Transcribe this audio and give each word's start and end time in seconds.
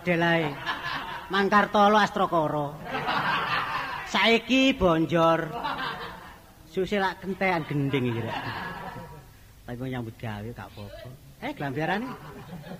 model-model 0.00 0.22
ae. 0.22 0.48
Mangkartolo 1.30 1.98
Astrokoro. 1.98 2.74
Saiki 4.08 4.74
bonjor. 4.74 5.46
Susi 6.70 6.98
lak 6.98 7.20
kentean 7.20 7.64
gending 7.68 8.10
iki. 8.10 8.22
Tapi 9.66 9.90
nyambut 9.90 10.14
gawe 10.18 10.48
gak 10.50 10.66
apa-apa. 10.66 11.08
Eh, 11.40 11.52
glambiarane. 11.54 12.06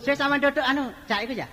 Sik 0.02 0.18
sampean 0.18 0.42
dodok 0.42 0.66
anu, 0.66 0.90
cak 1.06 1.22
iku 1.24 1.32
ya. 1.38 1.48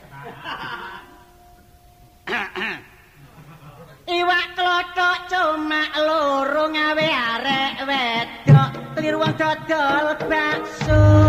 Iwak 4.07 4.47
klothok 4.55 5.19
cuma 5.29 5.83
loro 5.99 6.65
ngawe 6.71 7.07
arek 7.37 7.73
wedok 7.85 8.69
kliru 8.95 9.17
wong 9.19 9.33
dodol 9.35 10.15
bakso. 10.27 11.26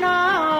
না 0.00 0.59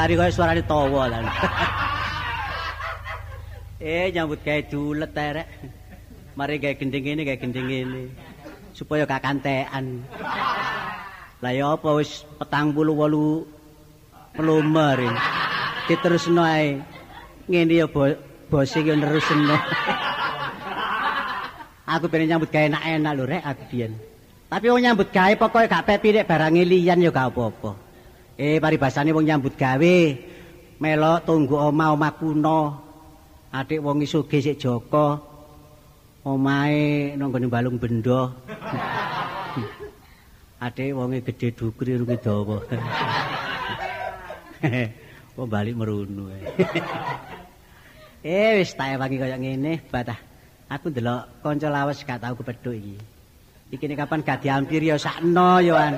kari 0.00 0.16
kaya 0.16 0.32
suarane 0.32 0.64
tawa 0.64 1.12
lan. 1.12 1.28
eh 3.84 4.08
nyambut 4.16 4.40
gawe 4.40 4.64
dulet 4.64 5.12
terek. 5.12 5.44
Mari 6.32 6.56
gawe 6.56 6.74
gending 6.80 7.04
ngene 7.04 7.22
gawe 7.28 7.36
gending 7.36 7.68
ngene. 7.68 8.02
Supaya 8.72 9.04
gak 9.04 9.20
kantekan. 9.20 10.00
Lah 11.44 11.52
ya 11.52 11.76
apa 11.76 12.00
wis 12.00 12.24
48 12.40 14.40
pelumer. 14.40 14.98
Diterusno 15.84 16.48
ae. 16.48 16.80
Ngene 17.44 17.84
ya 17.84 17.84
bo 17.84 18.08
bose 18.48 18.80
ki 18.80 18.96
nerusno. 18.96 19.52
aku 21.92 22.08
pengen 22.08 22.32
nyambut 22.32 22.48
gawe 22.48 22.72
enak-enak 22.72 23.12
lho 23.20 23.24
rek 23.28 23.44
aku 23.44 23.62
biyen. 23.68 23.92
Tapi 24.48 24.64
wong 24.72 24.80
nyambut 24.80 25.12
gawe 25.12 25.36
pokoke 25.36 25.68
gak 25.68 25.84
pepirik 25.84 26.24
barang 26.24 26.56
liyan 26.56 27.04
ya 27.04 27.12
gak 27.12 27.36
apa-apa. 27.36 27.89
Eh 28.40 28.56
paribasane 28.56 29.12
wong 29.12 29.28
nyambut 29.28 29.52
gawe 29.52 29.96
melok 30.80 31.28
tunggu 31.28 31.60
omah-omah 31.60 32.12
kuno. 32.16 32.60
Adik 33.52 33.84
wong 33.84 34.00
isuge 34.00 34.40
sik 34.40 34.56
Joko. 34.56 35.20
Omahe 36.24 37.20
nang 37.20 37.28
gone 37.28 37.52
balung 37.52 37.76
benda. 37.76 38.32
Adik 40.64 40.96
wonge 40.96 41.20
gedhe 41.20 41.52
dukri 41.52 42.00
rungi 42.00 42.16
dawa. 42.20 42.60
Wong 45.36 45.48
balik 45.48 45.72
merunu. 45.72 46.28
eh 48.20 48.60
wis 48.60 48.76
tak 48.76 48.92
ewangi 48.92 49.16
kaya 49.16 49.40
ngene, 49.40 49.80
batah. 49.88 50.20
Aku 50.68 50.92
ndelok 50.92 51.40
kanca 51.40 51.72
lawas 51.72 52.04
gak 52.04 52.20
tau 52.20 52.36
kepethuk 52.36 52.76
iki. 52.76 52.96
Iki 53.72 53.84
nek 53.88 54.04
kapan 54.04 54.20
gak 54.20 54.44
diampiri 54.44 54.92
ya 54.92 55.00
sakno 55.00 55.64
ya 55.64 55.80
an. 55.80 55.94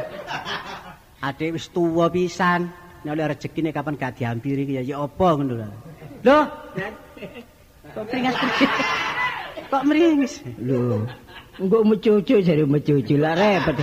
Adik 1.22 1.54
wis 1.54 1.70
tuwa 1.70 2.10
pisan. 2.10 2.66
Nek 3.02 3.10
oleh 3.18 3.26
rezekine 3.34 3.70
kapan 3.70 3.94
gak 3.98 4.18
diampiri 4.18 4.62
ya 4.66 4.82
ya 4.82 5.02
apa 5.06 5.26
ngono 5.38 5.54
lho. 5.58 5.68
Lho. 6.22 6.38
Kok 7.94 8.04
pringas 8.10 8.34
Kok 9.70 9.82
meringis? 9.86 10.42
Lho, 10.58 11.06
engko 11.58 11.78
mecucu 11.82 12.42
jare 12.42 12.62
mecucu 12.66 13.14
lah 13.18 13.34
repot. 13.34 13.78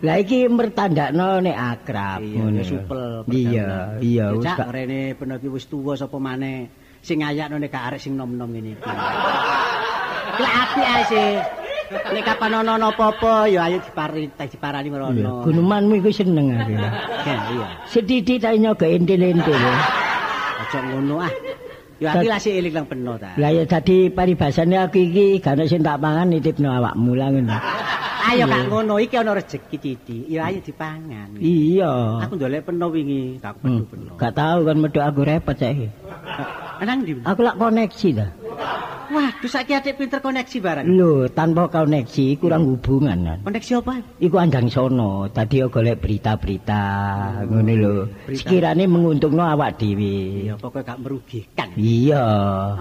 Lah 0.00 0.16
iki 0.16 0.48
mertandakno 0.48 1.44
nek 1.44 1.56
akrab 1.56 2.20
ngono. 2.24 2.60
supel. 2.64 3.24
Iya, 3.28 4.00
iya 4.00 4.32
wis 4.32 4.44
gak- 4.48 4.72
rene 4.72 5.12
ben 5.16 5.36
wis 5.52 5.68
tuwa 5.68 5.96
sapa 5.96 6.16
maneh 6.16 6.68
sing 7.00 7.20
ayakno 7.20 7.56
nek 7.60 7.68
gak 7.72 7.92
arek 7.92 8.00
sing 8.00 8.16
nom-nom 8.16 8.48
ngene 8.48 8.76
iki. 8.76 8.88
Lah 10.40 10.52
apik 10.64 10.84
ae 10.84 11.02
sih. 11.12 11.59
Nek 11.90 12.22
kapan 12.22 12.62
ono 12.62 12.78
apa-apa 12.78 13.50
ya 13.50 13.66
ayo 13.66 13.82
dipari 13.82 14.30
diparani 14.30 14.88
merono. 14.94 15.42
gunemanmu 15.42 15.98
iku 15.98 16.14
seneng 16.14 16.54
aku. 16.54 16.78
Ya, 16.78 16.90
iya. 17.50 17.66
Sedidik 17.90 18.38
tak 18.38 18.54
nyoga 18.62 18.86
entil-entil. 18.86 19.58
Aja 19.58 20.78
ngono 20.86 21.18
ah. 21.18 21.32
Ya 21.98 22.14
iki 22.14 22.30
lah 22.30 22.38
sik 22.38 22.54
eling 22.54 22.74
nang 22.78 22.86
peno 22.86 23.18
ta. 23.18 23.34
Lah 23.34 23.50
ya 23.50 23.66
dadi 23.66 24.06
paribasane 24.06 24.78
aku 24.78 25.02
iki 25.02 25.42
gak 25.42 25.58
sing 25.66 25.82
tak 25.82 25.98
pangan 25.98 26.30
nitipno 26.30 26.70
awakmu 26.70 27.18
lah 27.18 27.28
ngono. 27.34 27.58
Ayo 28.30 28.46
gak 28.46 28.70
ngono 28.70 28.94
iki 29.02 29.14
ana 29.18 29.34
rezeki 29.34 29.76
Titi. 29.82 30.18
Ya 30.30 30.46
ayo 30.46 30.62
dipangan. 30.62 31.42
Iya. 31.42 32.22
Aku 32.22 32.38
ndolek 32.38 32.70
peno 32.70 32.86
wingi, 32.94 33.42
Hmm, 33.42 33.82
pedu 33.82 33.82
peno. 33.90 34.10
Gak 34.14 34.38
tahu 34.38 34.62
kan 34.62 34.76
medhok 34.78 35.04
aku 35.10 35.20
repot 35.26 35.58
saiki. 35.58 35.90
Nang 36.80 37.04
ndi? 37.04 37.12
Aku 37.28 37.40
lak 37.44 37.56
koneksi 37.60 38.08
ta. 38.16 38.26
Waduh 39.10 39.50
saiki 39.50 39.74
adik 39.74 39.98
pinter 39.98 40.22
koneksi 40.22 40.56
barang. 40.62 40.86
Lho, 40.86 41.26
tanpa 41.34 41.66
koneksi 41.66 42.38
kurang 42.38 42.62
hubungan 42.62 43.18
kan. 43.26 43.38
Koneksi 43.42 43.82
apa? 43.82 43.98
Iku 44.22 44.36
andang 44.38 44.70
sono, 44.70 45.26
tadi 45.34 45.58
yo 45.58 45.66
golek 45.66 45.98
berita-berita 45.98 46.82
ngono 47.42 47.72
lho. 47.74 47.94
Berita. 48.22 48.46
Sekirane 48.46 48.86
menguntungno 48.86 49.42
awak 49.42 49.82
dhewe. 49.82 50.46
Ya 50.46 50.54
pokoknya 50.54 50.94
gak 50.94 51.00
merugikan. 51.02 51.68
Iya. 51.74 52.24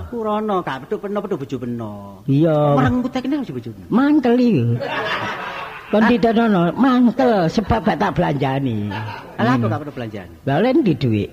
Aku 0.05 0.21
rono 0.21 0.61
gak 0.61 0.85
pedu 0.85 1.01
peno 1.01 1.17
pedu 1.25 1.35
bojo 1.41 1.57
peno. 1.57 1.93
Iya. 2.29 2.77
Orang 2.77 3.01
ini 3.01 3.33
harus 3.33 3.49
bojo. 3.49 3.69
Mangkel 3.89 4.37
iki. 4.37 4.63
Kon 5.89 6.05
didenono 6.05 6.69
mangkel 6.77 7.49
sebab 7.49 7.81
gak 7.81 7.97
tak 7.97 8.13
belanjani. 8.13 8.93
Lah 9.41 9.57
apa 9.57 9.65
gak 9.65 9.79
pedu 9.81 9.93
belanjaan? 9.97 10.29
Lah 10.45 10.57
len 10.61 10.85
di 10.85 10.93
dhuwit. 10.93 11.29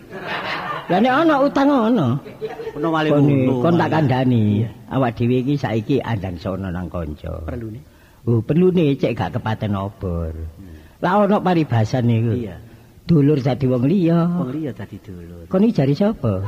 Lah 0.88 0.96
nek 0.96 1.12
ana 1.12 1.34
utang 1.44 1.68
ana. 1.68 2.16
Peno 2.72 2.88
malih 2.88 3.10
Kon 3.12 3.24
ngono. 3.28 3.54
kon 3.60 3.74
tak 3.76 3.90
kandhani. 3.92 4.64
Awak 4.88 5.10
dhewe 5.20 5.36
iki 5.44 5.54
saiki 5.60 5.96
andang 6.00 6.40
sono 6.40 6.72
nang 6.72 6.88
kanca. 6.88 7.36
Perlu 7.44 7.68
nih. 7.68 7.82
Oh, 8.26 8.40
perlu 8.40 8.72
nih 8.72 8.96
cek 8.96 9.12
gak 9.12 9.30
kepaten 9.36 9.76
obor. 9.76 10.32
Lah 11.04 11.12
ono 11.20 11.36
paribasan 11.44 12.08
niku. 12.08 12.32
Iya. 12.32 12.56
Dulur 13.04 13.36
dadi 13.38 13.68
wong 13.68 13.84
liya. 13.84 14.24
Wong 14.40 14.50
liya 14.56 14.72
dadi 14.72 14.96
dulur. 15.04 15.44
Kon 15.52 15.68
iki 15.68 15.76
jari 15.76 15.92
sapa? 15.92 16.40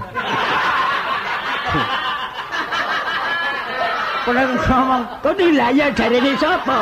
Kono 4.25 4.41
ngomong, 4.45 5.03
Kon 5.21 5.37
iki 5.37 5.53
lah 5.61 5.71
ya 5.77 5.87
jarene 5.93 6.33
sapa? 6.41 6.79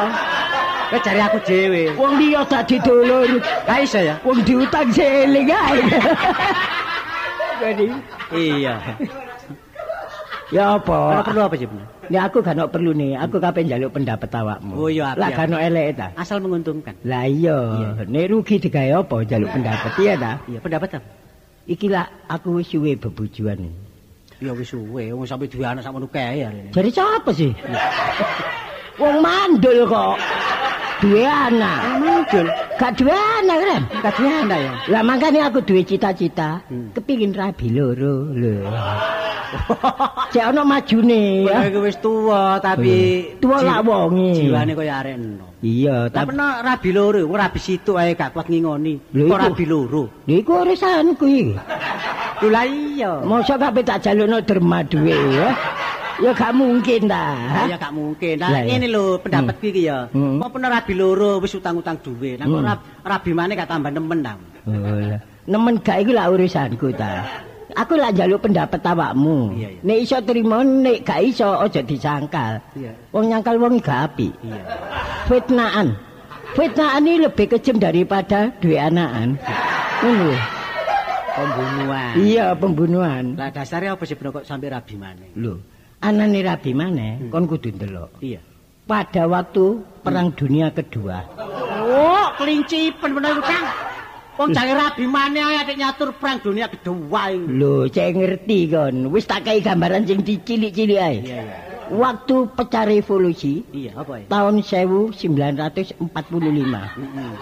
Kowe 0.91 0.99
jare 1.03 1.21
aku 1.23 1.39
dhewe. 1.43 1.83
Wong 1.95 2.13
liya 2.19 2.43
dadi 2.47 2.77
dulur. 2.81 3.29
Lah 3.67 3.79
iso 3.81 3.99
ya? 3.99 4.15
Wong 4.23 4.39
diutang 4.43 4.89
seling 4.91 5.49
ae. 5.51 5.79
Jadi, 7.57 7.87
Iya. 8.37 8.75
ya 10.53 10.65
Ora 10.77 10.79
apa? 10.79 11.25
perlu 11.25 11.41
apa 11.43 11.55
sih, 11.57 11.67
bener? 11.67 11.87
Ya 12.07 12.21
aku 12.31 12.39
gak 12.39 12.55
ono 12.55 12.71
perlu 12.71 12.95
nih, 12.95 13.19
aku 13.19 13.43
kapan 13.43 13.67
njaluk 13.67 13.91
pendapat 13.99 14.31
awakmu. 14.31 14.79
Oh, 14.79 14.87
iya, 14.87 15.17
Lah 15.19 15.35
gak 15.35 15.51
ono 15.51 15.59
elek 15.59 15.99
ta. 15.99 16.15
Asal 16.15 16.39
menguntungkan. 16.39 16.95
Lah 17.03 17.27
iya, 17.27 17.59
nek 18.07 18.31
rugi 18.31 18.63
digawe 18.63 19.03
apa 19.03 19.17
njaluk 19.27 19.51
pendapat 19.51 19.91
iya 19.99 20.15
ta? 20.15 20.33
Iya, 20.47 20.59
pendapat 20.63 20.89
apa? 21.01 21.09
Iki 21.67 21.87
lah 21.91 22.07
aku 22.31 22.63
wis 22.63 22.71
suwe 22.71 22.95
bebujuan. 22.95 23.59
Ya 24.39 24.53
wis 24.55 24.71
suwe, 24.71 25.11
wong 25.11 25.27
sampe 25.27 25.51
duwe 25.51 25.67
anak 25.67 25.83
sakmono 25.83 26.07
kae 26.07 26.47
ya. 26.47 26.53
Jadi 26.71 26.89
siapa 26.95 27.31
sih? 27.35 27.51
Wong 29.03 29.19
mandul 29.19 29.83
kok. 29.91 30.15
Duwe 30.97 31.29
anak. 31.29 31.79
Mandul. 32.01 32.47
Gak 32.81 32.93
duwe 32.97 33.13
anak 33.13 33.59
kan? 33.61 33.83
Gak 34.01 34.13
duwe 34.17 34.31
anak 34.33 34.59
ya. 34.65 34.73
Lah 34.89 35.03
makanya 35.05 35.41
aku 35.53 35.61
duwe 35.61 35.85
cita-cita, 35.85 36.65
Hmm. 36.73 36.89
kepingin 36.97 37.37
rabi 37.37 37.69
loro 37.69 38.33
lho. 38.33 38.65
Cek 40.35 40.43
ono 40.51 40.67
majune 40.67 41.47
Ya 41.47 41.71
iku 41.71 41.87
wis 41.87 41.97
tuwa 42.03 42.59
tapi 42.59 43.23
Tuwa 43.39 43.63
lak 43.63 43.81
wonge. 43.87 44.41
Jiwane 44.41 44.73
kaya 44.75 45.05
arek 45.05 45.15
eno. 45.21 45.47
Iya, 45.63 46.13
Tapi 46.13 46.33
no 46.37 46.47
rabi 46.61 46.91
loro, 46.93 47.21
wong 47.25 47.39
rabi 47.39 47.61
situ 47.61 47.95
ae 47.97 48.17
gak 48.17 48.33
kuat 48.35 48.49
ngingoni. 48.49 49.13
Kok 49.13 49.39
rabi 49.39 49.65
loro? 49.69 50.09
lho 50.27 50.33
iku 50.33 50.65
urusanku 50.65 51.25
iki. 51.29 51.55
Lho 52.43 52.49
lah 52.49 52.65
iya. 52.67 53.21
Mosok 53.21 53.57
kabeh 53.61 53.85
tak 53.85 54.01
jalukno 54.03 54.41
derma 54.43 54.81
duwe 54.85 55.15
ya. 55.15 55.49
Ya 56.17 56.33
gak 56.33 56.53
mungkin 56.53 57.01
ta. 57.07 57.27
Ya 57.69 57.77
gak 57.77 57.93
mungkin. 57.93 58.41
Nah, 58.41 58.65
ngene 58.65 58.89
lho 58.89 59.21
pendapatku 59.21 59.69
iki 59.69 59.85
ya. 59.85 60.09
Hmm. 60.11 60.41
Kok 60.41 60.51
pernah 60.51 60.71
rabi 60.73 60.93
loro 60.93 61.37
wis 61.39 61.53
utang-utang 61.53 62.01
duwe. 62.01 62.41
Nah 62.41 62.45
kok 62.45 62.57
Hmm. 62.57 62.69
rab- 62.69 62.87
rabi 63.05 63.31
maneh 63.31 63.55
gak 63.55 63.69
tambah 63.69 63.93
nemen 63.93 64.25
ta. 64.25 64.33
Oh, 64.65 64.73
lah. 64.73 65.21
Nemen 65.45 65.75
gak 65.79 66.01
iku 66.01 66.13
lah 66.13 66.33
urusanku 66.33 66.89
ta. 66.93 67.21
Aku 67.77 67.93
lah 67.93 68.09
jaluk 68.09 68.41
pendapat 68.41 68.81
awakmu. 68.81 69.53
Nek 69.85 69.99
iso 70.01 70.17
trimo, 70.21 70.65
nek 70.65 71.05
gak 71.05 71.21
iso 71.23 71.53
aja 71.53 71.85
disangkal. 71.85 72.65
Wong 73.13 73.29
nyangkal 73.29 73.61
wong 73.61 73.77
gak 73.79 74.09
apik. 74.09 74.33
Iya. 74.41 74.63
Fitnahan. 75.29 75.93
Fitnahan 76.57 77.05
ini 77.05 77.29
lebih 77.29 77.53
kejam 77.53 77.77
daripada 77.77 78.49
duwe 78.57 78.81
anakan. 78.81 79.37
Ngono. 80.01 80.33
Pembunuhan. 81.37 82.13
Iya, 82.17 82.47
pembunuhan. 82.57 83.25
Lah 83.37 83.53
dasare 83.53 83.93
apa 83.93 84.01
sih 84.03 84.17
kok 84.17 84.41
sampai 84.41 84.73
rabi 84.73 84.97
maneh? 84.97 85.37
Lho, 85.37 85.61
anane 86.01 86.41
rabi 86.43 86.71
Hmm. 86.73 86.79
maneh 86.79 87.13
kon 87.31 87.47
kudu 87.47 87.73
ndelok. 87.73 88.21
Iya. 88.21 88.41
Pada 88.87 89.27
waktu 89.27 89.83
Perang 90.01 90.31
Dunia 90.31 90.71
Kedua. 90.71 91.19
Oh, 91.87 92.27
kelincipen 92.39 93.11
bener 93.13 93.35
iku, 93.35 93.43
Kang. 93.43 93.67
Wong 94.37 94.53
jare 94.53 94.77
rabi 94.77 95.09
maneh 95.09 95.41
ae 95.41 95.57
atik 95.59 95.81
nyatur 95.81 96.13
perang 96.21 96.39
dunia 96.39 96.69
kedua 96.69 97.33
iku. 97.33 97.49
Lho, 97.49 97.75
cek 97.89 98.13
ngerti 98.13 98.59
kon. 98.69 99.09
Wis 99.09 99.25
tak 99.25 99.49
kei 99.49 99.65
gambaran 99.65 100.05
sing 100.05 100.21
dicilik-cilik 100.21 101.01
ae. 101.01 101.17
Iya, 101.25 101.39
iya. 101.41 101.57
Waktu 101.87 102.51
pecah 102.53 102.85
revolusi 102.85 103.65
Iya, 103.73 103.97
apa 103.97 104.21
ya? 104.21 104.27
tahun 104.29 104.61
1945. 104.61 105.99
Heeh. 107.01 107.33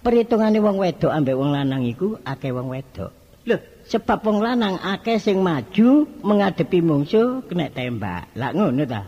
Perhitungane 0.00 0.62
wong 0.62 0.76
wedok 0.80 1.12
ambek 1.12 1.36
wong 1.36 1.50
lanang 1.50 1.82
iku 1.82 2.16
akeh 2.22 2.54
wong 2.54 2.70
wedok. 2.70 3.10
Lho, 3.44 3.56
Sebab 3.90 4.22
wong 4.22 4.38
lanang 4.38 4.78
akeh 4.78 5.18
sing 5.18 5.42
maju 5.42 6.06
menghadapi 6.22 6.78
mungsuh 6.78 7.42
kena 7.50 7.66
tembak. 7.74 8.30
Lah 8.38 8.54
ngono 8.54 8.86
ta? 8.86 9.02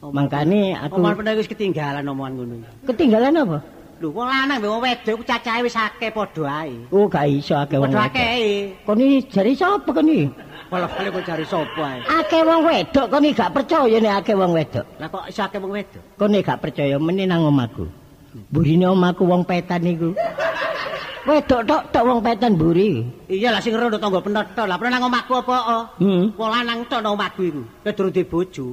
Mangkane 0.00 0.72
aku 0.72 0.96
Omongan 0.96 1.16
bener 1.20 1.34
wis 1.36 1.44
ketinggalan 1.44 2.08
omongan 2.08 2.32
ngono. 2.40 2.54
ketinggalan 2.88 3.36
apa? 3.36 3.58
Lho, 4.00 4.08
wong 4.16 4.24
lanang 4.24 4.56
mbek 4.56 4.70
wong 4.72 4.80
wedok 4.80 5.20
cacahe 5.28 5.60
wis 5.60 5.76
akeh 5.76 6.08
padha 6.08 6.64
ae. 6.64 6.72
Oh, 6.88 7.04
gak 7.04 7.28
iso 7.28 7.52
akeh 7.52 7.76
wong 7.76 7.92
Padha 7.92 8.08
wedok. 8.08 8.16
akeh. 8.16 8.40
Kon 8.88 8.96
iki 9.04 9.18
jari 9.28 9.52
sapa 9.52 9.90
kon 9.92 10.08
iki? 10.08 10.24
Walah-wale 10.72 11.08
kok 11.12 11.24
cari 11.28 11.44
sapa 11.44 11.82
ae. 11.84 12.00
Akeh 12.08 12.40
wong 12.40 12.60
wedok 12.64 13.06
kon 13.12 13.28
iki 13.28 13.36
gak 13.36 13.52
percaya 13.52 13.96
nek 14.00 14.14
akeh 14.24 14.32
wong 14.32 14.52
wedok. 14.56 14.86
Lah 14.96 15.08
kok 15.12 15.24
iso 15.28 15.40
akeh 15.44 15.60
wong 15.60 15.72
wedok? 15.76 16.02
Kon 16.16 16.32
nek 16.32 16.48
gak 16.48 16.60
percaya 16.64 16.96
meneh 16.96 17.28
nang 17.28 17.44
omahku. 17.44 17.84
Burine 18.48 18.88
omahku 18.88 19.28
wong 19.28 19.44
petan 19.44 19.84
iku. 19.84 20.16
Wedok 21.30 21.62
tok 21.62 21.82
tok 21.94 22.02
wong 22.02 22.18
petan 22.26 22.58
buri. 22.58 23.06
Iya 23.30 23.54
lah 23.54 23.62
sing 23.62 23.70
rondo 23.78 24.02
tangga 24.02 24.18
penethok. 24.18 24.66
Lah 24.66 24.74
pernah 24.74 24.98
nang 24.98 25.06
omahku 25.06 25.38
apa? 25.38 25.56
oh? 25.62 25.84
Hmm. 26.02 26.34
Wong 26.34 26.50
lanang 26.50 26.82
tok 26.90 27.06
nang 27.06 27.14
omahku 27.14 27.46
iku. 27.46 27.62
Nek 27.86 27.94
durung 27.94 28.10
duwe 28.10 28.26
bojo. 28.26 28.66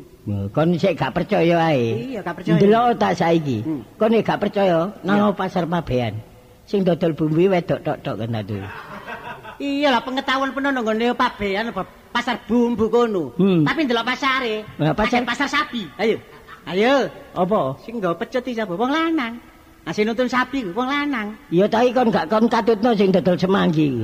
Kon 0.49 0.73
sik 0.73 0.97
gak 0.97 1.13
percaya 1.13 1.69
ae. 1.69 2.17
Iya, 2.17 2.25
gak 2.25 2.41
percaya. 2.41 2.57
Ndelok 2.57 2.97
tak 2.97 3.13
saiki. 3.13 3.61
Hmm. 3.61 3.85
Kon 4.01 4.17
gak 4.17 4.41
percaya 4.41 4.89
nang 5.05 5.37
pasar 5.37 5.69
Pabean. 5.69 6.17
Sing 6.65 6.81
dodol 6.81 7.13
bumbu 7.13 7.45
wedok 7.45 7.79
tok 7.85 7.97
tok 8.01 8.25
kan 8.25 8.33
tadi. 8.41 8.57
Iya 9.61 9.93
lah 9.93 10.01
pengetahuan 10.01 10.49
penuh 10.49 10.73
nang 10.73 10.85
ngene 10.85 11.13
pabean 11.13 11.69
pasar 12.09 12.41
bumbu 12.49 12.89
kono. 12.89 13.37
Hmm. 13.37 13.69
Tapi 13.69 13.85
ndelok 13.85 14.01
pasare. 14.01 14.65
Pasar- 14.97 15.29
pasar 15.29 15.45
sapi. 15.45 15.85
Ayo. 16.01 16.17
Ayo. 16.65 17.05
Apa? 17.37 17.77
Sing 17.85 18.01
nggawa 18.01 18.17
pecet 18.17 18.49
iki 18.49 18.57
sapa? 18.57 18.73
Wong 18.73 18.89
lanang. 18.89 19.37
Sing 19.95 20.03
nuntun 20.03 20.27
sapi 20.27 20.67
ku 20.67 20.71
wong 20.75 20.89
lanang. 20.91 21.31
Ya 21.47 21.63
tapi 21.63 21.95
kon 21.95 22.11
gak 22.11 22.27
kon 22.27 22.51
katutno 22.51 22.91
sing 22.91 23.07
dodol 23.15 23.39
semanggi. 23.39 24.03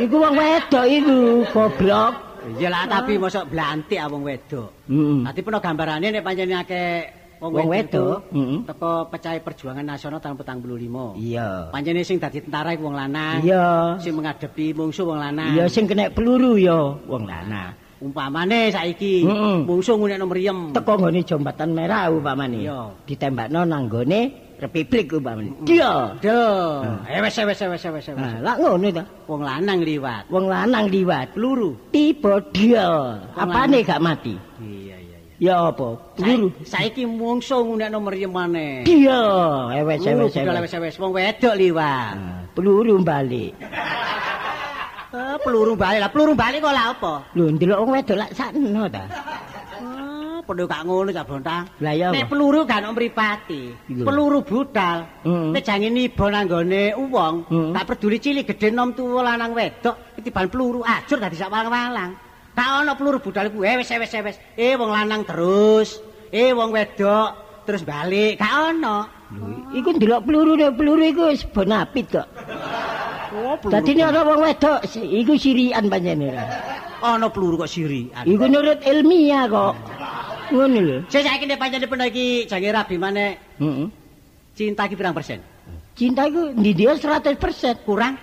Iku 0.00 0.16
wong 0.18 0.34
wedok 0.34 0.86
iku, 0.88 1.18
goblok. 1.54 2.12
Iya 2.58 2.68
lah 2.72 2.88
tapi 2.88 3.20
mosok 3.20 3.52
blantik 3.52 4.00
ah 4.00 4.08
wong 4.10 4.26
wedok. 4.26 4.70
Heeh. 4.90 5.22
Nanti 5.22 5.40
peno 5.44 5.62
gambarane 5.62 6.10
nek 6.10 6.24
pancen 6.24 6.50
akeh 6.50 6.90
wong 7.38 7.70
wedok 7.70 8.18
heeh. 8.34 8.58
teko 8.66 9.06
pecah 9.12 9.38
perjuangan 9.38 9.86
nasional 9.86 10.18
tahun 10.18 10.34
45. 10.40 11.20
Iya. 11.20 11.70
Pancene 11.70 12.02
sing 12.02 12.18
dadi 12.18 12.42
tentara 12.42 12.74
iku 12.74 12.90
wong 12.90 12.96
lanang. 12.98 13.46
Iya. 13.46 14.00
Sing 14.02 14.18
menghadapi 14.18 14.74
mungsuh 14.74 15.06
wong 15.06 15.20
lanang. 15.22 15.54
Ya 15.54 15.70
sing 15.70 15.86
kena 15.86 16.10
peluru 16.10 16.58
ya 16.58 16.98
wong 17.06 17.30
lanang. 17.30 17.78
Umpamane 18.00 18.72
saiki 18.72 19.28
Heeh. 19.28 19.68
mungsuh 19.68 19.92
ngunekno 20.00 20.24
mriyem. 20.24 20.72
Teko 20.72 20.96
nggone 20.96 21.20
jembatan 21.20 21.76
merah 21.76 22.08
umpamane. 22.08 22.64
Iya. 22.64 22.96
Ditembakno 23.04 23.68
nang 23.68 23.92
nggone 23.92 24.20
Republik 24.56 25.12
umpamane. 25.12 25.52
Dia. 25.68 26.16
Duh. 26.16 26.80
Eh 27.04 27.20
wes 27.20 27.36
wes 27.36 27.60
wes 27.60 27.84
wes 27.84 27.84
wes. 27.92 28.06
Nah, 28.16 28.40
lah 28.40 28.56
ngono 28.56 28.88
ta. 28.88 29.04
Wong 29.28 29.44
lanang 29.44 29.84
liwat. 29.84 30.32
Wong 30.32 30.48
lanang 30.48 30.88
liwat 30.88 31.36
Peluru. 31.36 31.76
tiba 31.92 32.40
dia. 32.56 32.88
Apane 33.36 33.84
gak 33.84 34.00
mati? 34.00 34.32
Iya 34.64 34.96
iya 34.96 35.16
iya. 35.36 35.52
Ya 35.52 35.54
apa? 35.68 36.00
Peluru. 36.16 36.48
Sa- 36.64 36.80
Saiki 36.80 37.04
mungsuh 37.04 37.60
ngunekno 37.60 38.00
mriyem 38.00 38.32
maneh. 38.32 38.88
Dia. 38.88 39.20
Budal 39.76 40.56
ewes. 40.56 40.72
wes 40.72 40.72
wes 40.72 40.96
wong 40.96 41.12
wedok 41.12 41.52
liwat. 41.52 42.16
Peluru 42.56 42.96
balik. 43.04 43.52
Eh, 45.10 45.36
peluru 45.42 45.74
balik 45.74 46.06
lah, 46.06 46.10
peluru 46.14 46.38
balik 46.38 46.62
kok 46.62 46.70
lah 46.70 46.94
apa? 46.94 47.14
Lho 47.34 47.50
ndelok 47.50 47.78
wong 47.82 47.90
wedok 47.98 48.14
lak 48.14 48.30
sakno 48.30 48.86
ta. 48.86 49.02
Ah, 49.82 50.38
padha 50.46 50.70
gak 50.70 50.86
ngono 50.86 51.10
cak 51.10 51.26
bontang. 51.26 51.66
Lah 51.82 51.94
ya 51.98 52.14
Nek 52.14 52.30
peluru 52.30 52.62
gak 52.62 52.86
ono 52.86 52.94
mripate. 52.94 53.62
Iya. 53.90 54.06
Peluru 54.06 54.46
budal. 54.46 55.02
Nek 55.26 55.66
jange 55.66 55.90
niba 55.90 56.30
nanggone 56.30 56.94
wong, 56.94 57.34
Heeh. 57.50 57.68
gak 57.74 57.86
peduli 57.90 58.22
cilik 58.22 58.46
gedhe 58.54 58.70
nom 58.70 58.94
tuwa 58.94 59.34
lanang 59.34 59.50
wedok, 59.50 60.14
ketiban 60.14 60.46
peluru 60.46 60.86
ajur 60.86 61.18
dadi 61.18 61.34
sak 61.34 61.50
walang-walang. 61.50 62.14
Gak 62.54 62.70
ono 62.86 62.92
peluru 62.94 63.18
budal 63.18 63.50
iku 63.50 63.66
eh 63.66 63.82
wis 63.82 63.90
eh, 63.90 63.98
wis 63.98 64.14
eh, 64.14 64.22
wis. 64.22 64.38
Eh 64.54 64.78
wong 64.78 64.94
lanang 64.94 65.26
terus, 65.26 65.98
eh 66.30 66.54
wong 66.54 66.70
wedok 66.70 67.49
terus 67.64 67.82
balik, 67.82 68.38
gak 68.38 68.52
ono. 68.72 68.96
Lho, 69.30 69.46
Iku 69.78 69.88
ndelok 69.94 70.20
peluru 70.26 70.52
peluru 70.74 71.04
iku 71.06 71.22
wis 71.30 71.46
bonapit 71.46 72.10
kok. 72.10 72.26
Oh, 73.30 73.54
Dadi 73.62 73.94
nek 73.94 74.10
ana 74.10 74.26
wong 74.26 74.42
wedok 74.42 74.82
iku 74.98 75.38
sirian 75.38 75.86
pancene 75.86 76.34
ra. 76.34 76.44
ono 77.00 77.30
peluru 77.30 77.62
kok 77.62 77.70
sirian. 77.70 78.26
Iku 78.26 78.44
nurut 78.50 78.82
ilmiah 78.82 79.46
kok. 79.46 79.74
Ngono 80.50 80.78
lho. 80.82 80.96
Saya 81.06 81.30
saiki 81.30 81.46
nek 81.46 81.62
pancen 81.62 81.86
peno 81.86 82.04
iki 82.04 82.50
jange 82.50 82.74
rabi 82.74 82.98
maneh 82.98 83.38
Heeh. 83.62 83.86
cinta 84.58 84.90
iki 84.90 84.98
pirang 84.98 85.14
persen? 85.14 85.38
Cinta 85.94 86.26
iku 86.26 86.50
ndi 86.50 86.74
dia 86.74 86.98
100% 86.98 87.38
Kurang? 87.86 88.18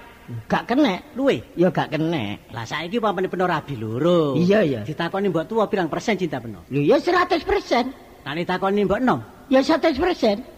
gak 0.51 0.67
kena. 0.67 0.99
Luwe? 1.15 1.39
Ya 1.55 1.71
gak 1.71 1.95
kena. 1.95 2.35
Lah 2.51 2.67
saiki 2.67 2.99
pampane 2.99 3.31
peno 3.31 3.47
rabi 3.47 3.79
loro. 3.79 4.35
Iya, 4.35 4.59
iya. 4.59 4.79
Ditakoni 4.83 5.31
mbok 5.31 5.47
tuwa 5.47 5.71
pirang 5.71 5.87
persen 5.87 6.19
cinta 6.19 6.43
peno? 6.43 6.67
Lho 6.67 6.83
ya 6.83 6.99
100%. 6.99 8.06
Lah 8.27 8.35
ditakoni 8.35 8.83
mbok 8.83 8.99
enom. 8.99 9.19
Ya 9.47 9.63
100%. 9.63 9.95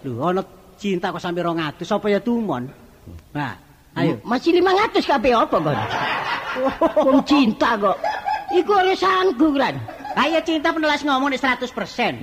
Lho 0.10 0.26
ana 0.26 0.42
cinta 0.74 1.14
kok 1.14 1.22
sampe 1.22 1.46
200 1.46 1.86
apa 1.86 2.08
ya 2.10 2.18
tumon? 2.18 2.66
Nah, 3.30 3.54
ayo. 3.94 4.18
Masih 4.26 4.58
500 4.58 5.06
kabeh 5.06 5.38
apa 5.38 5.54
kon? 5.62 5.78
Wong 7.06 7.22
cinta 7.30 7.78
kok. 7.78 7.94
Iku 8.58 8.74
urusanku 8.74 9.54
kan. 9.54 9.78
Lah 10.18 10.26
iya 10.26 10.42
cinta 10.42 10.74
penelas 10.74 11.06
ngomong 11.06 11.30
nek 11.30 11.62
100%. 11.62 11.70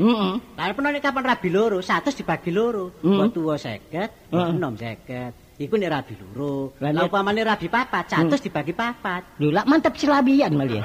Heeh. 0.02 0.34
Lah 0.58 0.66
nek 0.74 0.98
kapan 0.98 1.22
rabi 1.22 1.48
loro, 1.54 1.78
100 1.78 2.10
dibagi 2.10 2.50
loro. 2.50 2.90
Hmm. 2.98 3.30
Mbok 3.30 3.30
tuwa 3.30 3.54
50, 3.54 4.34
mbok 4.34 4.42
Heeh. 4.42 4.58
enom 4.58 4.74
50. 4.74 5.62
Iku 5.62 5.74
nek 5.78 5.90
rabi 5.94 6.14
loro. 6.18 6.74
Lah 6.82 7.06
upamane 7.06 7.46
rabi 7.46 7.70
papat, 7.70 8.18
100 8.18 8.42
dibagi 8.42 8.74
papat. 8.74 9.38
Lho, 9.38 9.54
lak 9.54 9.70
mantep 9.70 9.94
selawian 9.94 10.50
malah. 10.58 10.82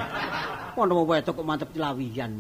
Ono 0.78 1.02
wong 1.02 1.18
wedok 1.18 1.42
kok 1.42 1.48
mantep 1.50 1.74
celawian. 1.74 2.32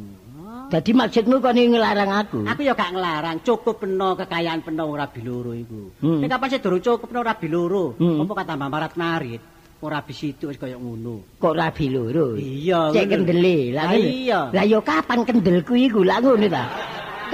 Dadi 0.71 0.95
maksudmu 0.95 1.43
kok 1.43 1.51
ngelarang 1.51 2.11
aku? 2.15 2.39
Aku 2.47 2.63
ya 2.63 2.71
gak 2.71 2.95
ngelarang, 2.95 3.43
cukup 3.43 3.83
peno 3.83 4.15
kekayaan 4.15 4.63
peno 4.63 4.87
wong 4.87 5.03
rabi 5.03 5.19
loro 5.19 5.51
iku. 5.51 5.91
Hmm. 5.99 6.23
Nek 6.23 6.31
kapan 6.31 6.47
sih 6.47 6.59
durung 6.63 6.79
cukup 6.79 7.11
peno 7.11 7.27
rabi 7.27 7.51
loro, 7.51 7.99
Hmm. 7.99 8.23
apa 8.23 8.31
kata 8.39 8.55
marat 8.55 8.95
narit? 8.95 9.43
Ora 9.83 9.99
rabi 9.99 10.15
situ 10.15 10.47
wis 10.47 10.55
kaya 10.55 10.79
ngono. 10.79 11.35
Kok 11.43 11.53
rabi 11.59 11.91
loro? 11.91 12.39
Iya, 12.39 12.95
Cek 12.95 13.03
kendele. 13.03 13.75
Lah 13.75 13.91
iya. 13.91 14.47
Lah 14.47 14.63
yo 14.63 14.79
kapan 14.79 15.27
kendelku 15.27 15.75
iku? 15.75 16.07
Lah 16.07 16.23
ngono 16.23 16.47
ta. 16.47 16.63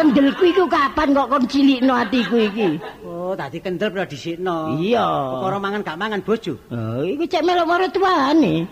Kendelku 0.01 0.41
iku 0.50 0.65
kapan 0.65 1.13
kok 1.13 1.29
kon 1.29 1.44
cilikno 1.46 1.94
atiku 1.94 2.41
iki? 2.41 2.82
Oh, 3.06 3.38
dadi 3.38 3.62
kendel 3.62 3.94
peno 3.94 4.06
dhisikno. 4.10 4.82
Iya. 4.82 5.06
Perkara 5.46 5.58
mangan 5.62 5.82
gak 5.86 6.00
mangan 6.01 6.25
bojo. 6.25 6.58
Oh, 6.74 7.06
iku 7.06 7.22
cek 7.29 7.46
melok 7.46 7.70
marang 7.70 7.94
tuane. 7.94 8.65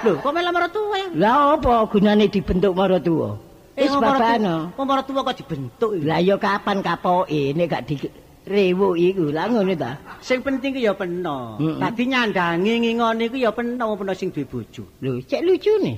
Lho, 0.00 0.16
kok 0.22 0.32
malah 0.32 0.52
marang 0.54 0.72
tuwa 0.72 0.96
ya? 0.96 1.08
Lah 1.12 1.60
apa 1.60 1.84
gunane 1.92 2.24
dibentuk 2.32 2.72
marang 2.72 3.04
tuwa? 3.04 3.47
Wis 3.78 3.94
wong 3.94 4.02
marang 4.02 4.20
babano. 4.20 4.56
Wong 4.74 4.86
marang 4.90 5.04
tuwa 5.06 5.20
kok 5.22 5.36
dibentuk 5.38 5.90
iki. 5.94 6.04
Lah 6.10 6.18
yo 6.18 6.36
kapan 6.36 6.82
kapoke 6.82 7.42
nek 7.54 7.66
gak 7.70 7.82
di 7.86 7.94
rewo 8.42 8.98
iku. 8.98 9.30
Lah 9.30 9.46
ngono 9.46 9.72
ta. 9.78 9.94
Sing 10.18 10.42
penting 10.42 10.74
ku 10.74 10.80
ya 10.82 10.98
peno. 10.98 11.54
Dadi 11.58 12.02
nyandangi 12.10 12.72
ngingoni 12.82 13.24
ku 13.30 13.36
ya 13.38 13.54
peno 13.54 13.94
peno 13.94 14.12
sing 14.18 14.34
duwe 14.34 14.44
bojo. 14.50 14.82
Lho, 14.98 15.22
cek 15.22 15.46
lucune. 15.46 15.94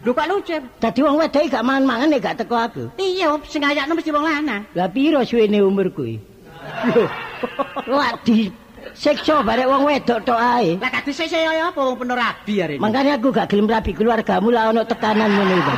Lho 0.00 0.16
kok 0.16 0.28
lucu. 0.32 0.56
Dadi 0.80 1.00
wong 1.04 1.20
wedok 1.20 1.44
gak 1.52 1.60
mangan-mangan 1.60 2.08
nek 2.08 2.20
gak 2.24 2.36
teko 2.40 2.56
aku. 2.56 2.84
Iya, 2.96 3.36
sing 3.44 3.60
ayakno 3.60 3.92
mesti 3.92 4.08
wong 4.08 4.24
lanang. 4.24 4.64
Lah 4.72 4.88
piro 4.88 5.20
suwene 5.20 5.60
umurku 5.60 6.08
iki? 6.08 6.18
Lho. 6.88 7.04
Lah 7.84 8.16
di 8.24 8.48
siksa 8.96 9.44
barek 9.44 9.68
wong 9.68 9.84
wedok 9.84 10.24
tok 10.24 10.40
ae. 10.40 10.80
Lah 10.80 10.88
kadhe 10.88 11.12
sik 11.12 11.28
ya 11.28 11.68
apa 11.68 11.76
wong 11.76 12.00
peno 12.00 12.16
rabi 12.16 12.64
arene. 12.64 12.80
Makanya 12.80 13.20
aku 13.20 13.28
gak 13.28 13.52
gelem 13.52 13.68
rabi 13.68 13.92
keluargamu 13.92 14.48
lah 14.48 14.72
ono 14.72 14.88
tekanan 14.88 15.28
ngono 15.36 15.54
itu. 15.60 15.76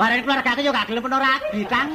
Bareng 0.00 0.24
keluarga 0.24 0.56
aku 0.56 0.64
yo 0.64 0.72
gak 0.72 0.88
gelem 0.88 1.04
peno 1.04 1.20
rabi, 1.20 1.60
Kang. 1.68 1.92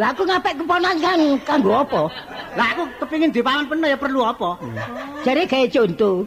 Lah 0.00 0.16
aku 0.16 0.24
ngapik 0.24 0.64
keponan 0.64 0.96
kan 0.96 1.20
kanggo 1.44 1.76
apa? 1.76 2.08
Lah 2.56 2.66
aku 2.72 2.88
kepengin 3.04 3.36
duwe 3.36 3.44
paman 3.44 3.68
peno 3.68 3.84
ya 3.84 4.00
perlu 4.00 4.24
apa? 4.24 4.56
Jare 5.28 5.44
gawe 5.44 5.68
contoh. 5.68 6.24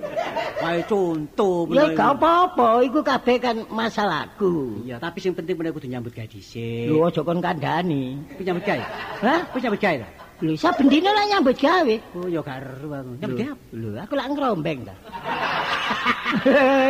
Wae 0.61 0.81
contoh 0.85 1.69
Ya 1.73 1.89
gak 1.97 2.21
apa-apa, 2.21 2.85
iku 2.85 3.01
kabeh 3.01 3.41
kan 3.41 3.65
masalahku. 3.73 4.85
Iya, 4.85 5.01
tapi 5.01 5.17
sing 5.17 5.33
penting 5.33 5.57
peno 5.57 5.73
kudu 5.73 5.89
nyambut 5.89 6.13
gawe 6.13 6.29
dhisik. 6.29 6.85
Lho 6.85 7.09
aja 7.09 7.25
kon 7.25 7.41
kandhani. 7.41 8.21
Ku 8.37 8.45
nyambut 8.45 8.61
gawe. 8.61 8.83
Hah? 9.25 9.41
Ku 9.49 9.57
nyambut 9.57 9.81
gawe 9.81 9.97
ta? 9.97 10.09
Lho 10.45 10.53
saben 10.53 10.85
dina 10.85 11.09
lah 11.17 11.25
nyambut 11.33 11.57
gawe. 11.57 11.95
Oh, 12.13 12.29
ya 12.29 12.45
gak 12.45 12.61
ero 12.61 12.93
aku. 12.93 13.11
Nyambut 13.25 13.37
gawe. 13.41 13.57
Lho 13.73 13.89
aku 13.97 14.13
lak 14.13 14.27
ngrombeng 14.37 14.85
ta. 14.85 14.93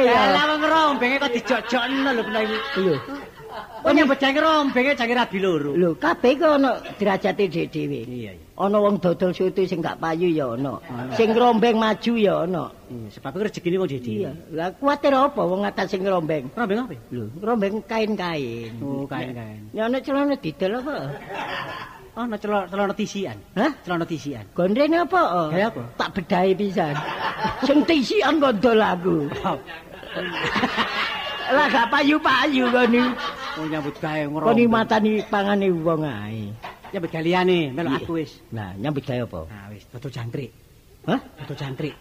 Ya 0.08 0.22
lah 0.34 0.44
wong 0.52 0.64
rombenge 0.64 1.16
kok 1.22 1.32
dijojokno 1.34 2.10
lho 2.14 2.22
peno 2.26 2.40
iki. 2.42 2.58
Lho, 2.82 2.96
Kok 3.58 3.94
nyambut 3.94 4.18
gawe 4.20 4.40
rombenge 4.42 4.92
jange 4.98 5.14
rabi 5.18 5.38
loro. 5.40 5.72
lho 5.74 5.90
kabeh 5.98 6.34
ku 6.38 6.46
ono 6.46 6.72
derajate 6.98 7.46
dhewe. 7.50 8.02
Iya, 8.06 8.32
iya. 8.34 8.46
Ana 8.58 8.82
wong 8.82 8.98
dodol 8.98 9.34
soto 9.38 9.62
sing 9.66 9.86
gak 9.86 10.02
payu 10.02 10.30
ya 10.34 10.50
ana. 10.58 10.82
Sing 11.14 11.30
ngrombeng 11.34 11.78
maju 11.78 12.14
ya 12.18 12.34
ana. 12.46 12.74
Iya, 12.90 13.08
sebab 13.14 13.32
iku 13.38 13.44
rezekine 13.46 13.78
wong 13.78 13.90
dhewe. 13.90 14.02
Iya. 14.26 14.32
Lah 14.54 14.70
kuwatir 14.74 15.14
apa 15.14 15.42
wong 15.46 15.62
atas 15.66 15.94
sing 15.94 16.02
ngrombeng? 16.02 16.50
Rombeng 16.58 16.80
apa? 16.86 16.94
Lho, 17.14 17.30
ngrombeng 17.38 17.76
kain-kain. 17.86 18.74
Oh, 18.82 19.06
kain-kain. 19.06 19.70
Ya 19.74 19.86
ana 19.86 20.02
celana 20.02 20.36
didol 20.38 20.82
apa? 20.82 20.96
Oh, 22.18 22.26
no 22.26 22.34
celana 22.42 22.66
celana 22.66 22.94
tisian. 22.98 23.38
Hah? 23.54 23.70
Celana 23.86 24.02
tisian. 24.10 24.42
Gondrene 24.58 25.06
apa? 25.06 25.22
oh? 25.22 25.48
Gaya 25.54 25.70
apa? 25.70 25.86
Tak 26.02 26.10
bedahi 26.18 26.58
pisan. 26.58 26.98
Sing 27.70 27.86
tisian 27.86 28.42
gondol 28.42 28.82
aku. 28.82 29.30
Lah 31.54 31.66
gak 31.70 31.94
payu-payu 31.94 32.74
koni. 32.74 33.06
Oh, 33.58 33.66
nyambut 33.70 33.96
gawe 34.02 34.24
Koni 34.26 34.34
ngrombeng. 34.66 34.70
matani 34.70 35.12
pangane 35.30 35.70
wong 35.70 36.02
ae. 36.10 36.50
Nyambut 36.90 37.12
melok 37.14 37.92
Iya. 37.94 37.98
aku 38.02 38.12
wis. 38.18 38.32
Nah, 38.50 38.74
nyambut 38.82 39.06
gawe 39.06 39.22
apa? 39.22 39.42
Nah, 39.54 39.66
wis 39.70 39.86
dodol 39.94 40.10
jangkrik. 40.10 40.52
Hah? 41.06 41.20
Dodol 41.22 41.58
jangkrik. 41.58 41.96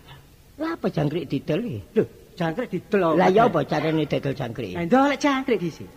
Lah 0.56 0.70
apa 0.80 0.86
jangkrik 0.88 1.24
didol 1.28 1.60
iki? 1.60 1.80
Lho, 1.92 2.04
jangkrik 2.32 2.68
didol. 2.72 3.20
Lah 3.20 3.28
ya 3.28 3.52
apa 3.52 3.60
carane 3.68 4.08
dodol 4.08 4.32
jangkrik? 4.32 4.72
Nah, 4.80 4.84
ndolek 4.88 5.20
jangkrik 5.20 5.60
dhisik. 5.60 5.90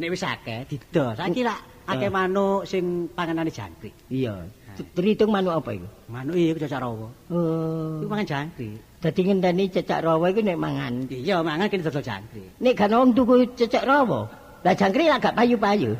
Nek 0.00 0.08
wis 0.10 0.24
akeh 0.26 0.66
didol. 0.66 1.14
Saiki 1.14 1.46
lak 1.46 1.60
akeh 1.90 2.08
Eh. 2.08 2.12
manuk 2.12 2.62
sing 2.64 3.10
panganane 3.10 3.50
jangkrik. 3.50 3.94
Iya. 4.06 4.46
Terhitung 4.94 5.34
manuk 5.34 5.60
apa 5.60 5.76
iku? 5.76 5.88
Manuk 6.08 6.38
iki 6.38 6.56
cocok 6.56 6.80
rawa. 6.80 7.08
Oh. 7.28 8.00
Iku 8.00 8.08
mangan 8.08 8.26
jangkrik. 8.26 8.78
Dadi 9.00 9.20
ngenteni 9.26 9.64
cecak 9.68 10.00
rawa 10.04 10.30
iku 10.30 10.40
nek 10.40 10.60
mangan. 10.60 10.92
Iya, 11.10 11.40
mangan 11.42 11.66
kene 11.68 11.82
dodol 11.84 12.04
jangkrik. 12.04 12.48
Nek 12.60 12.74
kan 12.78 12.92
wong 12.92 13.12
tuku 13.16 13.34
cecak 13.56 13.84
rawa, 13.84 14.28
lah 14.60 14.74
jangkrik 14.76 15.08
lah 15.08 15.18
gak 15.18 15.36
payu-payu. 15.36 15.96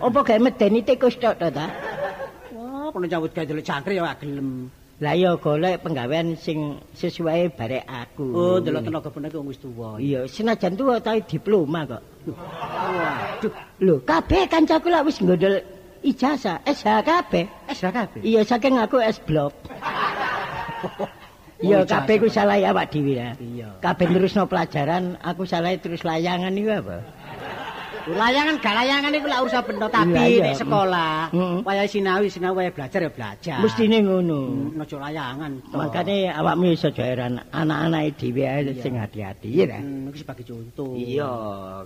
Apa 0.00 0.18
gawe 0.24 0.40
medeni 0.40 0.80
tikus 0.80 1.20
tok 1.20 1.36
to 1.36 1.48
ta? 1.52 1.68
Wah, 2.56 2.88
kono 2.92 3.04
nyambut 3.06 3.30
gawe 3.36 3.44
delok 3.44 3.64
jangkrik 3.64 3.96
ya 4.00 4.02
gak 4.08 4.18
gelem. 4.24 4.72
Lah 5.00 5.16
ya 5.16 5.32
golek 5.40 5.80
penggawean 5.80 6.36
sing 6.36 6.76
sesuai 6.92 7.56
barek 7.56 7.88
aku. 7.88 8.26
Oh, 8.36 8.56
delok 8.60 8.84
tenaga 8.84 9.36
wong 9.40 9.48
wis 9.48 9.60
tuwa. 9.60 9.96
Iya, 9.96 10.28
senajan 10.28 10.76
tuwa 10.76 11.00
tau 11.00 11.16
diploma 11.24 11.88
kok. 11.88 12.02
Waduh, 12.28 13.52
Lho, 13.80 13.94
kabeh 14.04 14.44
kancaku 14.44 14.92
lah 14.92 15.00
wis 15.00 15.16
nggondol 15.24 15.64
ijazah, 16.04 16.60
SH 16.68 17.00
kabeh. 17.00 17.48
es 17.68 17.80
ra 17.80 17.90
kabeh. 17.92 18.20
Iya, 18.20 18.44
saking 18.44 18.76
aku 18.76 19.00
S 19.00 19.20
blok. 19.24 19.52
Iya, 21.60 21.84
ijazah. 21.84 22.08
kabeh 22.08 22.16
ku 22.24 22.28
salah 22.32 22.56
awak 22.56 22.88
dhewe 22.88 23.20
ya. 23.20 23.36
Iya. 23.36 23.68
Kabeh 23.84 24.08
terusno 24.08 24.48
pelajaran, 24.48 25.20
aku 25.20 25.44
salah 25.44 25.76
terus 25.76 26.08
layangan 26.08 26.56
iku 26.56 26.72
apa? 26.72 27.04
Layangan 28.06 28.56
gak 28.56 28.74
layangan 28.74 29.12
iku 29.12 29.26
lak 29.26 29.40
urusan 29.42 29.62
bener 29.62 29.88
tapi 29.88 30.12
nek 30.38 30.56
sekolah 30.56 31.14
Mm. 31.30 31.58
waya 31.62 31.84
sinawi 31.84 32.26
sinawi 32.26 32.54
waya 32.56 32.70
belajar 32.70 33.00
ya 33.00 33.10
belajar. 33.10 33.58
Mestine 33.60 34.00
ngono. 34.00 34.40
Hmm, 34.72 34.80
ojo 34.80 34.96
layangan. 34.96 35.52
Makane 35.68 36.28
awakmu 36.28 36.70
iso 36.70 36.88
heran 36.90 37.38
anak-anak 37.46 38.16
dhewe 38.16 38.42
ae 38.42 38.72
sing 38.74 38.94
hati-hati 38.94 39.48
ya. 39.48 39.64
ta? 39.68 39.78
Hmm, 39.78 40.08
iki 40.08 40.18
sebagai 40.18 40.44
contoh. 40.44 40.92
Iya, 40.92 41.30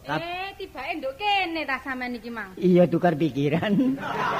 Eh, 0.05 0.51
tibake 0.57 0.93
nduk 0.97 1.15
kene 1.15 1.63
ta 1.63 1.77
sampean 1.79 2.15
iki, 2.15 2.31
Mang. 2.31 2.55
iya 2.57 2.85
tukar 2.85 3.15
pikiran. 3.15 3.73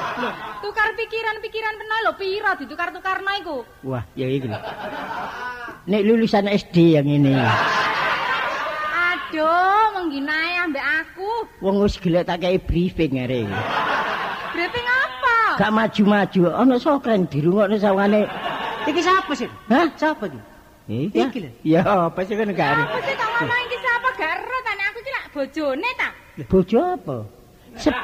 Tukar 0.63 0.89
pikiran-pikiran 0.95 1.73
peno 1.75 1.95
lho 2.01 2.13
piro 2.15 2.51
ditukar-tukarno 2.55 3.31
iku? 3.37 3.57
Wah, 3.83 4.03
ya 4.13 4.25
iki 4.25 4.47
lho. 4.47 4.57
Nek 5.85 6.01
lulusan 6.01 6.47
SD 6.47 6.97
yang 6.97 7.05
ini, 7.05 7.35
Aduh, 8.95 9.85
mengginae 9.93 10.57
ambek 10.59 10.81
aku. 10.81 11.14
Wong 11.65 11.81
wis 11.81 11.97
gelek 11.97 12.29
tak 12.29 12.45
kei 12.45 12.61
briefing 12.61 13.17
arek. 13.17 13.49
iki. 13.49 13.57
Briefing 14.53 14.85
apa? 14.85 15.35
Gak 15.57 15.71
maju-maju, 15.73 16.41
ana 16.53 16.75
sokren 16.77 17.25
dirungokno 17.25 17.75
sawangane. 17.81 18.29
Iki 18.85 19.01
siapa 19.01 19.33
sih? 19.33 19.49
Hah? 19.73 19.89
Siapa 19.97 20.29
iki? 20.29 20.39
Iya. 20.85 21.25
Iki 21.25 21.39
lho. 21.41 21.49
Ya, 21.65 21.81
apa 21.81 22.21
sih 22.21 22.37
kan 22.37 22.53
gak 22.53 22.69
Apa 22.77 22.99
sih 23.01 23.15
tak 23.17 23.29
ngomong 23.33 23.61
iki 23.65 23.77
sapa 23.81 24.07
gak 24.13 24.29
ero 24.37 24.57
ta 24.61 24.71
nek 24.77 24.85
aku 24.93 24.99
iki 25.01 25.11
lak 25.17 25.25
bojone 25.33 25.89
ta? 25.97 26.09
Bojo 26.45 26.79
apa? 26.93 27.17
Sep, 27.75 27.95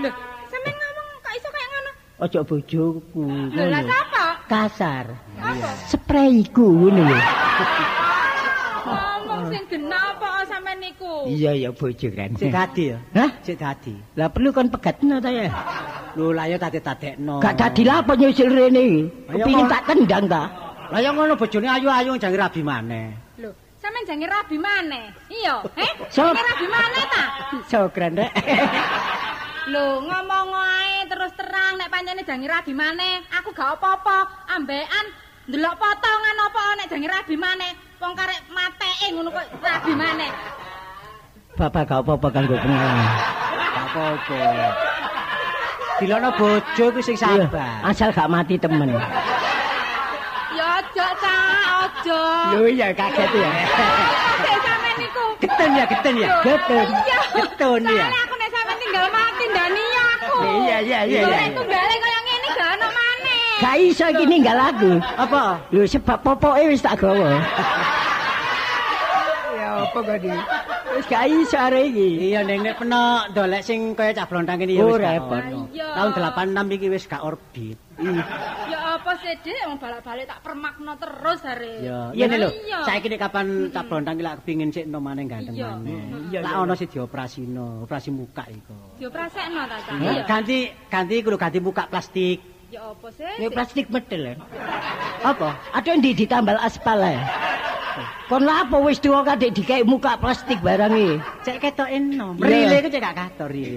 Lho, 0.00 0.08
sampean 0.48 0.74
ngomong 0.78 1.06
kok 1.20 1.32
iso 1.34 1.48
kayak 1.50 1.68
ngono? 1.74 1.90
ojo 2.22 2.38
bojoku. 2.46 3.24
Lho, 3.50 3.62
lah 3.66 3.82
ngono. 3.82 3.90
sapa? 3.90 4.24
Kasar. 4.46 5.06
Apa? 5.42 5.68
Sprayku 5.90 6.66
ngono 6.70 7.02
lho. 7.10 7.18
Sing 9.50 9.62
genah 9.66 10.02
apa 10.14 10.44
sampean 10.44 10.78
niku? 10.78 11.26
Iya 11.26 11.52
ya 11.56 11.70
bojo 11.72 12.08
kan. 12.12 12.30
Sik 12.36 12.50
dadi 12.52 12.92
ya. 12.92 12.98
Hah? 13.16 13.30
Sik 13.42 13.56
dadi. 13.58 13.94
Lah 14.14 14.28
perlu 14.28 14.52
kon 14.52 14.68
pegatno 14.68 15.16
ta 15.18 15.30
ya? 15.30 15.48
Lho 16.14 16.30
lah 16.30 16.46
ya 16.46 16.56
tadi-tadekno. 16.60 17.40
Gak 17.40 17.54
dadi 17.56 17.82
lah 17.82 18.04
apa 18.04 18.12
nyusul 18.14 18.52
rene 18.52 19.08
Kepingin 19.26 19.66
tak 19.66 19.82
tendang 19.88 20.24
ta? 20.28 20.42
Lah 20.92 21.00
ya 21.00 21.10
ngono 21.10 21.34
bojone 21.34 21.66
ayu-ayu 21.66 22.20
jange 22.20 22.36
rabi 22.36 22.60
maneh. 22.60 23.08
Lho, 23.40 23.50
sampean 23.80 24.04
jange 24.04 24.26
rabi 24.28 24.56
maneh. 24.60 25.08
Iya, 25.32 25.56
eh? 25.80 25.90
So- 26.12 26.30
Jange 26.30 26.44
rabi 26.44 26.66
maneh 26.68 27.04
ta? 27.08 27.24
Sokren 27.64 28.12
rek. 28.14 28.30
Lho, 29.72 30.02
ngomong 30.02 30.48
ae 30.52 31.06
terus 31.06 31.32
terang 31.32 31.78
nek 31.78 31.86
pancene 31.86 32.26
jange 32.26 32.50
rabi 32.50 32.74
maneh, 32.74 33.22
aku 33.30 33.54
gak 33.54 33.78
apa-apa. 33.78 34.50
Ambekan 34.52 35.06
ndelok 35.50 35.74
potongan 35.74 36.38
apa 36.38 36.62
nek 36.78 36.86
jange 36.86 37.08
rabi 37.10 37.34
maneh. 37.34 37.72
Wong 37.98 38.12
karek 38.14 38.40
mateke 38.50 39.06
ngono 39.14 39.28
kok 39.34 39.46
rabi 39.58 39.92
maneh. 39.94 40.30
Bapak 41.58 41.82
gak 41.84 42.00
apa-apa 42.00 42.28
kanggo 42.32 42.56
pengalaman. 42.56 43.08
Gak 43.52 43.86
apa-apa. 43.92 44.40
Dilono 46.00 46.30
bojo 46.34 46.84
ku 46.94 47.00
sing 47.04 47.16
sabar. 47.18 47.84
Asal 47.84 48.10
gak 48.14 48.30
mati 48.30 48.56
temen. 48.56 48.90
Ya 50.52 50.80
aja 50.80 51.06
ta, 51.20 51.38
aja. 51.84 52.22
Lho 52.56 52.66
iya 52.68 52.88
kaget 52.92 53.30
ya. 53.36 53.50
Kayak 54.42 54.60
sampean 54.64 54.94
niku 55.00 55.24
Getun 55.42 55.70
ya, 55.76 55.84
getun 55.88 56.14
ya. 56.16 56.28
Iya. 56.42 57.18
Getun 57.36 57.82
ya. 57.88 58.04
Soalnya 58.06 58.20
aku 58.24 58.34
nek 58.40 58.50
sampean 58.54 58.76
tinggal 58.80 59.06
mati 59.12 59.44
ndani 59.50 59.84
aku. 59.90 60.36
Iya, 60.42 60.78
iya, 60.82 61.00
iya, 61.08 61.20
iya. 61.20 61.22
Golek 61.28 61.50
tunggale 61.56 61.94
kaya 62.00 62.18
ngene 62.24 62.48
gak 62.56 62.68
ono 62.78 62.88
maneh. 62.90 63.51
Gak 63.62 63.76
iso 63.78 64.04
iki 64.10 64.24
ninggal 64.26 64.58
aku. 64.58 64.98
Apa? 65.14 65.62
Lho 65.70 65.86
sebab 65.86 66.18
popoke 66.18 66.66
wis 66.66 66.82
tak 66.82 66.98
gawa. 66.98 67.38
ya 69.54 69.68
apa 69.86 69.98
kok 70.02 70.16
di? 70.18 70.30
Wis 70.92 71.06
gak 71.06 71.24
iso 71.30 71.56
arek 71.56 71.94
iki. 71.94 72.08
Iya 72.28 72.42
ning 72.42 72.66
nek 72.66 72.74
peno 72.76 73.02
dolek 73.30 73.62
sing 73.62 73.94
kaya 73.94 74.10
cah 74.12 74.26
blontang 74.26 74.58
ini 74.60 74.74
ya 74.74 74.82
Oh, 74.82 74.90
wis 74.90 74.98
repot. 74.98 75.42
Tahun 75.72 76.10
86 76.10 76.74
iki 76.74 76.86
wis 76.90 77.04
gak 77.06 77.22
orbit. 77.22 77.78
Ya 78.66 78.98
apa 78.98 79.14
sih, 79.22 79.30
Dik? 79.40 79.54
Wong 79.62 79.78
balak-balik 79.78 80.26
tak 80.26 80.42
permakno 80.42 80.92
terus 80.98 81.40
are. 81.46 81.72
Ya, 81.78 82.10
Iya, 82.10 82.26
lho. 82.34 82.50
iya. 82.66 82.82
Saiki 82.82 83.06
nek 83.08 83.20
kapan 83.22 83.46
cah 83.70 83.84
blontang 83.86 84.18
iki 84.18 84.24
lak 84.26 84.34
kepengin 84.42 84.74
sik 84.74 84.90
entuk 84.90 84.98
maneh 85.00 85.24
ganteng 85.24 85.54
Iya. 85.54 85.70
maneh. 85.78 86.02
Lak 86.42 86.54
ono 86.58 86.74
sing 86.74 86.90
dioperasino, 86.90 87.86
operasi 87.86 88.10
muka 88.10 88.42
iku. 88.50 88.74
Dioprasekno 88.98 89.62
ta, 89.64 89.76
Cak? 89.78 89.94
Iya. 90.02 90.22
Ganti 90.26 90.58
ganti 90.90 91.14
lho 91.22 91.38
ganti 91.38 91.58
muka 91.62 91.86
plastik. 91.86 92.51
Ya 92.72 92.88
apa 92.88 93.08
sih? 93.12 93.28
Ini 93.36 93.52
plastik 93.52 93.84
ya. 93.92 94.32
Apa? 95.20 95.60
Ada 95.76 95.92
ndi 95.92 96.16
ditambal 96.16 96.56
aspal 96.56 97.04
ya. 97.04 97.20
Kon 98.32 98.48
lapo 98.48 98.80
wis 98.88 98.96
tuwa 98.96 99.20
kadek 99.20 99.52
dikek 99.52 99.84
muka 99.84 100.16
plastik 100.16 100.56
barang 100.64 100.88
iki. 100.96 101.20
Cek 101.44 101.60
ketok 101.60 101.92
enom. 101.92 102.32
Iya. 102.40 102.48
Rile 102.48 102.76
iku 102.80 102.88
cek 102.88 103.02
gak 103.04 103.16
kator. 103.20 103.50
I- 103.52 103.76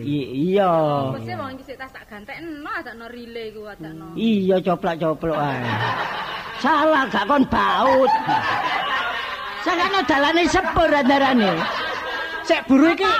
Iya. 0.55 0.71
Apa 1.12 1.19
sih 1.27 1.36
wong 1.36 1.49
iki 1.60 1.63
sik 1.67 1.75
tas 1.75 1.91
tak 1.91 2.08
gantekno, 2.08 2.71
adakno 2.71 3.05
relay 3.12 3.51
ku 3.51 3.67
adakno. 3.67 4.15
Iya 4.15 4.63
coplok-coplok 4.63 5.39
ae. 5.43 5.60
Salah 6.63 7.03
gak 7.12 7.27
kon 7.27 7.43
baut. 7.51 8.12
Sakane 9.67 9.99
dalane 10.08 10.43
sepur 10.47 10.88
andarane. 10.88 11.51
Cek 12.47 12.63
buru 12.71 12.95
iki, 12.95 13.12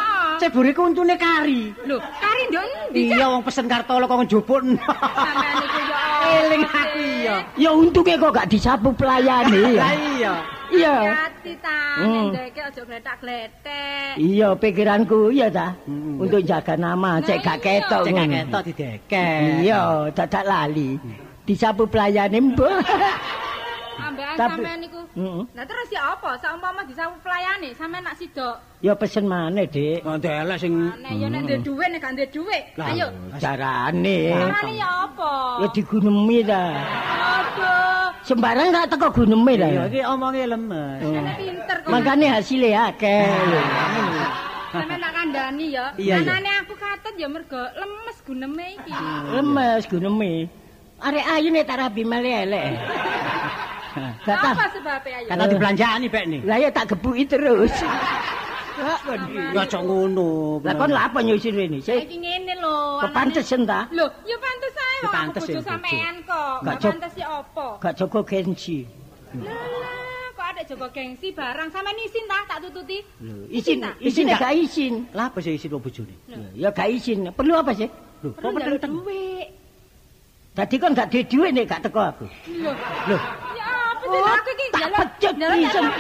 Buru 0.45 0.67
iki 0.71 0.82
untune 0.82 1.15
kari. 1.17 1.74
Lho, 1.84 1.98
kari 2.00 2.41
ndok 2.48 2.63
endi? 2.63 3.02
Iya 3.12 3.26
wong 3.28 3.41
pesen 3.43 3.67
kartolo 3.67 4.08
kok 4.08 4.24
njupuk. 4.24 4.62
Sampeyan 4.63 5.58
iku 5.65 5.80
ya. 5.84 6.00
Eling 6.39 6.63
aku 6.63 7.00
iya. 7.00 7.36
Ya 7.60 7.69
untuke 7.76 8.13
kok 8.15 8.32
gak 8.32 8.48
disapu 8.48 8.89
pelayane 8.95 9.60
ya. 9.76 9.84
Lah 9.84 9.93
iya. 10.15 10.34
Iya. 10.65 10.95
Hati 11.13 11.54
ta, 11.62 11.80
Hmm. 11.95 12.34
ndeke 12.34 12.60
aja 12.60 12.82
gletak-gletek. 12.84 14.13
Iya 14.17 14.50
pikiranku 14.56 15.30
iya 15.32 15.48
ta. 15.52 15.76
Hmm. 15.88 16.24
Untuk 16.24 16.41
jaga 16.43 16.76
nama 16.76 17.19
cek 17.19 17.39
gak 17.43 17.60
ketok 17.63 18.02
Cek 18.08 18.13
gak 18.15 18.28
ketok 18.32 18.62
dideket. 18.71 19.63
Iya, 19.63 19.82
dadak 20.15 20.43
lali. 20.43 21.00
Disapu 21.45 21.84
pelayane 21.86 22.39
mbok. 22.41 22.69
Ambekan 23.95 24.36
sampean 24.36 24.77
niku. 24.84 25.01
Heeh. 25.15 25.41
Lah 25.55 25.65
terus 25.65 25.88
ya 25.91 26.01
apa? 26.12 26.36
Saumpama 26.43 26.81
disawu 26.84 27.15
pelayane, 27.23 27.71
sampean 27.75 28.03
nak 28.03 28.15
sidok. 28.19 28.55
Ya 28.84 28.93
pesen 28.93 29.25
maneh, 29.25 29.65
Dik. 29.65 30.03
Ndelek 30.03 30.58
sing 30.60 30.73
Aneh 30.91 31.13
ya 31.17 31.27
nek 31.31 31.41
ndek 31.47 31.60
dhuwit 31.65 31.88
nek 31.89 31.99
gak 32.03 32.13
ndek 32.13 32.29
dhuwit. 32.36 32.63
Ayo. 32.77 33.08
Carane. 33.39 34.19
Carane 34.36 34.73
ya 34.75 34.89
apa? 35.10 35.34
Ya 35.63 35.67
digunemi 35.73 36.39
ta. 36.45 36.63
Aduh. 37.39 38.08
Sembarang 38.25 38.67
gak 38.75 38.88
teko 38.93 39.08
guneme 39.15 39.53
ta. 39.58 39.67
Iya 39.71 39.84
iki 39.89 40.01
omonge 40.05 40.43
lemes. 40.45 40.99
Sampeyan 41.01 41.27
pinter 41.39 41.77
kok. 41.81 41.89
Makane 41.89 42.25
hasilnya 42.29 42.79
akeh. 42.93 43.25
Sampeyan 44.75 44.99
tak 45.01 45.13
kandhani 45.15 45.65
ya. 45.71 45.86
Iya, 45.95 46.15
iya. 46.19 46.29
Anane 46.29 46.51
aku 46.62 46.73
katut 46.75 47.15
ya 47.17 47.27
mergo 47.31 47.62
lemes 47.79 48.17
guneme 48.27 48.65
iki. 48.75 48.93
Lemes 49.34 49.84
guneme. 49.89 50.34
Arek 50.95 51.25
ayu 51.27 51.49
nek 51.51 51.67
tak 51.67 51.79
rabi 51.81 52.03
male 52.08 52.31
elek. 52.47 52.71
Gak. 53.95 54.36
Apa 54.36 54.65
sebabnya 54.75 55.15
ayo? 55.23 55.27
Kata 55.31 55.43
dibelanjani 55.47 56.08
pek 56.12 56.23
nih. 56.27 56.41
Lah 56.43 56.58
ya 56.60 56.69
tak 56.69 56.86
gebuki 56.91 57.23
terus. 57.23 57.71
Ya 59.55 59.63
cok 59.63 59.84
ngono. 59.88 60.60
Lah 60.60 60.75
kon 60.75 60.91
lha 60.91 61.08
apa 61.08 61.23
nyusun 61.23 61.55
rene? 61.55 61.79
Sik 61.79 61.95
Saiki 61.95 62.19
ngene 62.19 62.60
lho. 62.60 62.99
kepantesen 63.08 63.63
ta? 63.63 63.88
Lho, 63.88 64.03
ya 64.27 64.36
pantes 64.36 64.75
ae 64.75 64.97
wong 64.99 65.15
aku 65.15 65.39
bojo 65.39 65.62
sampean 65.63 66.15
kok. 66.27 66.55
Gak 66.60 66.77
pantes 66.84 67.13
ya 67.15 67.27
apa? 67.39 67.67
Gak 67.79 67.93
jaga 67.95 68.19
gengsi. 68.27 68.84
Lah, 69.39 70.27
kok 70.36 70.45
ada 70.51 70.62
jaga 70.67 70.88
gengsi 70.91 71.27
barang 71.31 71.69
sampean 71.71 71.97
isin 72.03 72.23
ta 72.27 72.38
tak 72.51 72.67
tututi? 72.67 72.99
Lho, 73.23 73.47
isin, 73.47 73.79
ta? 73.79 73.91
isin 74.03 74.25
gak 74.27 74.53
izin. 74.60 74.93
Lah 75.15 75.31
apa 75.31 75.39
sih 75.39 75.55
isi 75.55 75.71
lo 75.71 75.79
bojone? 75.79 76.15
Ya 76.51 76.67
gak 76.75 76.91
izin. 76.91 77.31
Perlu 77.31 77.55
apa 77.55 77.71
sih? 77.71 77.88
Lho, 78.27 78.36
kok 78.36 78.51
Perlu 78.60 78.75
duit. 78.75 79.47
Tadi 80.51 80.75
kan 80.75 80.91
gak 80.91 81.15
duit 81.15 81.51
nek 81.55 81.63
gak 81.63 81.79
teko 81.88 82.01
aku. 82.12 82.27
Lho, 83.08 83.17
aku 84.07 84.49
iki 84.51 84.65
tak 84.69 84.79
njaluk- 84.81 84.97
pecut 84.99 85.33
njaluk 85.35 85.57
isin. 85.57 85.69
njaluk- 85.69 85.97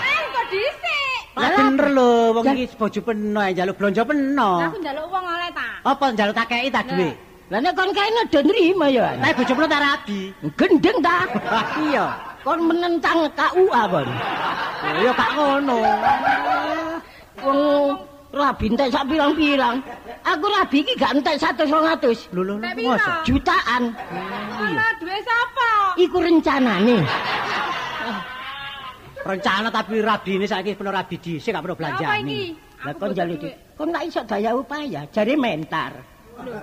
Eh, 0.00 0.22
kok 0.26 0.44
dhisik? 0.50 1.20
lah 1.30 1.48
bener 1.50 1.88
lho 1.90 2.10
wong 2.32 2.44
iki 2.52 2.74
bojo 2.76 3.00
peno 3.00 3.40
njaluk 3.42 3.76
blonjo 3.76 4.02
peno. 4.04 4.50
Lah, 4.56 4.68
Aku 4.68 4.78
njaluk 4.78 5.04
uang 5.06 5.24
oleh 5.26 5.50
ta. 5.50 5.68
Apa 5.82 6.04
njaluk 6.10 6.34
takeki 6.34 6.68
ta 6.68 6.80
duwe? 6.82 7.10
Lah 7.50 7.58
nek 7.58 7.72
kon 7.74 7.90
kaene 7.90 8.22
do 8.28 8.38
nrimo 8.40 8.86
ya. 8.86 9.06
Lah 9.16 9.30
bojo 9.32 9.52
peno 9.52 9.66
tak 9.66 9.82
rabi. 9.82 10.20
Gendeng 10.54 10.98
ta? 11.00 11.16
Iya. 11.80 12.06
Kon 12.40 12.60
menentang 12.62 13.18
KUA 13.32 13.82
kon. 13.86 14.08
Ya 15.00 15.12
kak 15.12 15.30
ngono. 15.34 15.78
Wong 17.40 17.60
rabi 18.30 18.64
entek 18.70 18.88
sak 18.94 19.04
pirang-pirang. 19.10 19.76
Aku 20.22 20.46
rabi 20.46 20.86
iki 20.86 20.94
gak 20.94 21.18
entek 21.18 21.36
100 21.38 21.66
200 21.66 22.30
Lho 22.34 22.42
lho 22.46 22.54
lho, 22.58 22.66
masa? 22.86 23.22
jutaan. 23.26 23.90
Alah, 23.90 24.92
duit 25.02 25.22
sapa? 25.26 25.70
Iku 25.98 26.16
rencanane. 26.22 26.98
Rencana 29.20 29.68
tapi 29.68 30.00
rabi 30.00 30.40
ini 30.40 30.46
saiki 30.48 30.72
peno 30.78 30.90
rabi 30.94 31.16
dhisik 31.20 31.52
gak 31.52 31.64
belanjani. 31.66 32.24
iki? 32.24 32.42
Lah 32.86 32.94
kon 32.96 33.12
di. 33.12 33.50
Kon 33.76 33.92
gak 33.92 34.04
iso 34.08 34.20
daya 34.24 34.56
upaya, 34.56 35.04
jare 35.12 35.34
mentar. 35.36 35.92
Lho, 36.40 36.56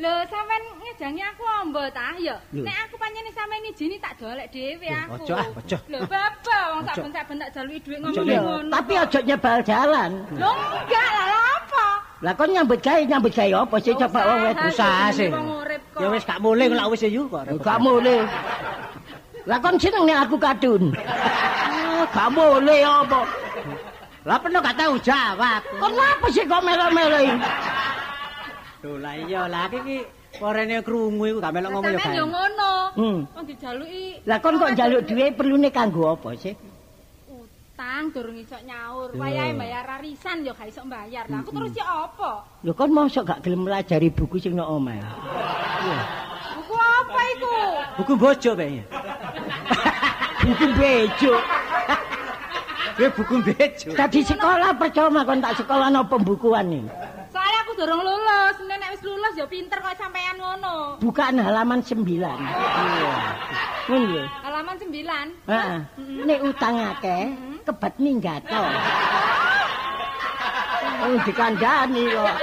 lho 0.00 0.12
sampean 0.32 0.62
ngejangi 0.80 1.22
aku 1.22 1.42
ombo 1.60 1.82
ta 1.92 2.16
ya? 2.16 2.36
Nek 2.52 2.76
aku 2.88 2.94
pancene 2.96 3.30
sampean 3.36 3.60
ngijini 3.64 3.96
tak 4.00 4.16
dolek 4.16 4.48
dhewe 4.48 4.88
aku. 4.88 5.12
ojo 5.20 5.34
ah, 5.36 5.46
ojo. 5.60 5.78
Lho, 5.92 5.98
bapa 6.08 6.58
wong 6.72 6.82
saben-saben 6.88 7.36
tak 7.36 7.50
jaluki 7.52 7.78
dhuwit 7.84 7.98
ngomong 8.00 8.26
ngono. 8.26 8.70
Tapi 8.72 8.92
aja 8.96 9.20
nyebal 9.20 9.58
jalan. 9.60 10.10
Lho 10.32 10.50
enggak 10.50 11.10
lah 11.12 11.30
apa? 11.60 11.86
Lah 12.20 12.32
kon 12.36 12.48
nyambut 12.52 12.80
gawe 12.80 13.00
nyambut 13.04 13.32
gawe 13.32 13.52
apa 13.64 13.76
sih 13.80 13.92
coba 13.96 14.20
wong 14.24 14.40
wedok. 14.48 14.68
Usaha 14.72 15.06
sih. 15.12 15.30
Ya 16.00 16.06
wis 16.08 16.24
gak 16.24 16.40
mulih 16.40 16.68
lak 16.72 16.86
wis 16.92 17.04
yu 17.04 17.22
kok. 17.28 17.44
Gak 17.60 17.78
boleh. 17.80 18.20
Lah 19.44 19.58
kon 19.60 19.76
seneng 19.76 20.04
nek 20.08 20.28
aku 20.28 20.36
kadun. 20.40 20.82
Ah, 20.96 22.04
Gak 22.08 22.28
boleh 22.32 22.80
apa. 22.84 23.20
Lah 24.28 24.36
peno 24.36 24.60
gak 24.60 24.76
tau 24.76 24.94
jawab. 25.00 25.60
Kon 25.80 25.92
apa 25.96 26.26
sih 26.28 26.44
kok 26.44 26.60
melo-melo 26.60 27.18
iki? 27.24 27.36
Lho 28.80 28.96
lah 28.96 29.12
iya 29.12 29.44
lah 29.44 29.68
iki 29.68 30.08
korene 30.40 30.80
krungu 30.80 31.24
iku 31.28 31.38
gak 31.44 31.52
melok 31.52 31.70
ngomong 31.76 31.92
ya 31.92 31.98
Sampeyan 32.00 32.16
yo 32.16 32.24
ngono. 32.32 32.72
Hmm. 32.96 33.18
Wong 33.36 33.44
dijaluki. 33.44 34.04
Lah 34.24 34.38
kon 34.40 34.56
kok 34.56 34.72
njaluk 34.72 35.00
dhuwit 35.04 35.32
perlune 35.36 35.68
kanggo 35.68 36.16
apa 36.16 36.32
sih? 36.40 36.54
utang 37.80 38.12
durung 38.12 38.36
iso 38.40 38.56
nyaur. 38.64 39.12
Wayahe 39.16 39.52
bayar 39.56 39.84
arisan 40.00 40.44
yo 40.44 40.56
gak 40.56 40.72
iso 40.72 40.80
bayar. 40.88 41.28
Lah 41.28 41.44
aku 41.44 41.52
terus 41.52 41.72
yo 41.76 41.84
apa? 41.84 42.44
Lho 42.64 42.72
kon 42.72 42.92
mosok 42.92 43.24
gak 43.28 43.40
gelem 43.44 43.68
melajari 43.68 44.08
buku 44.08 44.36
sing 44.40 44.56
nang 44.56 44.68
omah. 44.68 44.96
Buku 46.56 46.74
apa 46.76 47.20
iku? 47.36 47.56
Buku 48.00 48.12
bojo 48.16 48.50
kayaknya. 48.56 48.84
Buku 50.40 50.66
bejo. 50.72 51.34
Kuwi 52.96 53.08
buku 53.12 53.34
bejo. 53.44 53.88
Tadi 53.92 54.20
sekolah 54.24 54.72
percuma 54.76 55.20
kon 55.28 55.44
tak 55.44 55.60
sekolah 55.60 55.92
no 55.92 56.04
pembukuan 56.08 56.64
nih. 56.68 56.84
Aku 57.70 57.86
durung 57.86 58.02
lulus. 58.02 58.58
Nek 58.66 58.82
nek 58.82 58.98
wis 58.98 59.02
lulus 59.06 59.30
yo 59.38 59.46
pinter 59.46 59.78
kok 59.78 59.94
sampean 59.94 60.42
ngono. 60.42 60.98
Bukaan 60.98 61.38
halaman 61.38 61.86
9. 61.86 62.02
Ngono 62.02 64.06
lho. 64.10 64.26
Halaman 64.42 64.74
9. 64.74 64.90
Heeh. 65.46 65.78
Nek 66.26 66.38
utang 66.50 66.82
akeh, 66.82 67.30
kebat 67.62 67.94
minggat 68.02 68.42
to. 68.42 68.64
Oh, 70.98 71.14
dikandani 71.22 72.10
kok. 72.10 72.34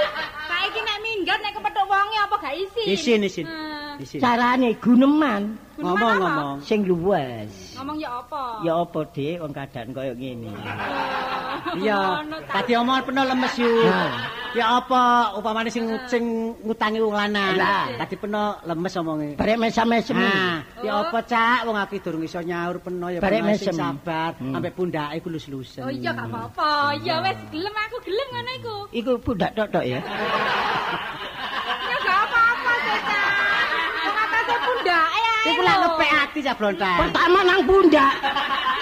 Saiki 0.48 0.80
nek 0.80 0.96
minggat 1.04 1.38
nek 1.44 1.52
kepethuk 1.60 1.84
wonge 1.84 2.18
apa 2.24 2.36
gak 2.40 2.54
isin? 2.64 2.86
Isin 2.88 3.20
isin. 3.28 3.67
Carane 3.98 4.70
guneman 4.74 5.42
Guneman 5.74 5.94
Ngomong 5.94 6.10
apa? 6.10 6.18
ngomong. 6.20 6.56
sing 6.60 6.80
luwes. 6.82 7.50
Ngomong 7.72 7.96
ya 7.96 8.10
apa? 8.12 8.42
Ya 8.60 8.72
apa, 8.74 8.98
Dik, 9.08 9.38
wong 9.38 9.52
keadaan 9.52 9.88
koyo 9.90 10.10
ngene. 10.12 10.50
Oh, 10.50 10.58
Iya. 11.76 11.98
Tadi 12.44 12.72
omongan 12.74 13.02
peno 13.04 13.22
lemes 13.24 13.54
yu. 13.56 13.70
Nah. 13.80 14.10
Ya 14.50 14.64
apa 14.74 15.02
upamane 15.34 15.68
sing 15.68 15.86
sing 16.08 16.24
ngutangi 16.60 16.98
wong 16.98 17.12
lanang. 17.12 17.54
Tadi 17.94 18.14
peno 18.16 18.58
lemes 18.60 18.90
omonge. 18.92 19.30
Barek 19.34 19.54
mesam-mesem. 19.56 20.18
Nah, 20.18 20.66
ya 20.80 20.92
Oh. 20.92 21.06
apa 21.06 21.18
cak 21.22 21.62
wong 21.62 21.76
aku 21.76 21.94
durung 22.00 22.22
iso 22.22 22.40
nyaur 22.40 22.78
peno 22.78 23.06
ya 23.08 23.22
Barek 23.22 23.38
sing 23.54 23.70
mesem. 23.70 23.74
sabar 23.76 24.34
Hmm. 24.34 24.54
sampai 24.54 24.72
pundake 24.72 25.16
ku 25.20 25.28
lus-lusen. 25.28 25.82
Oh 25.82 25.92
iya 25.92 26.10
gak 26.10 26.26
apa-apa. 26.26 26.70
Ya 26.98 27.22
wis 27.22 27.38
gelem 27.48 27.74
aku 27.76 27.96
gelem 28.02 28.28
ngono 28.28 28.50
iku. 28.52 28.76
Iku 28.90 29.10
pundak 29.20 29.54
tok-tok 29.54 29.84
ya. 29.84 30.02
Ya 31.86 31.96
gak 32.02 32.18
apa-apa, 32.24 32.72
Cecak. 32.80 33.30
Wong 34.00 34.16
atase 34.18 34.54
pundake 34.58 34.90
ae. 35.14 35.37
Iku 35.48 35.60
lak 35.64 35.76
ngepek 35.80 36.10
ati 36.12 36.38
cak 36.44 36.54
blontang. 36.60 36.98
Pertama 37.08 37.38
nang 37.44 37.60
pundak. 37.64 38.12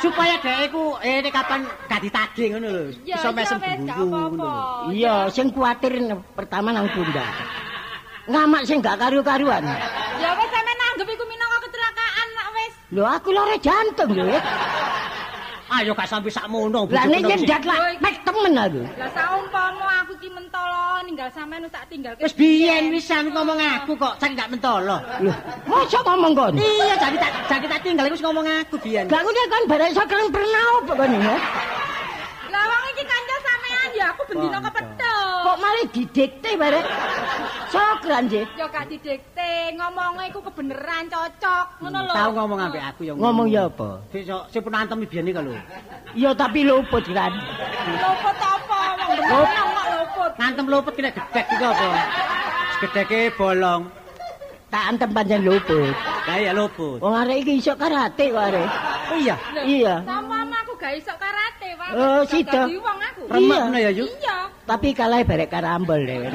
supaya 0.00 0.34
dhek 0.40 0.72
iku 0.72 0.96
eh 1.04 1.20
nek 1.20 1.32
kapan 1.32 1.60
gak 1.86 2.00
ditagih 2.00 2.46
ngono 2.56 2.68
lho. 2.72 2.84
Iso 3.04 3.28
mesem 3.36 3.58
ngono 3.60 4.32
lho. 4.32 4.52
Iya, 4.96 5.28
sing 5.28 5.52
kuwatir 5.52 5.92
pertama 6.32 6.72
nang 6.72 6.88
pundak. 6.90 7.28
Ngamak 8.26 8.64
sing 8.64 8.80
gak 8.80 8.96
karu-karuan. 8.96 9.62
Ya 10.20 10.30
wis 10.36 10.48
sampe 10.48 10.72
nanggep 10.72 11.08
iku 11.12 11.24
minangka 11.28 11.58
kecelakaan 11.68 12.26
nak 12.32 12.48
wis. 12.56 12.72
Lho 12.96 13.04
aku 13.04 13.28
lore 13.30 13.56
jantung 13.60 14.10
lho. 14.16 14.40
Ayo 15.70 15.94
gak 15.94 16.08
sampe 16.10 16.32
sakmono 16.32 16.88
Lah 16.90 17.04
nek 17.06 17.20
nyendat 17.22 17.62
lah 17.68 17.78
pek 18.00 18.16
temen 18.24 18.52
aku. 18.56 18.82
Lah 18.96 19.10
saumpama 19.12 19.99
ki 20.20 20.28
mentolo 20.28 21.00
ninggal 21.08 21.32
sampean 21.32 21.64
tak 21.72 21.88
tinggal 21.88 22.12
Wis 22.20 22.36
biyen 22.36 22.92
wis 22.92 23.08
sampe 23.08 23.32
ngomong 23.32 23.56
aku 23.56 23.96
kok 23.96 24.20
cek 24.20 24.36
gak 24.36 24.52
mentolo. 24.52 25.00
Lho, 25.24 25.32
mosok 25.64 26.04
ngomong 26.04 26.32
kon? 26.36 26.54
Iya, 26.60 26.94
jadi 27.00 27.16
tak 27.16 27.32
jadi 27.48 27.66
tak 27.72 27.80
tinggal 27.80 28.06
wis 28.12 28.20
ngomong 28.20 28.44
aku 28.44 28.76
biyen. 28.84 29.08
Gak 29.08 29.24
ngene 29.24 29.42
kan 29.48 29.62
bareng 29.64 29.90
iso 29.96 30.04
keren 30.04 30.28
pernah 30.28 30.64
apa 30.84 30.92
kon 30.92 31.10
ya? 31.16 31.36
Lah 32.52 32.64
wong 32.68 32.84
iki 32.92 33.04
kanca 33.08 33.36
sampean 33.40 33.59
ya 34.00 34.06
aku 34.16 34.22
bendina 34.32 34.58
kepethuk. 34.64 35.40
Kok 35.44 35.56
malah 35.60 35.84
didikte 35.92 36.50
bareng? 36.56 36.86
Sokran 37.68 38.24
sih. 38.32 38.44
Ya 38.56 38.66
gak 38.72 38.88
didikte, 38.88 39.52
ngomongnya 39.76 40.24
iku 40.32 40.40
kebeneran 40.40 41.04
cocok, 41.12 41.66
ngono 41.84 41.98
lho. 42.08 42.12
Tahu 42.16 42.30
ngomong 42.34 42.58
ambek 42.64 42.82
aku 42.82 43.00
ya. 43.04 43.12
Ngomong 43.12 43.46
ya 43.52 43.62
apa? 43.68 43.90
Besok 44.08 44.42
sing 44.48 44.62
penantem 44.64 45.04
biyen 45.04 45.28
iki 45.28 45.40
lho. 45.44 45.54
Iya 46.16 46.30
tapi 46.32 46.64
luput 46.64 47.04
kan. 47.12 47.32
Luput 48.00 48.36
apa? 48.40 48.80
Wong 49.28 49.46
kok 49.52 49.86
luput. 49.92 50.32
Ngantem 50.40 50.64
luput 50.66 50.92
kena 50.96 51.10
gedek 51.12 51.46
iki 51.52 51.64
apa? 51.64 51.88
Gedeke 52.80 53.20
bolong. 53.36 53.99
Tak 54.70 54.82
antem 54.94 55.10
pancen 55.10 55.42
luput. 55.42 55.90
Lah 56.30 56.38
ya 56.38 56.54
luput. 56.54 57.02
Wong 57.02 57.14
arek 57.14 57.42
iki 57.42 57.58
iso 57.58 57.74
karate 57.74 58.30
kok 58.30 58.38
arek. 58.38 58.68
Oh 59.10 59.18
iya. 59.18 59.34
Iya. 59.66 59.94
Sama 60.06 60.46
aku 60.46 60.72
gak 60.78 60.94
iso 60.94 61.10
karate, 61.18 61.68
Pak. 61.74 61.88
Oh, 61.98 62.22
sida. 62.22 62.70
dadi 62.70 62.78
wong 62.78 62.98
aku. 63.02 63.22
Remek 63.26 63.60
ngono 63.66 63.78
ya, 63.82 63.90
Yu. 63.90 64.04
Iya. 64.06 64.36
Tapi 64.70 64.88
kalah 64.94 65.26
barek 65.26 65.50
karambol 65.50 65.98
dhewe. 66.06 66.30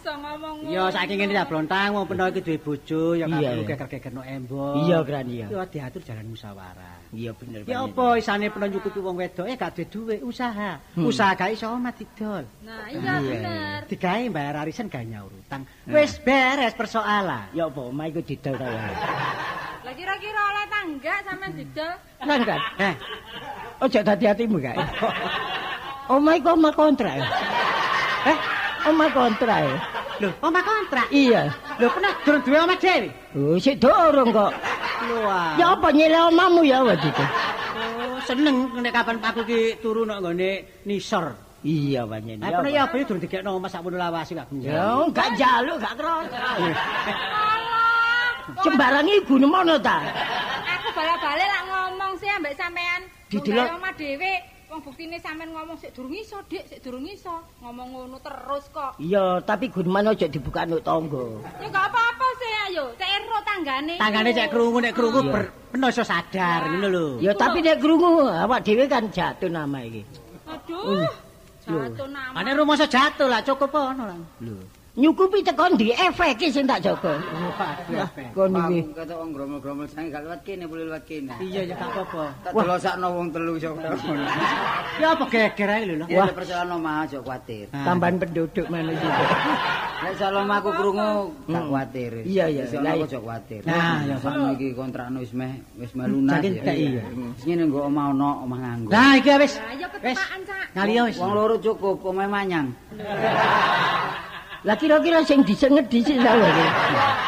Iso 0.00 0.12
ngomong 0.16 0.54
ngono? 0.64 0.72
Ya 0.72 0.84
saiki 0.88 1.14
ngene 1.20 1.36
ya 1.36 1.44
blontang 1.44 1.92
wong 1.92 2.08
peno 2.08 2.24
iki 2.32 2.40
duwe 2.40 2.56
bojo 2.56 3.12
ya 3.12 3.28
Iya, 3.28 3.36
kabeh 3.36 3.52
iya. 3.52 3.68
geger-gegerno 3.68 4.22
embo. 4.24 4.64
Iya 4.80 4.98
kran 5.04 5.26
iya. 5.28 5.46
Ya 5.52 5.62
diatur 5.68 6.00
jalan 6.00 6.26
musyawarah. 6.32 6.96
Iya 7.12 7.30
bener 7.36 7.68
Ya 7.68 7.84
apa 7.84 8.06
isane 8.16 8.48
peno 8.48 8.64
nyukupi 8.64 8.96
wong 8.96 9.20
wedok 9.20 9.44
eh 9.44 9.60
gak 9.60 9.76
duwe 9.76 9.84
duwe 9.92 10.16
usaha. 10.24 10.80
Hmm. 10.96 11.04
Usaha 11.04 11.36
gak 11.36 11.52
iso 11.52 11.68
omah 11.68 11.92
didol. 11.92 12.48
Nah, 12.64 12.88
iya 12.88 12.96
Iya, 12.96 13.14
bener. 13.20 13.80
Digawe 13.92 14.24
bayar 14.32 14.54
arisan 14.64 14.88
gak 14.88 15.04
nyaur 15.04 15.28
utang. 15.36 15.68
Wis 15.84 16.16
beres 16.24 16.72
persoalan. 16.72 17.52
Ya 17.52 17.68
apa 17.68 17.80
omah 17.84 18.08
iku 18.08 18.24
didol 18.24 18.56
ta 18.56 18.64
wae. 18.72 18.94
Lah 19.84 19.92
kira-kira 19.92 20.40
oleh 20.48 20.64
tangga 20.72 21.14
sampean 21.28 21.52
didol? 21.60 21.92
Kan 22.24 22.40
kan. 22.48 22.60
Eh, 22.80 22.94
Ojo 23.84 24.00
dadi 24.00 24.24
atimu 24.24 24.56
kae. 24.64 24.76
Omah 26.16 26.34
iku 26.40 26.56
omah 26.56 26.72
kontrak. 26.74 27.20
Eh, 28.26 28.36
omah 28.86 29.08
kontrak. 29.12 29.62
lho, 30.20 30.30
omah 30.44 30.62
kontrak. 30.62 31.06
Iya. 31.10 31.48
Lho, 31.80 31.86
pernah 31.88 32.12
durung 32.24 32.42
duwe 32.44 32.58
omah 32.60 32.78
dhewe. 32.78 33.08
Oh, 33.36 33.56
sik 33.56 33.76
dorong 33.80 34.28
kok. 34.30 34.52
Wah. 35.24 35.56
Ya 35.56 35.72
apa 35.72 35.88
nyile 35.90 36.18
omahmu 36.28 36.60
ya 36.62 36.84
waktu 36.84 37.08
itu? 37.08 37.24
Oh, 37.80 38.20
seneng 38.28 38.68
nek 38.80 38.92
kapan 38.92 39.16
aku 39.20 39.40
ki 39.44 39.80
turu 39.80 40.04
nang 40.04 40.20
nggone 40.20 40.84
nisor. 40.84 41.32
Iya 41.60 42.08
pancen. 42.08 42.40
Ah, 42.40 42.56
pernah 42.56 42.72
ya 42.72 42.80
apa 42.88 42.94
ya 42.96 43.04
durung 43.04 43.20
dikekno 43.20 43.50
omah 43.56 43.68
sakmono 43.68 43.96
lawasi 44.00 44.32
gak 44.32 44.48
Ya, 44.60 44.96
gunjang. 44.96 45.12
gak 45.12 45.28
jaluk, 45.36 45.76
gak 45.76 45.94
kroso. 45.96 46.36
Alah. 46.36 48.32
kok 48.50 48.64
Sembarang 48.64 49.06
iku 49.06 49.36
nemono 49.36 49.76
ta? 49.76 50.00
Aku 50.64 50.88
bala-bale 50.96 51.44
lak 51.44 51.62
ngomong 51.68 52.12
sih 52.16 52.28
ambek 52.32 52.56
sampean. 52.56 53.04
Didelok. 53.28 53.76
Omah 53.76 53.92
dhewe, 53.94 54.32
wong 54.70 54.80
buktine 54.86 55.18
sampean 55.18 55.50
ngomong 55.50 55.74
sik 55.82 55.90
durung 55.90 56.14
iso, 56.14 56.38
Dik, 56.46 56.64
sik 56.70 56.78
durung 56.78 57.02
iso. 57.02 57.42
Ngomong 57.58 57.88
ngono 57.90 58.16
terus 58.22 58.70
kok. 58.70 58.94
Iya, 59.02 59.42
tapi 59.42 59.66
guneman 59.66 60.14
aja 60.14 60.30
dibuka 60.30 60.62
nuk 60.62 60.86
tangga. 60.86 61.42
Ya 61.58 61.66
gak 61.66 61.86
apa-apa 61.90 62.26
sih, 62.38 62.52
ayo. 62.70 62.84
Cek 62.94 63.10
ero 63.10 63.38
tanggane. 63.42 63.94
Tanggane 63.98 64.30
cek 64.30 64.48
krungu 64.54 64.78
nek 64.78 64.94
krungu 64.94 65.20
peno 65.74 65.86
iso 65.90 66.06
sadar 66.06 66.70
ngono 66.70 66.86
lho. 66.86 67.06
Ya 67.18 67.34
tapi 67.34 67.66
nek 67.66 67.82
krungu 67.82 68.30
awak 68.30 68.62
dhewe 68.62 68.86
kan 68.86 69.10
jatuh 69.10 69.50
nama 69.50 69.82
iki. 69.82 70.06
Aduh. 70.46 71.10
Jatuh 71.66 72.08
nama. 72.08 72.34
Ane 72.38 72.50
rumoso 72.54 72.86
jatuh 72.86 73.26
lah 73.26 73.42
cukup 73.42 73.74
ono 73.74 74.06
lah. 74.06 74.18
Lho, 74.38 74.54
nyukupi 74.98 75.46
tekan 75.46 75.78
di 75.78 75.94
efek 75.94 76.42
sing 76.50 76.66
tak 76.66 76.82
jaga. 76.82 77.14
Kon 78.34 78.50
iki. 78.50 78.90
Kata 78.90 79.14
wong 79.14 79.30
gromol-gromol 79.30 79.86
sange 79.86 80.10
gak 80.10 80.26
lewat 80.26 80.40
kene, 80.42 80.66
boleh 80.66 80.90
lewat 80.90 81.06
kene. 81.06 81.30
Iya 81.38 81.62
ya 81.62 81.74
gak 81.78 81.94
apa-apa. 81.94 82.24
Tak 82.42 82.52
delosakno 82.52 83.06
wong 83.14 83.28
telu 83.30 83.54
iso 83.54 83.70
ngono. 83.70 83.94
Ya 84.98 85.14
apa 85.14 85.24
geger 85.30 85.68
ae 85.70 85.82
lho. 85.86 86.04
Ya 86.10 86.26
ada 86.26 86.34
persoalan 86.34 86.82
omah 86.82 87.06
aja 87.06 87.18
kuwatir. 87.22 87.66
Ah. 87.70 87.86
Tambahan 87.86 88.18
penduduk 88.18 88.66
mana 88.66 88.90
juga. 88.90 89.24
Nek 90.02 90.12
soal 90.16 90.34
omah 90.42 90.56
aku 90.58 90.70
krungu 90.74 91.08
gak 91.46 91.60
Hmm. 91.60 91.68
kuwatir. 91.70 92.12
Iya, 92.24 92.44
iya. 92.50 92.64
Soal 92.66 92.82
Lah, 92.82 92.92
aku 92.96 93.04
aja 93.06 93.18
kuwatir. 93.20 93.60
Nah, 93.68 94.00
ya, 94.02 94.16
Pak. 94.16 94.22
sakno 94.26 94.46
iki 94.56 94.68
kontrakno 94.74 95.18
wis 95.20 95.32
meh 95.36 95.52
wis 95.78 95.92
meh 95.94 96.06
lunas. 96.08 96.40
Saking 96.40 96.54
ya. 96.56 96.62
tak 96.66 96.76
iya. 96.76 97.02
Wis 97.36 97.44
ngene 97.46 97.62
nggo 97.70 97.80
omah 97.86 98.04
ono, 98.10 98.30
omah 98.42 98.58
nganggo. 98.58 98.88
Nah, 98.90 99.12
iki 99.14 99.30
wis. 99.38 99.54
Lah 99.60 99.74
ya 99.76 99.86
Wis. 100.00 100.18
ya 100.96 101.02
wis. 101.06 101.16
Wong 101.20 101.32
loro 101.36 101.56
cukup, 101.60 102.00
omah 102.02 102.26
manyang. 102.26 102.72
Lah 104.60 104.76
kira-kira 104.76 105.24
sing 105.24 105.40
disenget 105.40 105.88
dhisik 105.88 106.20
ta 106.20 106.36
wae. 106.36 106.66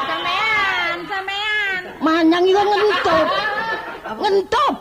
Sampean, 0.05 0.97
sampean. 1.09 1.81
Manyang 2.05 2.45
iku 2.45 2.61
ngentup. 2.61 3.27
Ngentup. 4.21 4.75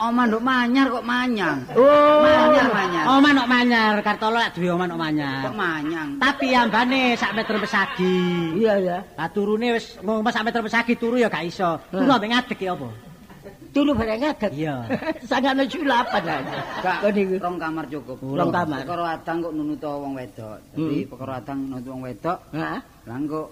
Omah 0.00 0.24
nduk 0.32 0.40
manyar 0.40 0.86
kok 0.88 1.04
manyang. 1.04 1.58
Oh. 1.76 2.24
Manyar 2.24 2.68
manyar. 2.72 3.04
Omah 3.04 3.30
nok 3.36 3.48
manyar, 3.50 3.94
Kartolo 4.00 4.38
lak 4.40 4.56
duwe 4.56 4.72
omah 4.72 4.86
nok 4.88 5.00
manyar. 5.02 5.44
Kok 5.50 5.58
manyang? 5.58 6.08
Tapi 6.16 6.46
ambane 6.56 7.18
sak 7.18 7.36
meter 7.36 7.58
pesagi. 7.60 8.16
Iya 8.56 8.74
ya. 8.80 8.98
Lah 9.18 9.28
turune 9.28 9.76
wis 9.76 10.00
ngomong 10.00 10.30
sak 10.32 10.46
meter 10.46 10.62
pesagi 10.64 10.94
turu 10.96 11.20
ya 11.20 11.28
gak 11.28 11.44
iso. 11.44 11.76
Turu 11.92 12.06
ambek 12.06 12.32
ngadeg 12.32 12.58
ya 12.62 12.72
apa? 12.78 13.09
Turu 13.70 13.94
bareng 13.94 14.18
ngadeg. 14.18 14.50
Iya. 14.52 14.74
Sangane 15.30 15.62
sulapan 15.64 16.22
lah. 16.26 16.38
Gak, 16.82 16.96
Kon 17.00 17.14
iku. 17.14 17.34
rong 17.38 17.56
kamar 17.56 17.84
cukup. 17.86 18.16
Rong 18.18 18.50
kamar. 18.50 18.78
Perkara 18.82 19.04
adang 19.14 19.36
kok 19.40 19.52
nunuto 19.52 19.90
wong 19.96 20.12
wedok. 20.14 20.56
Dadi 20.70 20.98
Hmm. 20.98 21.08
perkara 21.08 21.32
adang 21.38 21.58
nunuto 21.64 21.88
wong 21.88 22.02
wedok, 22.02 22.38
Heeh. 22.50 22.78
Lah 23.06 23.16
kok 23.24 23.46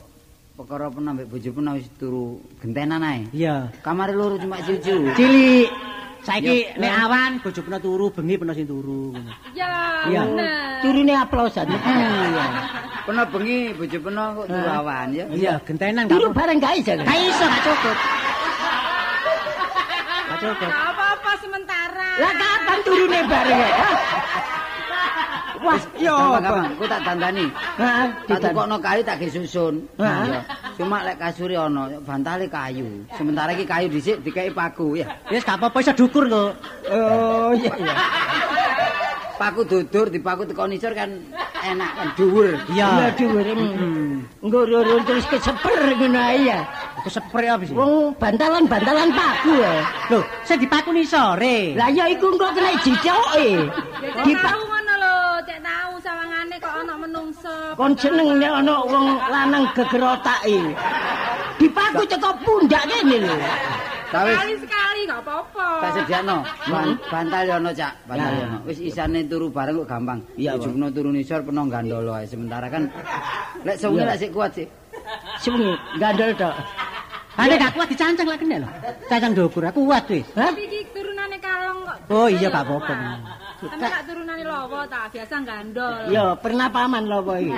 perkara 0.59 0.85
pernah 0.91 1.11
mbek 1.15 1.27
bojo 1.29 1.49
pernah 1.53 1.73
wis 1.73 1.87
turu 1.95 2.27
gentenan 2.59 3.01
ae. 3.01 3.23
Iya. 3.31 3.71
Kamare 3.79 4.11
loro 4.13 4.35
cuma 4.37 4.59
ciu-ciu. 4.59 5.15
Cilik. 5.15 5.71
Saiki 6.19 6.67
nek 6.77 6.93
awan 6.99 7.39
bojo 7.39 7.61
peno 7.63 7.79
turu, 7.79 8.07
bengi 8.11 8.35
peno 8.35 8.51
sing 8.51 8.67
turu. 8.67 9.15
ngono. 9.15 9.33
Ya, 9.55 10.03
Iya. 10.11 10.21
bener. 10.27 10.83
Turune 10.83 11.15
aplosan. 11.15 11.67
Iya. 11.71 12.47
Pernah 13.07 13.25
bengi 13.25 13.71
bojo 13.73 13.99
pernah 14.03 14.25
kok 14.35 14.47
turu 14.47 14.67
awan 14.69 15.07
ya. 15.15 15.25
Iya, 15.31 15.55
gentenan 15.63 16.11
Turu 16.11 16.29
gak 16.29 16.37
bareng 16.37 16.59
gak 16.59 16.75
iso. 16.77 16.93
Gak 16.99 17.19
iso 17.23 17.45
gak 17.47 17.63
cukup. 17.65 17.97
Gak 20.39 20.71
apa-apa 20.71 21.33
sementara. 21.43 22.11
Lah 22.23 22.33
kapan 22.39 22.79
turune 22.87 23.21
bareng 23.27 23.59
ya? 23.59 23.71
Wah, 25.59 25.81
yo 25.99 26.15
Gampang-gampang, 26.15 26.79
ku 26.79 26.85
tak 26.87 27.01
dandani. 27.03 27.47
Heeh, 27.51 28.07
Tak 28.31 28.39
tukokno 28.47 28.77
kayu 28.79 29.03
tak 29.03 29.19
ge 29.19 29.27
susun. 29.35 29.75
Iya. 29.99 30.41
Cuma 30.79 31.03
lek 31.03 31.19
kasure 31.19 31.59
ana, 31.59 31.91
bantale 32.07 32.47
kayu. 32.47 32.87
Sementara 33.19 33.51
iki 33.51 33.67
kayu 33.67 33.91
dhisik 33.91 34.23
dikei 34.23 34.55
paku 34.55 35.03
ya. 35.03 35.11
Wis 35.35 35.43
gak 35.43 35.59
apa-apa 35.59 35.83
iso 35.83 35.93
dukur 35.99 36.31
kok. 36.31 36.55
Oh, 36.95 37.51
iya 37.59 37.75
iya. 37.75 37.95
Paku 39.39 39.63
dudur 39.63 40.11
dipaku 40.11 40.43
teko 40.51 40.67
nisor 40.67 40.91
kan 40.99 41.15
enak 41.63 41.91
kan 41.95 42.09
dhuwur. 42.19 42.59
Iya 42.75 43.15
dhuwur. 43.15 43.47
Engko 44.43 44.61
rurun 44.67 45.07
terus 45.07 45.23
keseper 45.31 45.95
ngono 45.95 46.19
ae 46.19 46.51
ya. 46.51 46.67
Kesepre 47.07 47.47
apa 47.47 47.63
sih? 47.63 47.71
Wong 47.79 48.19
bantalan-bantalan 48.19 49.15
paku 49.15 49.63
ya. 49.63 49.87
Lho, 50.11 50.27
sing 50.43 50.59
dipakuni 50.59 51.07
sore. 51.07 51.79
Lah 51.79 51.87
ya 51.87 52.11
iku 52.11 52.35
engko 52.35 52.51
kena 52.51 52.75
jicoke. 52.83 53.49
Ya 54.03 54.11
kok 54.11 54.27
Dipa 54.27 54.51
tahu 54.51 54.63
ngono 54.67 54.93
lho, 54.99 55.17
cek 55.47 55.59
tahu 55.63 55.93
sawangane 56.03 56.57
kok 56.59 56.73
ana 56.75 56.95
menungso. 56.99 57.57
kon 57.79 57.93
jeneng 57.95 58.29
nek 58.43 58.53
ana 58.59 58.75
wong 58.91 59.07
lanang 59.31 59.65
geger 59.71 60.03
otake. 60.03 60.59
Dipaku 61.63 62.03
teko 62.11 62.31
pundak 62.43 62.83
kene 62.91 63.23
lho. 63.23 63.37
Sekali 64.09 64.55
sekali 64.57 65.01
gak 65.05 65.21
apa-apa. 65.21 65.67
tak 65.85 65.91
sediakno. 66.01 66.37
Ban- 66.67 66.99
Bantal 67.13 67.43
yo 67.45 67.55
ono, 67.61 67.71
Cak. 67.71 67.93
Bantal 68.09 68.33
yo 68.33 68.45
ono. 68.49 68.59
Wis 68.65 68.79
isane 68.81 69.21
turu 69.29 69.47
bareng 69.53 69.85
kok 69.85 69.89
gampang. 69.89 70.19
Iya, 70.35 70.57
Bang. 70.57 70.61
Ujungno 70.65 70.87
turu 70.91 71.11
nisor 71.13 71.41
peno 71.45 71.63
gandolo 71.69 72.13
ae. 72.17 72.25
Sementara 72.25 72.67
kan 72.73 72.89
lek 73.63 73.77
sewengi 73.77 74.05
lek 74.05 74.17
sik 74.17 74.31
kuat 74.33 74.51
sih. 74.57 74.67
Sewengi 75.39 75.73
gandel 76.01 76.33
tok. 76.35 76.55
Ane 77.39 77.55
gak 77.55 77.73
kuat 77.77 77.89
dicancang 77.93 78.27
lek 78.27 78.39
kene 78.41 78.57
lho. 78.65 78.69
Cancang 79.07 79.33
ndukur 79.37 79.63
aku 79.63 79.81
kuat 79.87 80.05
wis. 80.11 80.27
Hah? 80.35 80.51
Tapi 80.51 80.63
iki 80.67 80.81
turunane 80.91 81.37
kalong 81.39 81.79
kok. 81.85 81.97
Oh 82.11 82.27
iya 82.27 82.49
gak 82.49 82.65
apa-apa. 82.67 82.95
Sampe 83.59 83.87
gak 83.91 84.05
turunane 84.07 84.43
lowo 84.47 84.81
ta, 84.87 85.11
biasa 85.11 85.35
gandol. 85.43 86.15
Ya, 86.15 86.31
pernah 86.39 86.71
paman 86.71 87.11
lopo 87.11 87.35
iki. 87.35 87.51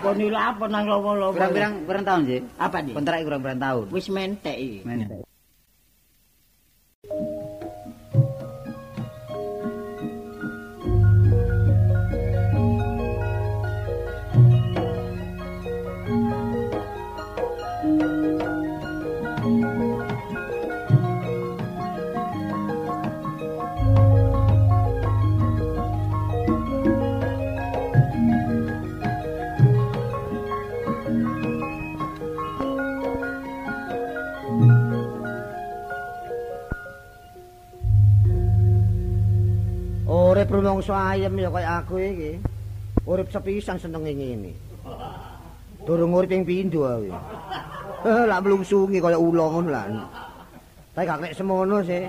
Kon 0.00 0.16
iki 0.16 0.32
apa 0.32 0.64
nang 0.66 0.84
lopo-lopo. 0.88 1.36
Pirang-pirang 1.36 1.72
pirang 1.84 2.04
tahun 2.04 2.22
sih? 2.26 2.40
Apa 2.56 2.76
nih? 2.80 2.92
Kontrak 2.96 3.16
kurang 3.22 3.40
pirang 3.44 3.60
tahun. 3.60 3.84
Wis 3.92 4.06
mentek 4.10 4.56
iki. 4.56 4.78
Men. 4.84 5.00
Thank 7.16 7.62
you. 7.62 7.65
Rumangsa 40.76 41.16
ayem 41.16 41.40
ya 41.40 41.48
kaya 41.48 41.80
aku 41.80 41.96
iki. 41.96 42.36
Urip 43.08 43.32
sepisan 43.32 43.80
senenge 43.80 44.12
ngene. 44.12 44.52
Durung 45.88 46.12
urip 46.12 46.28
ping 46.28 46.44
pindho 46.44 46.84
aku. 46.84 47.16
Lah 48.04 48.36
mlungsungi 48.44 49.00
kaya 49.00 49.16
ula 49.16 49.56
ngono 49.56 49.72
lah. 49.72 49.88
Tapi 50.92 51.08
gak 51.08 51.20
nek 51.24 51.32
semono 51.32 51.80
sih. 51.80 52.04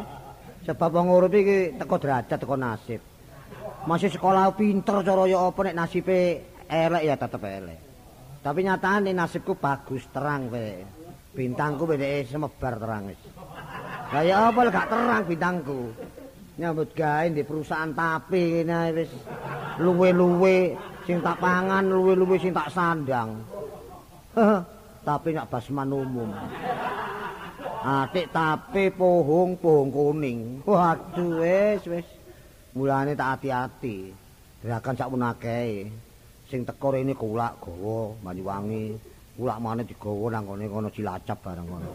Sebab 0.68 1.00
wong 1.00 1.08
urip 1.16 1.32
iki 1.32 1.80
teko 1.80 1.96
derajat 1.96 2.44
teko 2.44 2.60
nasib. 2.60 3.00
Masih 3.88 4.12
sekolah 4.12 4.52
pinter 4.52 5.00
cara 5.00 5.24
ya 5.32 5.48
apa 5.48 5.60
nek 5.64 5.78
nasibe 5.80 6.20
elek 6.68 7.04
ya 7.08 7.16
tetep 7.16 7.40
elek. 7.48 7.80
Tapi 8.44 8.60
nyatane 8.68 9.16
nasibku 9.16 9.56
bagus 9.56 10.04
terang 10.12 10.52
kowe. 10.52 10.68
Bintangku 11.32 11.88
bedeke 11.88 12.36
semebar 12.36 12.76
terang 12.76 13.16
wis. 13.16 13.22
Lah 14.12 14.24
ya 14.28 14.52
apa 14.52 14.60
gak 14.68 14.92
terang 14.92 15.24
bintangku. 15.24 15.96
Nyambut 16.58 16.89
gawe 16.98 17.30
di 17.30 17.46
perusahaan 17.46 17.93
tape 17.93 18.65
kene 18.65 18.74
ae 18.74 18.89
wis 18.89 19.13
luwe-luwe 19.78 20.74
sing 21.06 21.22
tak 21.22 21.38
pangan, 21.38 21.86
luwe-luwe 21.86 22.34
sing 22.41 22.50
tak 22.50 22.74
sandang. 22.74 23.46
Tapi 25.06 25.38
nak 25.38 25.54
basman 25.54 25.93
umum. 25.93 26.34
Atik 27.86 28.34
tape 28.34 28.89
pohong 28.89 29.54
pohong 29.62 29.93
kuning. 29.93 30.65
Waduh 30.65 31.46
wis 31.46 31.86
wis. 31.86 32.08
Mulane 32.74 33.13
tak 33.13 33.38
hati-hati. 33.38 34.10
Gerakan 34.65 34.98
sak 34.98 35.13
menakeh. 35.13 35.93
Sing 36.50 36.65
teko 36.65 36.89
rene 36.89 37.13
kulak 37.13 37.62
gawa 37.62 38.17
Banyuwangi. 38.26 38.98
Kulak 39.38 39.62
maneh 39.62 39.86
digawa 39.86 40.34
nang 40.34 40.50
kono 40.50 40.89
Cilacap 40.89 41.38
bareng 41.46 41.70
kono. 41.70 41.91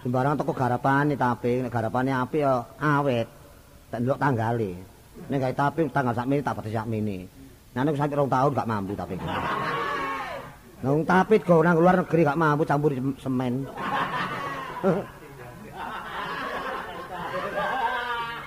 Sembarang 0.00 0.32
teko 0.32 0.56
garapane 0.56 1.12
tape, 1.12 1.60
nek 1.60 1.68
garapane 1.68 2.08
apik 2.08 2.40
ya 2.40 2.64
awet. 2.80 3.28
Tak 3.92 4.00
ndelok 4.00 4.16
tanggale. 4.16 4.72
Nek 5.28 5.38
gawe 5.44 5.52
tape 5.52 5.80
tanggal 5.92 6.16
sakmene 6.16 6.40
tak 6.40 6.56
pati 6.56 6.72
sakmene. 6.72 7.28
Nah 7.76 7.84
nek 7.84 8.00
sampe 8.00 8.16
rong 8.16 8.32
tahun 8.32 8.56
gak 8.56 8.70
mampu 8.70 8.96
tape. 8.96 9.20
Nang 10.80 11.04
tape 11.04 11.36
gawe 11.44 11.60
nang 11.60 11.76
luar 11.76 12.00
negeri 12.00 12.24
gak 12.24 12.40
mampu 12.40 12.64
campur 12.64 12.96
semen. 13.20 13.68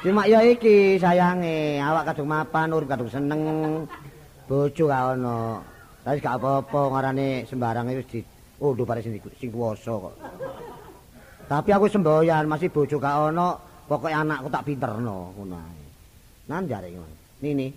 Cuma 0.03 0.27
ya 0.27 0.43
iki 0.43 0.99
sayange, 0.99 1.79
awak 1.79 2.11
kadung 2.11 2.33
mapan, 2.33 2.73
urip 2.73 2.89
kadung 2.89 3.13
seneng. 3.13 3.41
Bojo 4.49 4.89
gak 4.89 5.21
ono. 5.21 5.61
Tapi 6.01 6.17
gak 6.17 6.41
apa-apa 6.41 6.81
ngarane 6.97 7.45
sembarang 7.45 7.93
wis 7.93 8.09
di 8.09 8.19
unduh 8.57 8.89
bare 8.89 9.05
sing 9.05 9.21
sing 9.37 9.53
kuwasa 9.53 9.93
kok. 9.93 10.17
Tapi 11.43 11.69
aku 11.75 11.85
semboyan 11.91 12.47
masih 12.47 12.71
bojo 12.71 12.97
gak 12.97 13.31
ono, 13.31 13.59
pokoke 13.85 14.13
anakku 14.13 14.47
tak 14.47 14.65
pinterno 14.65 15.35
ngono 15.35 15.55
ae. 15.59 15.85
Nan 16.49 16.67
jare 16.67 16.87
ngono. 16.89 17.15
Nini. 17.43 17.67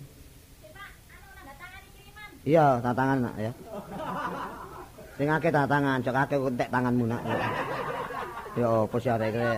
Iya, 2.47 2.79
tantangan 2.79 3.27
nak 3.27 3.35
ya. 3.35 3.51
Sing 5.19 5.27
akeh 5.27 5.51
tantangan, 5.51 5.99
cok 5.99 6.15
akeh 6.15 6.37
entek 6.47 6.69
tanganmu 6.71 7.05
nak. 7.11 7.21
Ya 8.55 8.67
apa 8.87 8.95
sih 9.03 9.11
arek 9.11 9.29
kowe? 9.35 9.51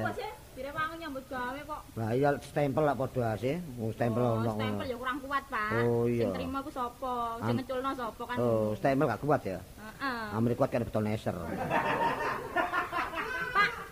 Kok. 1.69 1.81
Lah 1.93 2.09
iya 2.17 2.33
stempel 2.41 2.81
lah 2.81 2.97
padha 2.97 3.37
asih. 3.37 3.61
Wong 3.77 3.93
stempel 3.93 4.25
Oh, 4.25 4.41
ono. 4.41 4.57
Stempel 4.57 4.85
ya 4.89 4.97
kurang 4.97 5.17
kuat, 5.21 5.43
Pak. 5.45 5.69
Oh, 5.85 6.09
iya. 6.09 6.25
Sing 6.25 6.33
trimo 6.33 6.59
ku 6.65 6.71
sapa? 6.73 7.13
Sing 7.45 7.55
ngeculno 7.61 7.89
sapa 7.93 8.21
kan? 8.25 8.35
Oh, 8.41 8.73
stempel 8.73 9.05
gak 9.05 9.21
kuat 9.21 9.41
ya. 9.45 9.59
Heeh. 9.61 10.33
Amri 10.33 10.57
kuat 10.57 10.73
kan 10.73 10.81
betul 10.81 11.05
neser. 11.05 11.37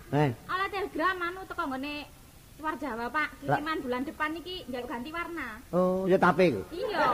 Eh, 0.08 0.30
ala 0.48 0.66
telegram 0.72 1.20
anu 1.20 1.44
teko 1.44 1.68
nggone 1.68 1.94
luar 2.58 2.74
Jawa, 2.80 3.06
Pak. 3.12 3.28
Kiriman 3.44 3.78
bulan 3.84 4.02
depan 4.08 4.30
iki 4.40 4.64
njaluk 4.66 4.88
ganti 4.88 5.10
warna. 5.12 5.60
oh 5.76 6.08
ya 6.08 6.16
tape 6.16 6.48
ku. 6.48 6.62
Iya. 6.72 7.04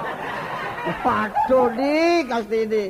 Waduh 1.03 1.69
nih 1.75 2.23
kasti 2.31 2.59
ini. 2.65 2.85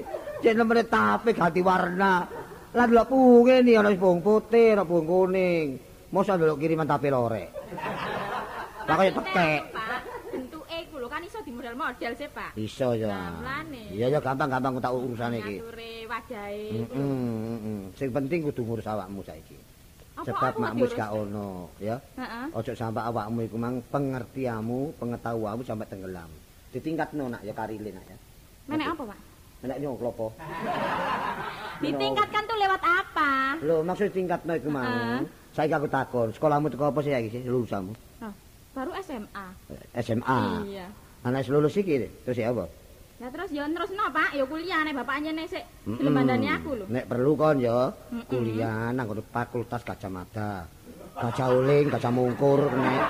Cek 0.44 0.54
nomornya 0.54 0.84
tape 0.84 1.32
ganti 1.32 1.64
warna. 1.64 2.28
Lah 2.74 2.84
delok 2.84 3.08
punge 3.08 3.64
nih 3.64 3.80
ana 3.80 3.96
pung 3.96 4.20
putih, 4.20 4.76
ana 4.76 4.84
pung 4.84 5.08
kuning. 5.08 5.80
Mosok 6.12 6.36
delok 6.36 6.60
kiriman 6.60 6.84
tape 6.84 7.08
lorek. 7.08 7.48
Lah 8.84 8.94
kaya 9.00 9.10
tekek. 9.10 9.62
Bentuke 10.30 10.76
iku 10.84 11.00
lho 11.00 11.08
kan 11.08 11.24
iso 11.24 11.40
di 11.40 11.50
model-model 11.54 12.12
sih, 12.12 12.28
Pak. 12.28 12.60
Iso 12.60 12.92
ya. 12.92 13.40
Mulane. 13.40 13.88
Iya 13.88 14.12
ya 14.12 14.18
gampang-gampang 14.20 14.84
tak 14.84 14.92
urusane 14.92 15.40
iki. 15.40 15.58
Ngature 15.64 15.94
wajahe. 16.06 16.62
Heeh, 16.70 16.86
heeh. 16.92 17.80
Sing 17.96 18.12
penting 18.12 18.44
kudu 18.46 18.62
ngurus 18.62 18.84
awakmu 18.84 19.24
saiki. 19.24 19.73
Sebab 20.24 20.56
aku 20.56 20.58
makmu 20.64 20.84
gak 20.88 21.10
ono, 21.12 21.68
ya. 21.76 21.96
Heeh. 22.16 22.46
Ojo 22.56 22.72
sampai 22.72 23.04
awakmu 23.04 23.44
iku 23.44 23.56
mang 23.60 23.84
pengertianmu, 23.92 24.96
pengetahuanmu 24.96 25.62
sampai 25.64 25.86
tenggelam. 25.88 26.30
Ditingkatno 26.72 27.28
nak 27.28 27.44
ya 27.44 27.52
karile 27.52 27.92
nak 27.92 28.04
ya. 28.08 28.16
Menek 28.66 28.96
apa, 28.96 29.02
Pak? 29.12 29.18
Menek 29.60 29.76
nyong 29.84 29.96
klopo. 30.00 30.32
Ditingkatkan 31.84 32.42
tuh 32.48 32.56
lewat 32.56 32.82
apa? 32.82 33.30
Lho, 33.60 33.84
maksud 33.84 34.08
tingkatno 34.10 34.52
iku. 34.56 34.68
Heeh. 34.72 35.20
Saiki 35.54 35.70
aku 35.70 35.86
takon, 35.86 36.34
sekolahmu 36.34 36.66
teko 36.66 36.90
apa 36.90 36.98
sih 37.04 37.14
iki 37.14 37.30
sih 37.30 37.42
lulusanmu? 37.46 37.94
Oh, 38.26 38.32
baru 38.74 38.90
SMA. 39.06 39.46
SMA. 40.02 40.40
Iya. 40.66 40.86
Anak 41.22 41.46
lulus 41.46 41.78
iki 41.78 42.10
terus 42.26 42.36
ya 42.36 42.50
apa? 42.50 42.66
Lah 43.22 43.30
terus 43.30 43.50
ya 43.54 43.62
terusno, 43.64 44.04
Pak. 44.10 44.34
Ya 44.34 44.44
kuliah 44.44 44.80
nek 44.82 44.94
bapaknya 44.98 45.30
nek 45.30 45.46
sik 45.46 45.62
Mm-mm. 45.86 45.98
gelem 46.02 46.12
bandani 46.14 46.48
aku 46.50 46.70
lho. 46.74 46.84
Nek 46.90 47.04
perlu 47.06 47.32
kon 47.34 47.56
ya 47.62 47.78
Mm-mm. 48.10 48.26
kuliah 48.26 48.90
nang 48.90 49.06
Fakultas 49.30 49.82
Gajah 49.86 50.10
Mada. 50.10 50.66
Gajah 51.14 51.48
Uling, 51.54 51.86
Gajah 51.94 52.10
Mungkur 52.10 52.60
nek. 52.74 53.02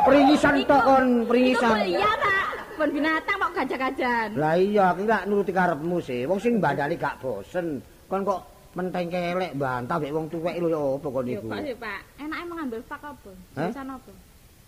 Peringisan 0.00 0.64
tok 0.64 0.82
kon, 0.82 1.04
Itu 1.04 1.28
peringisan. 1.28 1.72
kuliah, 1.76 2.14
Pak. 2.16 2.38
Bon 2.76 2.88
binatang 2.88 3.36
kok 3.36 3.52
gajah-gajahan. 3.52 4.28
Lah 4.40 4.56
iya, 4.56 4.84
aku 4.92 5.04
lak 5.04 5.28
nuruti 5.28 5.52
karepmu 5.52 6.00
sih. 6.00 6.24
Wong 6.24 6.40
sing 6.40 6.56
bandani 6.56 6.96
gak 6.96 7.20
bosen. 7.20 7.80
Kon 8.08 8.24
kok 8.24 8.40
menteng 8.72 9.12
kelek 9.12 9.52
bantah 9.52 10.00
mek 10.00 10.12
wong 10.12 10.28
tuwek 10.28 10.56
lho 10.56 10.68
ya 10.68 10.80
apa 10.96 11.06
kon 11.08 11.24
Yo, 11.28 11.32
iku. 11.36 11.48
Pak, 11.48 11.60
sih, 11.60 11.76
Pak. 11.76 12.00
Enake 12.16 12.44
mengambil 12.48 12.80
fak 12.88 13.00
apa? 13.04 13.30
Jurusan 13.56 13.88
apa? 13.88 14.12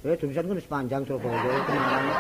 Eh, 0.03 0.19
jurusan 0.19 0.51
ku 0.51 0.55
wis 0.59 0.67
panjang 0.67 1.07
Surabaya 1.07 1.39
kemarin. 1.63 2.11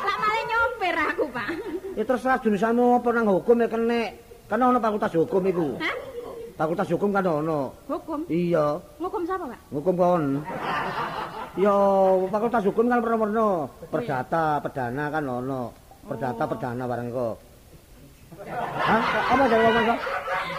Lah 0.00 0.16
malah 0.16 0.42
nyopir 0.48 0.96
aku, 0.96 1.24
Pak. 1.28 1.48
Ya 1.94 2.02
terserah 2.02 2.40
jurusanmu 2.40 2.96
apa 2.96 3.08
nang 3.12 3.28
hukum 3.28 3.60
ya 3.60 3.68
kene. 3.68 4.02
Kan 4.48 4.60
ono 4.60 4.80
fakultas 4.80 5.12
hukum 5.12 5.44
iku. 5.44 5.76
Hah? 5.76 5.94
Fakultas 6.56 6.88
hukum 6.88 7.12
kan 7.12 7.24
ono. 7.26 7.76
Hukum? 7.84 8.24
Iya, 8.30 8.78
Hukum 8.96 9.20
siapa, 9.26 9.44
Pak? 9.44 9.60
hukum 9.68 9.94
kon. 9.98 10.24
Yo, 11.60 11.76
fakultas 12.32 12.64
hukum 12.64 12.86
kan 12.88 12.98
pernah-pernah. 13.04 13.68
Perdata, 13.92 14.44
perdana 14.64 15.04
kan 15.12 15.24
ono. 15.28 15.62
Perdata, 16.08 16.42
perdana 16.48 16.84
barang 16.88 17.08
kok. 17.12 17.34
Hah? 18.80 19.02
Apa 19.28 19.42
ngomong 19.44 19.84
kok? 19.92 19.98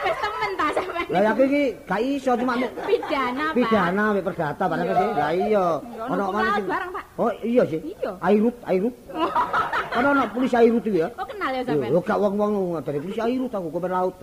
Wis 0.02 0.18
temen 0.18 0.50
ta 0.54 0.68
sampean. 0.72 1.06
Lah 1.06 1.22
ya 1.22 1.30
aku 1.32 1.42
iki 1.46 1.64
gak 1.84 2.02
iso 2.02 2.32
cuma 2.36 2.54
Pidana, 2.58 3.46
Pak. 3.46 3.56
pidana 3.56 4.04
mek 4.12 4.24
perdata 4.24 4.64
barang 4.66 4.86
kok 4.86 4.96
sih. 4.96 5.10
Lah 5.14 5.32
iya. 5.32 5.66
Ono 6.06 6.24
Ono 6.24 6.26
mana 6.32 6.52
barang, 6.58 6.90
Pak. 6.92 7.04
Oh 7.16 7.32
iya 7.42 7.64
sih. 7.66 7.80
Iya. 7.82 8.12
Airut, 8.20 8.56
airut. 8.66 8.96
Kan 9.96 10.04
ono 10.04 10.24
polisi 10.30 10.56
airut 10.56 10.84
iki 10.84 11.00
ya. 11.00 11.08
Kok 11.10 11.28
kenal 11.30 11.50
ya 11.50 11.62
Yo, 11.62 11.66
sampean? 11.66 11.90
yo 11.92 12.00
gak 12.02 12.18
wong-wong 12.20 12.54
dari 12.82 13.00
polisi 13.00 13.22
airut 13.22 13.52
aku 13.52 13.68
hukum 13.70 13.84
laut. 13.88 14.16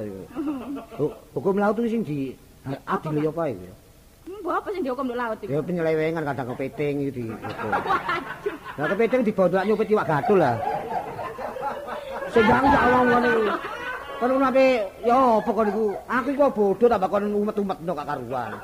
Hu- 0.99 1.15
Hukum 1.33 1.55
laut 1.57 1.77
itu 1.79 1.89
sing 1.91 2.03
di 2.03 2.19
adil 2.85 3.19
ya 3.19 3.31
apa? 3.31 3.43
Hmm, 4.23 4.39
mbok 4.39 4.55
apa 4.55 4.69
sing 4.71 4.83
dihukum 4.87 5.07
laut 5.13 5.39
iku? 5.41 5.51
Ya 5.51 5.61
penyelewengan 5.61 6.23
kadang 6.23 6.47
kepiting 6.55 6.95
iki 7.03 7.11
di. 7.11 7.25
Lah 8.79 8.87
kepiting 8.87 9.21
dibondok 9.23 9.63
nyupit 9.67 9.89
iwak 9.91 10.07
gadul 10.07 10.39
lah. 10.39 10.57
Ya 12.33 12.57
Allah 12.57 13.01
ngene. 13.03 13.33
Kon 14.23 14.39
nape 14.39 14.87
ya 15.03 15.43
apa 15.43 15.51
kon 15.51 15.67
iku? 15.67 15.99
Aku 16.07 16.31
iku 16.31 16.47
bodoh 16.55 16.87
tak 16.87 17.11
kon 17.11 17.27
umet-umet 17.27 17.83
no 17.83 17.91
gak 17.91 18.07
karuan. 18.07 18.55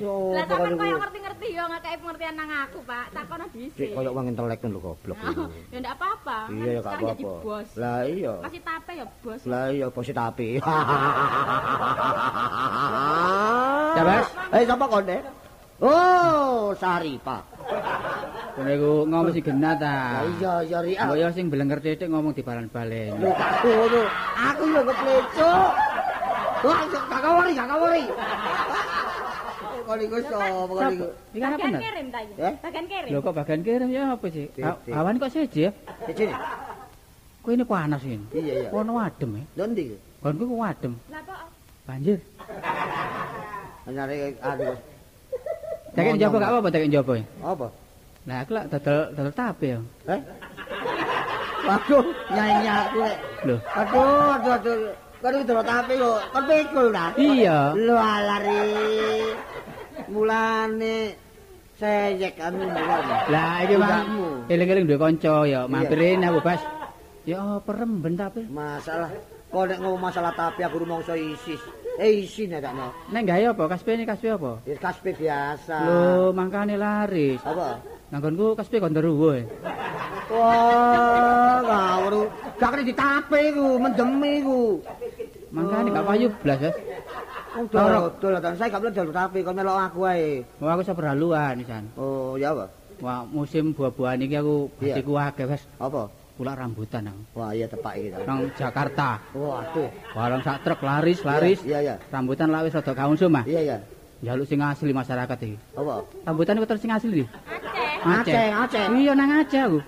Yo 0.00 0.32
Lah 0.32 0.48
apa 0.48 0.56
kon 0.56 0.64
sampean 0.64 0.72
iku? 0.72 0.80
koyo 0.80 0.96
ngerti-ngerti 0.96 1.46
yo 1.52 1.64
ngakei 1.68 1.96
pengertian 2.00 2.32
nang 2.40 2.48
aku, 2.48 2.80
Pak. 2.88 3.12
Takono 3.12 3.44
dhisik. 3.52 3.92
koyo 3.92 4.16
wong 4.16 4.32
intelek 4.32 4.64
lho 4.64 4.80
goblok. 4.80 5.20
Ya 5.68 5.84
ndak 5.84 5.92
apa-apa. 6.00 6.48
Iya 6.48 6.70
ya 6.72 6.80
gak 6.80 7.04
apa-apa. 7.04 7.68
Lah 7.76 8.00
iya. 8.08 8.32
Kasih 8.48 8.64
tape 8.64 8.92
ya, 8.96 9.04
Bos. 9.20 9.44
Lah 9.44 9.68
iya 9.68 9.86
bos 9.92 10.08
tapi. 10.08 10.48
Siapa? 13.92 14.24
Eh 14.56 14.64
sapa 14.64 14.84
kon 14.88 15.04
deh? 15.04 15.20
Oh, 15.78 16.74
Saripah. 16.74 17.46
Kene 18.58 18.74
iku 18.74 19.06
ngomong 19.06 19.30
si 19.30 19.38
genah 19.38 19.78
ta. 19.78 20.26
Lah 20.26 20.26
iya 20.26 20.52
iya 20.66 20.78
ri. 20.82 20.92
Mbok 20.98 21.14
ya 21.14 21.28
sing 21.30 21.46
belenger 21.46 21.78
titik 21.78 22.10
ngomong 22.10 22.34
dibalen-balen. 22.34 23.14
Lho 23.14 23.30
gak 23.30 23.50
ngono. 23.62 24.02
Aku 24.34 24.62
yo 24.74 24.80
kepleco. 24.82 25.52
Wah, 26.66 26.80
gak 26.90 27.20
kawari, 27.22 27.50
gak 27.54 27.68
kawari. 27.70 28.04
Kali 29.86 30.02
iku 30.04 30.16
sapa 30.26 30.74
kali 30.74 30.94
iku? 30.98 31.08
Iki 31.30 31.38
kan 31.38 31.50
apa 31.54 31.58
Bagian 31.62 31.78
kirim 31.78 32.06
ta 32.10 32.18
iki? 32.26 32.34
Eh? 32.42 32.54
Bagian 32.58 32.86
kirim. 32.90 33.10
Lho 33.14 33.18
kok 33.22 33.34
bagian 33.38 33.60
kirim 33.62 33.88
ya 33.94 34.02
apa 34.18 34.26
sih? 34.34 34.46
Awan 34.90 35.14
kok 35.22 35.30
seje 35.30 35.60
ya? 35.62 35.70
Sini. 36.10 36.34
Kok 37.46 37.50
ini 37.54 37.62
panas 37.62 38.02
ini? 38.02 38.26
Iya 38.34 38.52
iya. 38.66 38.68
Ono 38.74 38.98
adem 38.98 39.30
ya? 39.38 39.44
Lho 39.62 39.64
ndi? 39.70 39.84
Kok 40.26 40.34
adem. 40.58 40.92
Lah 41.14 41.22
kok 41.22 41.40
Banjir. 41.86 42.18
Nyari 43.86 44.34
aduh. 44.42 44.97
Tekek 45.98 46.14
njaba 46.14 46.36
gak 46.38 46.50
apa-apa 46.54 46.68
njaba. 46.86 47.12
ya? 47.18 47.24
Apa? 47.42 47.66
Lah 48.28 48.36
aku 48.44 48.50
lak 48.54 48.66
dodol 48.70 49.00
dodol 49.18 49.34
tape 49.34 49.66
ya. 49.66 49.80
Eh? 50.06 50.20
Waduh, 51.66 52.04
nyanyi 52.30 52.68
aku 52.70 52.96
lek. 53.02 53.16
Loh. 53.42 53.58
Aduh, 53.74 54.26
aduh, 54.38 54.52
aduh. 54.54 54.76
Kan 55.18 55.34
iki 55.34 55.44
dolo 55.50 55.62
tape 55.66 55.92
kok. 55.98 56.18
Kan 56.30 56.42
pikul 56.46 56.86
ta? 56.94 57.06
Iya. 57.18 57.58
Lho 57.74 57.96
alari. 57.98 58.62
Mulane 60.06 61.18
seyek 61.82 62.38
anu 62.38 62.62
mulane. 62.62 63.14
Lah 63.26 63.54
iki 63.66 63.74
Bang. 63.74 63.90
Udamu. 63.90 64.26
Eling-eling 64.46 64.84
duwe 64.86 64.98
kanca 65.02 65.34
ya 65.50 65.60
mampirin 65.66 66.22
aku 66.22 66.38
Bas. 66.46 66.62
Ya 67.26 67.42
apa 67.58 67.70
remben 67.74 68.14
tape. 68.14 68.46
Masalah 68.46 69.10
kok 69.48 69.64
nek 69.64 69.78
ngomong 69.80 70.02
masalah 70.02 70.32
tape 70.36 70.60
aku 70.60 70.84
rumangsa 70.84 71.16
isis. 71.16 71.60
Eh 71.98 72.22
isin 72.22 72.54
ya 72.54 72.60
takno. 72.62 72.92
Nek 73.10 73.24
gawe 73.26 73.44
apa? 73.56 73.64
Kaspe 73.74 73.96
ini 73.96 74.04
kaspe 74.04 74.28
apa? 74.30 74.62
Ya 74.68 74.76
kaspe 74.78 75.10
biasa. 75.12 75.76
Lho, 75.82 76.30
mangkane 76.30 76.78
laris. 76.78 77.40
Apa? 77.42 77.80
Nanggonku 78.12 78.54
kaspe 78.54 78.78
kondoruwo. 78.78 79.34
Wah, 80.28 81.58
ngawur. 81.64 82.28
Gak 82.60 82.70
kena 82.74 82.82
ditape 82.84 83.38
iku, 83.50 83.66
mendemi 83.80 84.44
iku. 84.44 84.60
Mangkane 85.50 85.88
gak 85.90 86.06
payu 86.06 86.28
blas, 86.44 86.58
Bas. 86.60 86.76
Wong 87.56 87.66
dodol 87.72 88.38
dan 88.38 88.54
saya 88.54 88.68
gak 88.70 88.80
boleh 88.84 88.94
dodol 88.94 89.16
tape 89.16 89.38
kon 89.42 89.56
melok 89.56 89.78
aku 89.88 90.00
ae. 90.06 90.44
Wah, 90.60 90.76
aku 90.76 90.82
seberhaluan 90.84 91.58
pisan. 91.58 91.88
Oh, 91.96 92.36
ya 92.36 92.52
apa? 92.52 92.68
Wah, 93.00 93.24
musim 93.24 93.72
buah-buahan 93.72 94.20
iki 94.22 94.36
aku 94.36 94.68
Iya. 94.84 95.00
basiku 95.00 95.12
akeh, 95.16 95.44
Bas. 95.48 95.62
Apa? 95.80 96.02
Kula 96.38 96.54
rambutan 96.54 97.10
aku. 97.10 97.42
Wah, 97.42 97.50
iya 97.50 97.66
tepak 97.66 97.98
iki. 97.98 98.14
Nang 98.22 98.46
Jakarta. 98.54 99.18
Waduh. 99.34 99.90
Barang 100.14 100.38
sak 100.46 100.62
truk 100.62 100.86
laris, 100.86 101.18
laris. 101.26 101.58
Iya, 101.66 101.78
iya. 101.82 101.94
Rambutan 102.14 102.54
lak 102.54 102.70
wis 102.70 102.78
rada 102.78 102.94
kaungsum 102.94 103.34
ah. 103.34 103.42
Iya, 103.42 103.60
iya. 103.66 103.76
Njaluk 104.22 104.46
sing 104.46 104.62
asli 104.62 104.94
masyarakat 104.94 105.34
iki. 105.42 105.58
Apa? 105.74 106.06
Rambutan 106.22 106.62
iku 106.62 106.66
terus 106.70 106.78
sing 106.78 106.94
asli. 106.94 107.26
Aceh. 108.06 108.30
Aceh, 108.30 108.48
Aceh. 108.54 108.84
Iya 108.86 109.18
nang 109.18 109.34
Aceh 109.34 109.62
aku. 109.66 109.82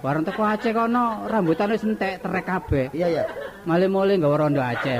Bareng 0.00 0.24
teko 0.24 0.40
Aceh 0.40 0.72
kono 0.72 1.28
rambutan 1.28 1.68
wis 1.68 1.84
entek 1.84 2.24
terek 2.24 2.44
kabeh. 2.48 2.88
Iya, 2.96 3.20
iya. 3.20 3.24
Male-male 3.68 4.16
nggawa 4.16 4.48
rondo 4.48 4.64
Aceh. 4.64 4.96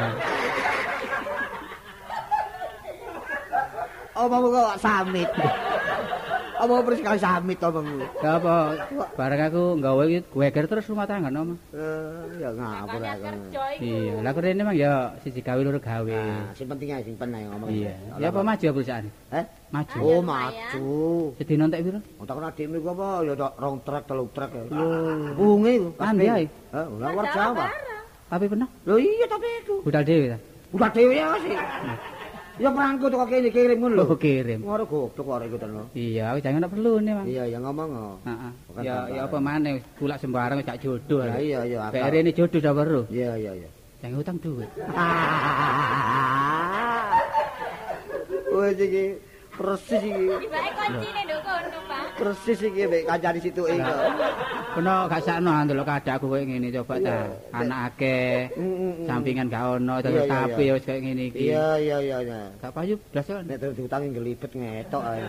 Omongmu 4.20 4.48
kok 4.52 4.76
samit. 4.84 5.32
Omongmu 6.62 6.86
persis 6.86 7.02
kali 7.02 7.18
samit 7.18 7.58
omongmu. 7.58 8.06
Gak 8.22 8.34
apa, 8.38 8.54
bareng 9.18 9.42
aku 9.50 9.62
nggawa 9.82 10.02
iki 10.06 10.18
geger 10.30 10.64
terus 10.70 10.86
rumah 10.86 11.10
tangga 11.10 11.26
nomah. 11.26 11.58
Eh, 11.74 12.38
ya 12.38 12.54
ngapur 12.54 13.02
aku. 13.02 13.26
Iya, 13.82 14.22
lah 14.22 14.30
kene 14.30 14.62
mang 14.62 14.78
ya 14.78 15.10
siji 15.26 15.42
gawe 15.42 15.58
loro 15.58 15.82
gawe. 15.82 16.06
Nah, 16.06 16.54
sing 16.54 16.70
penting 16.70 16.94
ae 16.94 17.02
sing 17.02 17.18
penting 17.18 17.50
ngomong. 17.50 17.66
Iya. 17.66 17.98
Ya 18.22 18.30
apa 18.30 18.46
maju 18.46 18.62
ya 18.62 18.70
perusahaan? 18.70 19.10
Eh? 19.34 19.44
Maju. 19.74 19.96
Oh, 19.98 20.20
maju. 20.22 20.86
Sedina 21.42 21.66
entek 21.66 21.82
piro? 21.82 21.98
Otak 22.22 22.34
kena 22.38 22.48
adikmu 22.54 22.74
iku 22.78 22.88
apa? 22.94 23.08
Ya 23.26 23.32
tok 23.34 23.52
rong 23.58 23.76
trek, 23.82 24.02
telu 24.06 24.24
trek. 24.30 24.50
Lho, 24.70 24.86
bunge 25.34 25.70
iku. 25.82 25.88
Andi 25.98 26.26
ae. 26.30 26.46
Heh, 26.46 26.86
ora 26.94 27.26
Jawa. 27.34 27.66
Tapi 28.30 28.44
pernah 28.46 28.68
Lho 28.86 28.96
iya 29.02 29.26
tapi 29.26 29.48
iku. 29.66 29.82
budal 29.82 30.06
dhewe 30.06 30.26
ta? 30.30 30.38
Udah 30.72 30.88
dhewe 30.94 31.14
ya 31.18 31.26
sih. 31.42 31.52
Ya 32.60 32.68
perangku 32.68 33.08
teko 33.08 33.24
kene 33.24 33.48
kirim 33.48 33.80
ngono 33.80 33.94
lho. 33.96 34.04
Oh, 34.12 34.18
kirim. 34.20 34.60
Ngoro 34.60 34.84
goblok 34.84 35.24
kok 35.24 35.40
iku 35.48 35.56
tenan. 35.56 35.88
Iya, 35.96 36.36
aku 36.36 36.38
jangan 36.44 36.68
perlu 36.68 37.00
nih, 37.00 37.12
Mang. 37.16 37.24
Iya, 37.24 37.42
ya 37.48 37.58
ngomong. 37.64 37.90
oh. 37.96 38.16
Heeh. 38.28 38.52
Ya 38.84 39.08
ya 39.08 39.20
apa 39.24 39.40
maneh 39.40 39.80
pulak 39.96 40.20
sembarang 40.20 40.60
wis 40.60 40.68
gak 40.68 40.84
jodoh. 40.84 41.24
Ya 41.24 41.40
iya 41.40 41.60
iya. 41.64 41.78
akal. 41.88 41.96
PR 41.96 42.12
ini 42.20 42.36
jodoh 42.36 42.60
dah 42.60 42.74
baru. 42.76 43.08
Iya 43.08 43.40
iya 43.40 43.52
iya. 43.56 43.70
Jangan 44.04 44.20
utang 44.20 44.36
duit. 44.36 44.68
Wes 48.52 48.76
iki 48.76 49.16
persis 49.62 50.02
iki. 50.02 50.24
Pak. 50.50 52.06
Persis 52.18 52.58
iki 52.66 52.82
mek 52.90 53.02
kancane 53.06 53.38
situ 53.38 53.62
iki. 53.70 53.92
Kena 54.72 54.94
gak 55.06 55.22
sakno 55.22 55.52
ndelok 55.62 55.86
kadakku 55.86 56.26
koyo 56.26 56.44
ngene 56.48 56.68
coba 56.74 56.94
ta. 56.98 57.16
Anak 57.54 57.78
akeh, 57.92 58.50
Mm, 58.56 58.64
mm, 58.64 58.92
mm. 58.98 59.04
sampingan 59.06 59.46
gak 59.52 59.64
ono, 59.78 59.94
terus 60.00 60.24
tapi 60.26 60.62
ya 60.66 60.72
wis 60.74 60.84
koyo 60.88 61.00
ngene 61.00 61.22
iki. 61.30 61.44
Iya 61.52 61.68
iya 61.78 61.96
iya 62.02 62.18
iya. 62.24 62.40
Gak 62.58 62.72
payu 62.74 62.94
blas 63.12 63.24
kok. 63.28 63.44
Nek 63.46 63.56
terus 63.60 63.74
diutangi 63.78 64.06
ngelibet 64.10 64.50
ngetok 64.50 65.02
ae. 65.06 65.22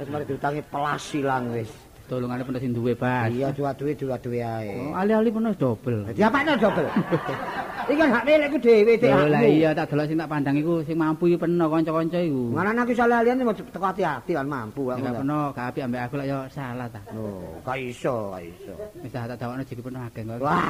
Wis 0.00 0.08
mari 0.08 0.24
diutangi 0.24 0.60
pelas 0.70 1.04
ilang 1.12 1.44
wis. 1.52 1.70
Tolongane 2.10 2.42
sing 2.58 2.74
duwe, 2.74 2.98
Bas. 2.98 3.30
Iya 3.30 3.54
dua 3.54 3.70
duwe 3.70 3.94
dua 3.94 4.18
duwe 4.18 4.42
ae. 4.42 4.74
Oh, 4.90 4.98
ali-ali 4.98 5.30
pun 5.30 5.46
wis 5.46 5.58
double. 5.58 6.10
Dadi 6.10 6.22
apane 6.26 6.58
dobel? 6.58 6.86
Iki 7.90 7.98
kan 7.98 8.10
hak 8.14 8.22
milikku 8.22 8.58
dhewe 8.62 8.94
Lho 9.02 9.26
lah 9.26 9.42
iya 9.42 9.74
tak 9.74 9.90
delok 9.90 10.06
sing 10.06 10.14
tak 10.14 10.30
pandang 10.30 10.54
iku 10.62 10.78
sing 10.86 10.94
mampu 10.94 11.26
iki 11.26 11.42
peno 11.42 11.66
kanca-kanca 11.66 12.22
iku. 12.22 12.54
Mana 12.54 12.70
aku 12.86 12.94
salah 12.94 13.18
liyan 13.26 13.42
mau 13.42 13.50
teko 13.50 13.82
hati-hati 13.82 14.30
kan 14.30 14.46
mampu 14.46 14.94
aku. 14.94 15.02
gak 15.02 15.18
peno 15.18 15.40
gak 15.50 15.66
apik 15.74 15.82
ambek 15.90 16.00
aku 16.06 16.14
lak 16.22 16.26
yo 16.30 16.38
salah 16.54 16.86
ta. 16.86 17.02
Oh, 17.18 17.58
gak 17.66 17.82
iso, 17.82 18.30
gak 18.30 18.46
iso. 18.46 18.74
Wis 19.02 19.10
tak 19.10 19.34
dawakno 19.34 19.66
jeki 19.66 19.82
peno 19.82 19.98
akeh 20.06 20.22
kok. 20.22 20.38
Wah. 20.38 20.62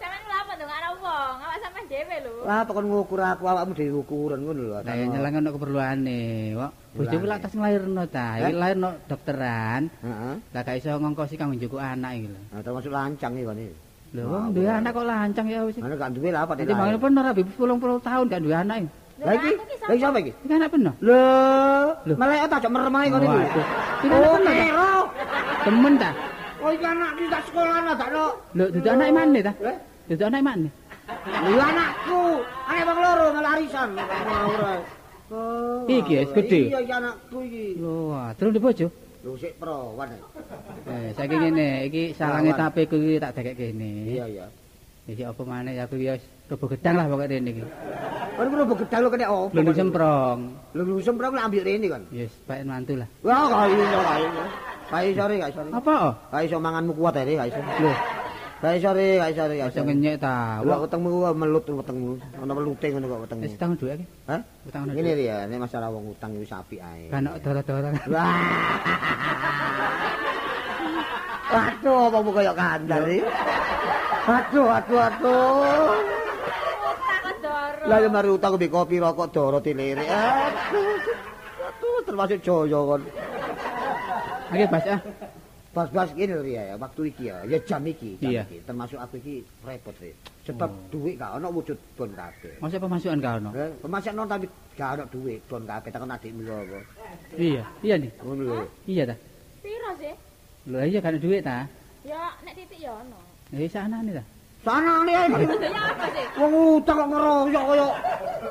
Sampeyan 0.00 0.22
nglapo 0.24 0.52
to 0.56 0.64
karo 0.64 0.88
wong, 1.04 1.34
awak 1.36 1.58
sampean 1.60 1.84
dhewe 1.92 2.16
lho. 2.24 2.32
Lah 2.48 2.60
pokon 2.64 2.84
ngukur 2.88 3.20
aku 3.20 3.44
awakmu 3.44 3.72
dhewe 3.76 4.00
ukuran 4.00 4.40
ngono 4.48 4.62
lho. 4.64 4.78
Lah 4.80 4.94
ya 4.96 5.04
nyelang 5.12 5.44
ono 5.44 5.50
keperluane, 5.52 6.20
kok. 6.56 6.72
Bojoku 6.96 7.24
lak 7.28 7.38
tas 7.44 7.52
nglairno 7.52 8.02
ta. 8.08 8.40
Iki 8.40 8.48
Eh? 8.48 8.56
lairno 8.56 8.88
dokteran. 9.04 9.92
Heeh. 10.00 10.34
Lah 10.56 10.60
gak 10.64 10.80
iso 10.80 10.96
ngongkosi 10.96 11.36
kanggo 11.36 11.52
njukuk 11.52 11.84
anak 11.84 12.16
iki 12.16 12.28
lho. 12.32 12.40
Nah, 12.48 12.60
termasuk 12.64 12.92
lancang 12.96 13.36
iki 13.36 13.44
iki. 13.44 13.68
Lho, 14.12 14.28
wong 14.28 14.52
duwe 14.52 14.68
anak 14.68 14.92
kok 14.92 15.04
lancang 15.08 15.46
ya 15.48 15.64
wis. 15.64 15.80
Mana 15.80 15.96
gak 15.96 16.12
duwe 16.12 16.28
lah 16.28 16.44
apa 16.44 16.52
Dadi 16.52 16.72
mangane 16.76 17.00
peno 17.00 17.20
rabi 17.24 17.42
10 17.48 17.56
tahun 18.04 18.24
gak 18.28 18.42
duwe 18.44 18.56
anak. 18.60 18.76
iki. 18.84 18.88
Lah 19.24 19.34
iki, 19.40 19.50
iki 19.88 19.96
sapa 20.04 20.18
iki? 20.20 20.32
Iki 20.44 20.52
anak 20.52 20.68
peno. 20.68 20.92
Lho, 21.00 21.20
Lho. 22.04 22.14
malah 22.20 22.44
otak 22.44 22.60
aja 22.60 22.68
merem 22.68 22.96
ae 23.00 23.08
kon 23.08 23.22
iki. 23.24 23.40
Iki 24.04 24.06
anak 24.12 24.28
Oh, 24.28 24.36
peno 24.36 24.44
ta? 24.44 24.52
mero. 24.52 24.92
Temen 25.64 25.94
ta? 25.96 26.10
Oh, 26.60 26.70
iki 26.76 26.84
anak 26.84 27.10
kita 27.16 27.38
sekolah 27.48 27.74
ada 27.88 28.06
no. 28.12 28.26
Lho, 28.52 28.64
dudu 28.68 28.88
anak 28.92 29.08
mana 29.16 29.40
ta? 29.40 29.52
Eh? 29.64 29.76
Dudu 30.12 30.24
anak 30.28 30.42
mana? 30.44 30.68
Lho 31.48 31.60
anakku, 31.64 32.20
anak 32.68 32.82
bang 32.84 32.98
loro 33.00 33.26
malah 33.32 33.50
arisan. 33.56 33.88
Oh. 35.32 35.88
Iki, 35.88 36.12
wis 36.20 36.30
gede? 36.36 36.60
Iya, 36.68 36.78
iki 36.84 36.92
anakku 36.92 37.38
iki. 37.48 37.66
Lho, 37.80 38.12
terus 38.36 38.52
di 38.52 38.60
bojo. 38.60 38.86
Lho 39.22 39.38
sik 39.38 39.54
perawan. 39.54 40.10
ae. 40.10 40.20
Eh, 40.90 41.08
saiki 41.14 41.36
ngene, 41.38 41.86
iki 41.86 42.02
salange 42.18 42.50
Lawan. 42.50 42.74
tape 42.74 42.90
ku 42.90 42.98
iki 42.98 43.22
tak 43.22 43.38
dekek 43.38 43.54
kene. 43.54 44.18
Iya, 44.18 44.24
iya. 44.26 44.46
Iki 45.06 45.22
apa 45.22 45.42
maneh 45.46 45.78
aku 45.78 45.94
ya 45.98 46.18
robo 46.50 46.66
gedang 46.66 46.94
lah 46.98 47.06
pokoke 47.06 47.30
rene 47.30 47.50
iki. 47.54 47.62
Kan 48.34 48.46
kuwi 48.50 48.58
robo 48.58 48.74
gedang 48.74 49.00
lo 49.06 49.08
kena 49.14 49.26
opo? 49.30 49.54
Lho 49.54 49.72
semprong. 49.74 50.38
Lho 50.74 50.82
lho 50.82 51.02
semprong 51.06 51.32
lek 51.38 51.44
ambil 51.46 51.62
rene 51.62 51.86
kan. 51.86 52.02
Yes, 52.10 52.34
baik 52.50 52.66
mantu 52.66 52.98
lah. 52.98 53.08
Wah, 53.22 53.46
gak 53.46 53.66
iso, 53.70 53.82
iso. 53.86 54.42
Gak 54.90 55.02
iso 55.06 55.22
re, 55.30 55.34
gak 55.38 55.50
iso. 55.54 55.60
Apa? 55.70 55.94
oh? 56.02 56.12
Gak 56.34 56.42
iso 56.50 56.56
manganmu 56.58 56.92
kuat 56.98 57.14
ae, 57.22 57.34
gak 57.38 57.48
iso. 57.54 57.60
Lho, 57.62 57.92
Gak 58.62 58.78
iso 58.78 58.94
re, 58.94 59.18
gak 59.18 59.34
iso 59.34 59.42
re, 59.50 59.54
gak 59.58 59.74
iso 59.74 59.82
iso. 59.82 59.88
ngenyek 59.90 60.22
ta. 60.22 60.62
Wetengmu 60.62 61.08
ku 61.10 61.18
melut 61.34 61.66
wetengmu. 61.66 62.14
Ono 62.46 62.52
pelute 62.54 62.86
ngono 62.94 63.06
kok 63.10 63.20
wetengmu. 63.26 63.42
wis 63.42 63.58
utang 63.58 63.74
dhuwit 63.74 63.98
iki. 63.98 64.06
Hah? 64.30 64.40
Utang 64.62 64.82
Ngene 64.86 65.12
ri 65.18 65.24
ya, 65.26 65.50
nek 65.50 65.66
masalah 65.66 65.90
wong 65.90 66.14
utang 66.14 66.30
wis 66.38 66.54
apik 66.54 66.78
ae. 66.78 67.10
Kan 67.10 67.26
doro-doro. 67.42 67.90
Wah. 68.06 68.30
Waduh, 71.52 72.06
apa 72.06 72.18
mu 72.22 72.30
kaya 72.30 72.52
kandar 72.54 73.02
iki? 73.10 73.26
Waduh, 74.30 74.64
waduh, 74.70 74.98
waduh. 75.02 75.98
Lah 77.82 77.98
mari 78.14 78.30
utang 78.30 78.54
mbek 78.54 78.70
kopi 78.70 79.02
rokok 79.02 79.26
doro 79.34 79.58
dilirik. 79.58 80.06
Aduh. 80.06 81.02
Aduh, 81.66 81.98
termasuk 82.06 82.38
joyo 82.46 82.94
kon. 82.94 83.02
Oke, 84.54 84.64
ah. 84.70 85.02
Bas-bas 85.72 86.12
gini 86.12 86.36
lho 86.36 86.44
ya, 86.44 86.76
waktu 86.76 87.08
iki 87.08 87.32
ya, 87.32 87.48
ya 87.48 87.56
jam 87.64 87.80
iki, 87.88 88.20
jam 88.20 88.28
Iya. 88.28 88.44
iki. 88.44 88.60
Termasuk 88.68 89.00
aku 89.00 89.16
iki 89.24 89.40
repot 89.64 89.96
sih. 89.96 90.12
Sebab 90.44 90.68
duit 90.92 91.16
gak 91.16 91.40
ono 91.40 91.48
wujud 91.48 91.80
bon 91.96 92.12
kabeh. 92.12 92.60
Masa 92.60 92.76
pemasukan 92.76 93.16
ka 93.24 93.40
ono? 93.40 93.50
Eh, 93.56 93.72
pemasak 93.80 94.12
non 94.12 94.28
tapi 94.28 94.44
gak 94.76 95.00
ono 95.00 95.04
duit 95.08 95.40
bon 95.48 95.64
kabeh 95.64 95.88
tekan 95.88 96.12
adikmu 96.12 96.44
apa. 96.44 96.78
Iya, 97.40 97.64
iya 97.80 97.94
nih. 97.96 98.12
Ngono 98.20 98.42
lho. 98.44 98.64
Iya 98.84 99.02
ta. 99.08 99.16
Piro 99.64 99.90
sih? 99.96 100.12
Lho 100.68 100.78
iya 100.84 101.00
kan 101.00 101.16
duit 101.16 101.40
ta. 101.40 101.64
Ya 102.04 102.20
nek 102.44 102.52
titik 102.52 102.76
ya 102.76 102.92
ono. 102.92 103.16
Eh 103.56 103.64
sanane 103.64 104.12
ta. 104.12 104.24
Sana 104.60 105.08
nih 105.08 105.14
ae. 105.16 105.26
Ya 105.72 105.82
apa 105.88 106.06
sih? 106.12 106.24
Wong 106.36 106.52
utang 106.84 107.00
kok 107.00 107.08
ngeroyok 107.16 107.64
kaya. 107.64 107.86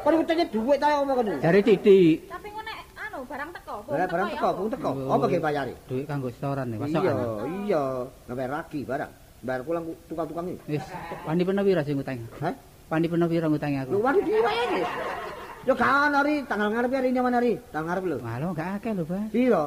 Kan 0.01 0.13
utangnya 0.17 0.45
duit 0.49 0.77
ta 0.81 0.97
omong 1.05 1.15
kan. 1.21 1.25
Jare 1.37 1.61
titik. 1.61 2.25
Tapi 2.25 2.49
engko 2.49 2.61
nek 2.65 2.77
anu 2.97 3.19
barang 3.29 3.49
teko, 3.53 3.70
Lah 3.89 4.07
barang 4.07 4.27
ya 4.29 4.35
teko, 4.37 4.47
apa? 4.47 4.57
bung 4.57 4.69
teko. 4.69 4.89
Oh. 4.93 5.13
Apa 5.15 5.25
ge 5.31 5.39
bayari? 5.41 5.73
Duit 5.89 6.05
kanggo 6.05 6.29
setoran 6.29 6.65
nih, 6.69 6.77
Iya, 6.77 6.83
pasokan. 6.85 7.15
iya. 7.65 7.83
Ngebayar 8.29 8.51
lagi 8.61 8.79
barang. 8.85 9.11
Bayar 9.41 9.61
pulang 9.65 9.83
tukang-tukang 10.05 10.45
iki. 10.53 10.77
Wis, 10.77 10.85
pandi 11.25 11.41
peno 11.41 11.61
pira 11.65 11.81
sing 11.81 11.97
utang? 11.97 12.21
Hah? 12.37 12.53
Pandi 12.85 13.07
peno 13.09 13.25
pira 13.25 13.49
ngutangi 13.49 13.77
aku? 13.81 13.97
waduh 13.97 14.21
diwe 14.21 14.53
iki. 14.69 14.81
Yo 15.61 15.73
gak 15.77 16.09
ono 16.09 16.19
ri, 16.25 16.41
tanggal 16.49 16.73
ngarep 16.73 16.89
hari 16.89 17.09
nyaman 17.13 17.33
hari. 17.37 17.51
Tanggal 17.69 17.85
ngarep 17.89 18.03
lho. 18.09 18.17
Malah 18.21 18.49
gak 18.57 18.69
akeh 18.81 18.91
lho, 18.97 19.03
Bas. 19.05 19.29
Piro? 19.29 19.63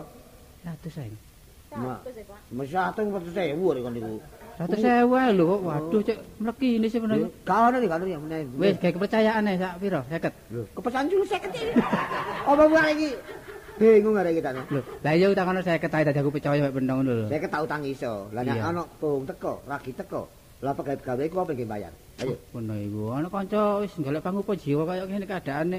100 0.66 1.02
ae. 1.02 1.14
Ma. 1.74 1.98
Pak. 2.02 2.90
Atung 2.90 3.06
empat 3.14 3.22
sewu 3.30 3.66
ri 3.70 3.80
kon 3.82 3.94
niku. 3.94 4.18
100 4.58 4.82
ae 4.82 5.30
lho 5.34 5.44
kok. 5.46 5.60
Waduh, 5.62 6.00
cek 6.02 6.18
mleki 6.42 6.68
ini 6.82 6.86
sih 6.90 6.98
bener. 6.98 7.30
Gak 7.46 7.58
ono 7.70 7.76
ri, 7.78 7.86
gak 7.86 8.02
ri. 8.02 8.14
meneh. 8.18 8.42
Wis, 8.58 8.74
gawe 8.82 8.90
kepercayaan 8.90 9.46
ae 9.46 9.58
sak 9.58 9.78
pira? 9.78 10.02
50. 10.10 10.34
Lho, 10.50 10.62
julu 11.10 11.24
50 11.26 11.50
iki. 11.50 11.66
Apa 12.42 12.62
buat 12.66 12.86
iki? 12.90 13.10
Bingung 13.74 14.14
arek 14.14 14.38
iki 14.38 14.42
tak. 14.42 14.54
Lho, 14.70 14.80
lah 15.02 15.12
iya 15.18 15.26
takono 15.34 15.58
50 15.58 15.90
ae 15.90 16.06
dadi 16.06 16.18
aku 16.22 16.30
percaya 16.30 16.62
mek 16.62 16.74
pentong 16.78 16.96
ngono 17.02 17.12
lho. 17.18 17.26
Saya 17.26 17.40
ketau 17.42 17.64
tang 17.66 17.82
iso. 17.82 18.30
Lah 18.30 18.42
nek 18.46 18.62
ana 18.62 18.82
bung 19.02 19.26
teko, 19.26 19.66
ragi 19.66 19.90
teko. 19.90 20.30
Lah 20.62 20.72
pegawe-gawe 20.72 21.22
iku 21.26 21.36
apa 21.42 21.52
nggih 21.52 21.68
bayar? 21.68 21.92
Ayo. 22.22 22.38
Ngono 22.54 22.74
iku. 22.78 23.02
Ana 23.18 23.26
kanca 23.26 23.82
wis 23.82 23.92
golek 23.98 24.22
pangupa 24.22 24.54
jiwa 24.54 24.86
kaya 24.86 25.02
ngene 25.10 25.26
keadaane. 25.26 25.78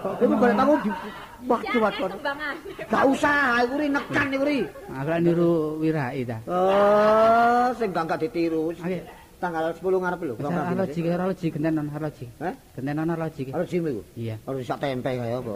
Kok 0.00 0.12
kowe 0.16 0.34
golek 0.40 0.56
di 0.80 0.90
waktu 1.44 1.76
waktu. 1.76 2.04
Kembangan. 2.16 2.56
Gak 2.88 3.04
usah, 3.04 3.60
iku 3.68 3.74
ri 3.84 3.86
nekan 3.92 4.26
iku 4.32 4.44
ri. 4.48 4.58
Aku 4.88 5.08
lak 5.12 5.20
niru 5.20 5.52
wirai 5.76 6.24
ta. 6.24 6.40
Oh, 6.48 7.68
sing 7.76 7.92
gak 7.92 8.16
gak 8.16 8.24
ditiru. 8.24 8.72
Tanggal 9.36 9.76
10 9.76 9.84
ngarep 9.84 10.20
lho. 10.24 10.34
Arloji 10.40 10.98
kaya 11.04 11.20
arloji 11.20 11.46
gentenan 11.52 11.92
arloji. 11.92 12.24
Hah? 12.40 12.56
Gentenan 12.72 13.12
arloji 13.12 13.40
ki. 13.44 13.52
Harus 13.52 13.68
jim 13.68 13.84
iku. 13.84 14.02
Iya. 14.16 14.40
Harus 14.48 14.64
sak 14.64 14.80
tempe 14.80 15.12
kaya 15.12 15.36
apa. 15.44 15.54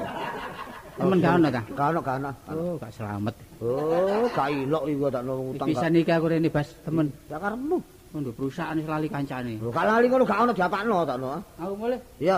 Temen 1.00 1.18
gak 1.18 1.34
ono 1.40 1.48
ta? 1.48 1.62
Gak 1.64 1.86
ono, 1.90 2.00
gak 2.04 2.16
ono. 2.20 2.30
Oh, 2.52 2.74
gak 2.76 2.92
selamat. 2.92 3.34
Oh, 3.64 4.24
gak 4.36 4.48
ilok 4.52 4.84
iku 4.86 5.06
tak 5.08 5.22
nang 5.24 5.40
utang. 5.56 5.66
Pisan 5.72 5.96
iki 5.96 6.12
aku 6.12 6.26
rene 6.28 6.48
bas 6.52 6.68
temen. 6.84 7.06
Ya 7.32 7.36
karepmu. 7.40 7.78
Untuk 8.10 8.34
perusahaan 8.34 8.74
wis 8.76 8.84
lali 8.84 9.08
kancane. 9.08 9.54
Lho 9.56 9.70
gak 9.72 9.86
lali 9.88 10.06
ngono 10.10 10.24
gak 10.28 10.40
ono 10.44 10.52
diapakno 10.52 10.96
tak 11.08 11.16
no. 11.16 11.28
Aku 11.56 11.72
mulai. 11.74 11.98
Iya. 12.20 12.36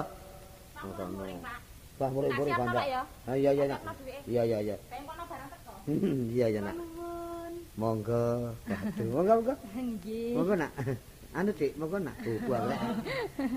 Murid-murid 2.03 2.51
Siap, 2.51 2.59
kanca. 2.59 2.81
Pak, 2.83 2.87
ya? 2.91 3.03
Ah, 3.31 3.37
iya 3.39 3.51
iya 3.55 3.65
nak. 3.71 3.81
Iya 4.27 4.43
iya 4.43 4.59
iya. 4.59 4.77
Pengen 4.91 5.07
kono 5.07 5.23
barang 5.31 5.49
teko. 5.55 5.73
Iya 6.35 6.47
iya 6.51 6.61
nak. 6.67 6.75
Nuwun. 6.75 7.53
Monggo. 7.79 8.27
Aduh, 8.67 9.07
monggo 9.15 9.33
monggo. 9.39 9.55
Nggih. 9.79 10.35
Monggo 10.35 10.55
nak. 10.59 10.71
Anu 11.33 11.51
Dik, 11.55 11.73
monggo 11.79 11.99
nak. 12.03 12.17
Buah 12.27 12.61
rek. 12.67 12.81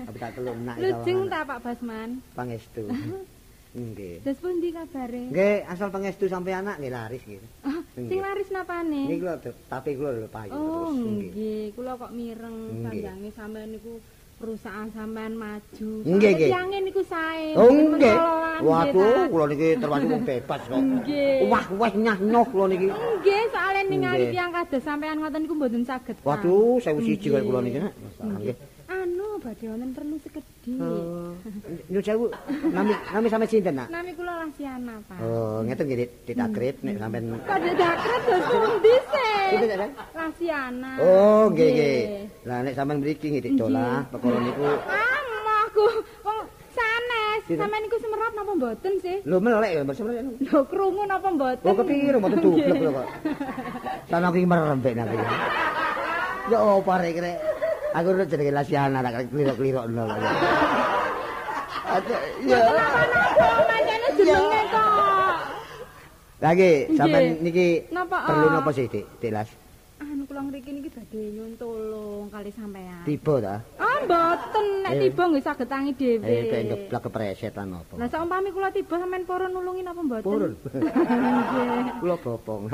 Apa 0.06 0.16
tak 0.22 0.30
kelon 0.38 0.58
nak 0.62 0.76
Lujeng 0.78 1.20
ta 1.26 1.42
Pak 1.42 1.58
Basman? 1.58 2.10
pangestu. 2.38 2.86
Nggih. 3.76 4.24
Terus 4.24 4.38
pundi 4.40 4.68
kabare? 4.70 5.22
Nggih, 5.28 5.68
asal 5.68 5.88
pangestu 5.88 6.24
sampai 6.26 6.52
anak 6.54 6.80
nggih 6.80 6.88
laris 6.90 7.22
nggih. 7.22 7.40
Ah, 7.60 7.80
sing 7.92 8.18
laris 8.18 8.48
napane? 8.48 9.02
Niki 9.04 9.20
lho 9.20 9.34
tapi 9.68 9.90
kula 9.92 10.10
lho 10.14 10.28
payu 10.28 10.50
Oh, 10.50 10.88
terus 10.88 10.96
nggih. 10.96 11.28
nggih. 11.28 11.64
Kula 11.72 11.92
kok 11.94 12.10
mireng 12.10 12.56
Nggih. 12.56 13.04
sandange 13.04 13.30
sampean 13.30 13.68
niku 13.70 13.92
perusahaan 14.36 14.88
sampean 14.90 15.32
maju. 15.34 15.90
Nggih, 16.02 16.30
nggih. 16.30 16.48
Tiange 16.48 16.78
niku 16.82 17.02
sae. 17.04 17.52
Oh 17.52 17.68
nggih. 17.68 18.00
nggih, 18.00 18.16
Waduh, 18.58 19.28
kula 19.28 19.44
niki 19.46 19.68
termasuk 19.76 20.08
wong 20.08 20.24
bebas 20.24 20.60
kok. 20.62 20.80
Nggih. 20.80 21.36
Wah, 21.46 21.66
wah 21.70 21.92
nyah 21.94 22.18
nyoh 22.18 22.46
kula 22.46 22.66
niki. 22.66 22.86
Nggih, 22.88 23.42
soalnya 23.50 23.82
ningali 23.84 24.16
Nggih. 24.18 24.32
tiyang 24.32 24.50
kados 24.50 24.82
sampean 24.82 25.20
ngoten 25.20 25.40
niku 25.44 25.52
mboten 25.54 25.84
saged. 25.84 26.16
Waduh, 26.24 26.80
sewu 26.80 27.04
siji 27.04 27.28
kula 27.28 27.60
niki 27.60 27.76
nak. 27.76 27.92
Nggih. 28.18 28.56
Badhe 29.36 29.64
wonten 29.68 29.90
perlu 29.92 30.16
sekedhik. 30.18 30.80
Oh. 30.80 31.36
Nyun 31.92 32.02
sewu. 32.02 32.26
Nami 32.72 32.92
nami 33.12 33.26
sampe 33.28 33.46
sinten 33.46 33.76
nak? 33.76 33.88
Nami 33.92 34.10
kula 34.16 34.32
Lasiana, 34.42 34.96
Pak. 35.04 35.18
Oh, 35.20 35.60
ngeten 35.62 35.84
nggih 35.86 35.98
Dik, 36.02 36.10
ditakrib 36.24 36.76
nek 36.80 36.96
sampean 36.96 37.24
Kok 37.36 37.58
dakret 37.76 38.22
dos 38.24 38.44
pundi 38.48 38.94
sih? 39.12 39.46
Sinten 39.52 39.68
Dik? 39.68 39.92
Lasiana. 40.16 40.92
Oh, 40.98 41.44
nggih 41.52 41.68
nggih. 41.68 42.00
Lah 42.48 42.58
nek 42.64 42.74
sampean 42.74 42.98
mriki 43.04 43.26
nggih 43.28 43.54
dolah 43.54 44.02
perkara 44.08 44.38
niku 44.40 44.64
Ah, 44.88 45.20
aku 45.68 45.84
wong 46.24 46.38
sanes. 46.72 47.40
Sampeyan 47.46 47.82
niku 47.84 47.96
semerap 48.00 48.32
napa 48.32 48.52
mboten 48.56 48.92
sih? 49.00 49.16
lho 49.22 49.36
melek 49.38 49.70
ya 49.76 49.82
Mas 49.84 49.96
Semrene. 50.00 50.32
Lho 50.40 50.60
krungu 50.66 51.02
napa 51.04 51.28
mboten? 51.28 51.64
Oh, 51.68 51.74
kepiro 51.76 52.16
mboten 52.18 52.40
dublek 52.40 52.80
lho 52.80 52.90
kok. 52.90 53.08
Sana 54.08 54.32
aku 54.32 54.40
iki 54.40 54.48
merembek 54.48 54.92
nak 54.96 55.12
iki. 55.12 55.26
Ya 56.46 56.58
opo 56.62 56.92
rek 56.94 57.18
rek. 57.18 57.55
Aku 57.96 58.12
udah 58.12 58.28
jenenge 58.28 58.52
Lasiana 58.52 59.00
tak 59.00 59.32
kliro-kliro 59.32 59.88
kok. 59.88 60.20
Aduh, 61.86 62.18
ya. 62.44 62.58
Pancene 63.64 64.08
jenenge 64.20 64.60
kok? 64.68 65.32
Lagi 66.44 66.92
sampean 66.92 67.40
niki 67.40 67.88
perlu 67.88 68.46
ah? 68.52 68.60
napa 68.60 68.68
sih 68.76 68.84
Dik? 68.84 69.16
Dik 69.16 69.32
Las? 69.32 69.48
Anu 69.96 70.28
kula 70.28 70.44
ngriki 70.44 70.76
niki 70.76 70.92
badhe 70.92 71.32
nyuwun 71.32 71.56
tulung 71.56 72.28
kali 72.28 72.52
sampean. 72.52 73.00
Tiba 73.08 73.40
ta? 73.40 73.64
Ah, 73.80 73.96
mboten. 74.04 74.66
Nek 74.84 74.92
Eh. 74.92 75.00
tiba 75.08 75.22
nggih 75.32 75.40
saged 75.40 75.68
tangi 75.72 75.96
dhewe. 75.96 76.28
Eh 76.28 76.52
kayak 76.52 76.64
ngeblak 76.68 77.00
kepreset 77.08 77.56
lan 77.56 77.80
apa? 77.80 77.96
Lah 77.96 78.08
saumpami 78.12 78.52
kula 78.52 78.68
tiba 78.76 79.00
sampean 79.00 79.24
purun 79.24 79.56
nulungi 79.56 79.80
napa 79.80 80.04
mboten? 80.04 80.28
Purun. 80.28 80.52
Kula 82.04 82.16
bopong. 82.20 82.68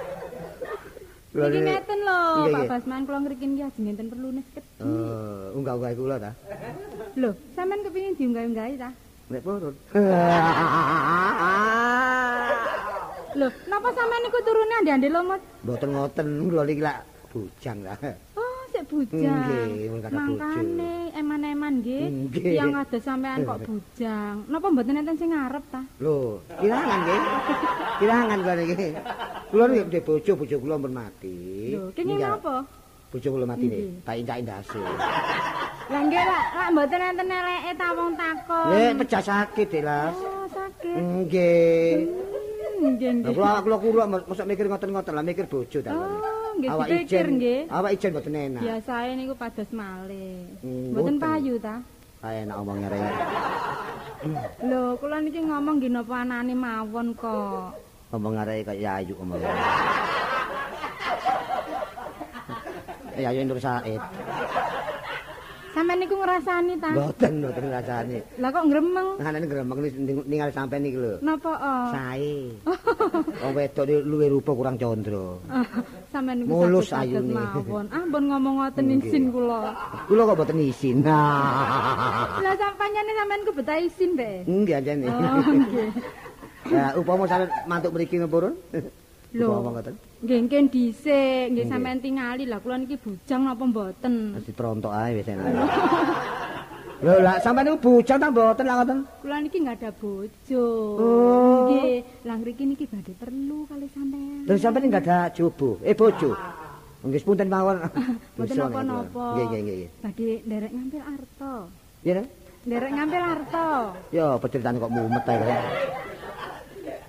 Niki 1.30 1.62
ngeten 1.62 1.98
lho, 2.02 2.20
Nggih, 2.42 2.50
Pak 2.50 2.58
nggih. 2.58 2.70
Basman 2.74 3.02
kula 3.06 3.18
ngriki 3.22 3.46
niki 3.46 3.62
ajeng 3.62 3.84
ngenten 3.86 4.06
perlu 4.10 4.28
nes 4.34 4.46
kedhi. 4.50 4.70
Eh, 4.82 5.44
unggah-unggah 5.54 5.92
kula 5.94 6.16
ta? 6.18 6.30
Lho, 7.14 7.30
sampean 7.54 7.80
kepengin 7.86 8.14
diunggah-unggahi 8.18 8.74
ta? 8.74 8.90
Nek 9.30 9.42
purun. 9.46 9.74
Lho, 13.38 13.46
napa 13.70 13.88
sampean 13.94 14.20
niku 14.26 14.38
turune 14.42 14.74
ande-ande 14.82 15.08
lomot? 15.14 15.40
Mboten 15.62 15.90
ngoten, 15.94 16.28
kula 16.50 16.62
niki 16.66 16.82
lak 16.82 16.98
bujang 17.30 17.78
ta. 17.86 17.94
Sik 18.80 18.88
bujang. 18.96 19.44
Nggih. 19.76 20.08
Mangkane 20.08 21.12
eman-eman 21.12 21.84
nggih. 21.84 22.32
Nggih. 22.32 22.52
Yang 22.56 22.72
ada 22.80 22.98
sampean 23.04 23.44
kok 23.44 23.60
bujang. 23.68 24.48
Napa 24.48 24.72
mboten 24.72 24.96
enten 25.04 25.20
sing 25.20 25.36
ngarep 25.36 25.64
ta? 25.68 25.84
Lho, 26.00 26.40
kirangan 26.48 26.98
nggih. 27.04 27.20
Kirangan 28.00 28.38
kula 28.40 28.54
niki. 28.56 28.88
Kula 29.52 29.64
ndek 29.68 30.00
bojo, 30.00 30.32
bojo 30.32 30.56
kula 30.64 30.80
pun 30.80 30.92
mati. 30.96 31.36
Lho, 31.76 31.92
kenging 31.92 32.24
napa? 32.24 32.64
Bojo 33.10 33.28
kula 33.28 33.42
mati 33.44 33.66
Nggih. 33.66 34.06
tak 34.06 34.14
indak 34.16 34.36
indase. 34.38 34.78
Lah 35.90 36.00
nggih 36.00 36.22
lak, 36.22 36.46
lak 36.54 36.68
mboten 36.70 37.00
enten 37.04 37.26
eleke 37.28 37.72
ta 37.74 37.88
wong 37.90 38.12
takon. 38.14 38.66
Nek 38.70 38.92
pecah 38.96 39.22
sakit, 39.24 39.66
Delas. 39.68 40.14
Oh, 40.14 40.46
sakit. 40.46 40.94
Nggih. 40.94 41.90
Hmm, 42.00 42.94
Nggih, 42.94 43.10
Lah 43.10 43.18
nggih. 43.26 43.34
kula 43.34 43.50
kula 43.60 43.76
kula 43.76 44.04
mosok 44.06 44.46
mikir 44.46 44.64
ngoten-ngoten 44.64 45.12
lah 45.12 45.20
mikir 45.20 45.44
bojo 45.44 45.78
ta. 45.80 45.90
Oh, 45.90 46.22
nggih 46.56 46.70
Awak 46.70 46.86
dipikir 46.88 47.26
nggih. 47.28 47.60
awak 47.68 47.90
ijen 47.92 48.10
mboten 48.10 48.34
enak. 48.36 48.62
Biasae 48.62 49.10
niku 49.12 49.34
pados 49.34 49.70
malih. 49.70 50.46
Hmm, 50.62 50.94
Mboten 50.94 51.16
payu 51.18 51.54
ta? 51.58 51.82
Kayak 52.20 52.40
enak 52.46 52.56
omongnya 52.56 52.88
rek. 52.88 53.12
Lho, 54.62 54.82
kula 54.96 55.16
niki 55.18 55.40
ngomong 55.40 55.74
nggih 55.76 55.90
napa 55.90 56.14
anane 56.16 56.54
mawon 56.54 57.08
kok. 57.12 57.74
Ngomong 58.08 58.34
arek 58.38 58.62
kaya 58.64 59.02
ayu 59.02 59.18
ngomong. 59.18 59.42
Ya 63.20 63.28
ayu 63.30 63.44
Nur 63.44 63.60
Said. 63.60 64.00
Sampeyan 65.70 66.02
niku 66.02 66.18
ngrasani 66.18 66.74
ta? 66.82 66.90
Mboten 66.90 67.32
mboten 67.38 67.70
rasane. 67.70 68.18
Lah 68.42 68.50
kok 68.50 68.66
ngremeng? 68.66 69.08
Ngene 69.22 69.46
gremeng 69.46 69.78
ning- 69.86 70.26
ningali 70.26 70.50
sampean 70.50 70.82
iki 70.82 70.98
lho. 70.98 71.22
Napa 71.22 71.52
oh? 71.54 71.86
Sae. 71.94 72.50
Wong 73.46 73.52
wedok 73.54 73.86
luwe 74.02 74.26
rupa 74.26 74.50
kurang 74.50 74.74
condro. 74.74 75.38
Sampeyan 76.12 76.42
niku 76.42 76.50
Mulus 76.66 76.90
ayune. 76.90 77.30
mawon. 77.30 77.86
Ah, 77.94 78.02
mbon 78.02 78.24
ngomong 78.26 78.54
ngoten 78.58 78.98
isin 78.98 79.30
kula. 79.30 79.70
Kula 80.10 80.22
kok 80.26 80.36
mboten 80.42 80.58
isin. 80.58 80.96
Nah. 81.06 82.42
Lah 82.42 82.54
sampanyane 82.58 83.12
sampeyan 83.14 83.46
ku 83.46 83.52
betah 83.54 83.78
isin 83.78 84.10
be. 84.18 84.30
Nggih 84.42 84.74
anjene. 84.74 85.06
Oh, 85.06 85.38
nggih. 85.38 85.88
Ya 86.66 86.98
upama 86.98 87.30
sampean 87.30 87.46
mantuk 87.64 87.94
mriki 87.94 88.18
ngepurun. 88.18 88.58
Lho. 89.30 89.46
Ngoten. 89.62 89.94
Nggih 90.20 90.38
nggih 90.46 90.62
dhisik, 90.68 91.44
nggih 91.54 91.66
sampeyan 91.70 92.02
tingali 92.02 92.44
lah 92.50 92.58
kula 92.58 92.76
niki 92.82 92.98
bujang 92.98 93.46
napa 93.46 93.62
mboten. 93.62 94.36
Mesti 94.36 94.52
trontok 94.52 94.90
ae 94.90 95.16
wis 95.16 95.30
enak. 95.30 95.46
Lho 97.00 97.14
lah 97.24 97.40
sampean 97.40 97.64
niku 97.70 97.78
bujang 97.80 98.18
ta 98.20 98.28
mboten 98.28 98.64
lah 98.66 98.76
ngoten? 98.82 98.98
Kula 99.22 99.36
niki 99.40 99.58
nggak 99.62 99.76
ada 99.80 99.90
bojo. 99.94 100.66
Oh. 100.98 101.70
Nggih, 101.70 102.26
lah 102.26 102.36
ngriki 102.36 102.64
niki 102.66 102.84
badhe 102.90 103.12
perlu 103.16 103.64
kali 103.70 103.86
sampean. 103.94 104.44
Lho 104.44 104.52
sampean 104.58 104.84
enggak 104.90 105.04
ada 105.06 105.18
jobo, 105.32 105.78
eh 105.86 105.94
bojo. 105.94 106.34
Nggih 107.00 107.22
punten 107.24 107.48
mawon. 107.48 107.80
Mboten 108.36 108.56
napa-napa. 108.60 109.26
Nggih 109.38 109.46
nggih 109.46 109.60
nggih. 109.62 109.90
Badhe 110.04 110.30
nderek 110.44 110.72
ngambil 110.76 111.02
arto. 111.06 111.54
Ya 112.04 112.12
Nek? 112.18 112.26
Nderek 112.68 112.90
ngambil 112.92 113.22
arto. 113.24 113.68
Ya 114.12 114.24
apa 114.36 114.46
ceritane 114.52 114.76
kok 114.76 114.92
mumet 114.92 115.24
ae. 115.24 115.38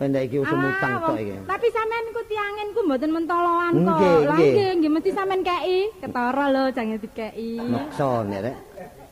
Pendek 0.01 0.33
iki 0.33 0.41
usum 0.41 0.57
utang 0.57 0.97
tok 0.97 1.13
iki. 1.21 1.37
Ah, 1.37 1.53
Tapi 1.53 1.67
sampean 1.69 2.03
niku 2.09 2.21
tiangen 2.25 2.67
ku 2.73 2.81
mboten 2.89 3.11
mentoloan 3.13 3.73
kok. 3.85 3.99
Nggih, 4.01 4.17
nggih. 4.33 4.69
nggih, 4.81 4.91
mesti 4.97 5.09
sampean 5.13 5.45
kei. 5.45 5.93
Ketara 6.01 6.45
lho 6.49 6.63
jangan 6.73 6.97
dikei. 6.97 7.53
Maksa 7.69 8.25
nek 8.25 8.39
Rek. 8.41 8.57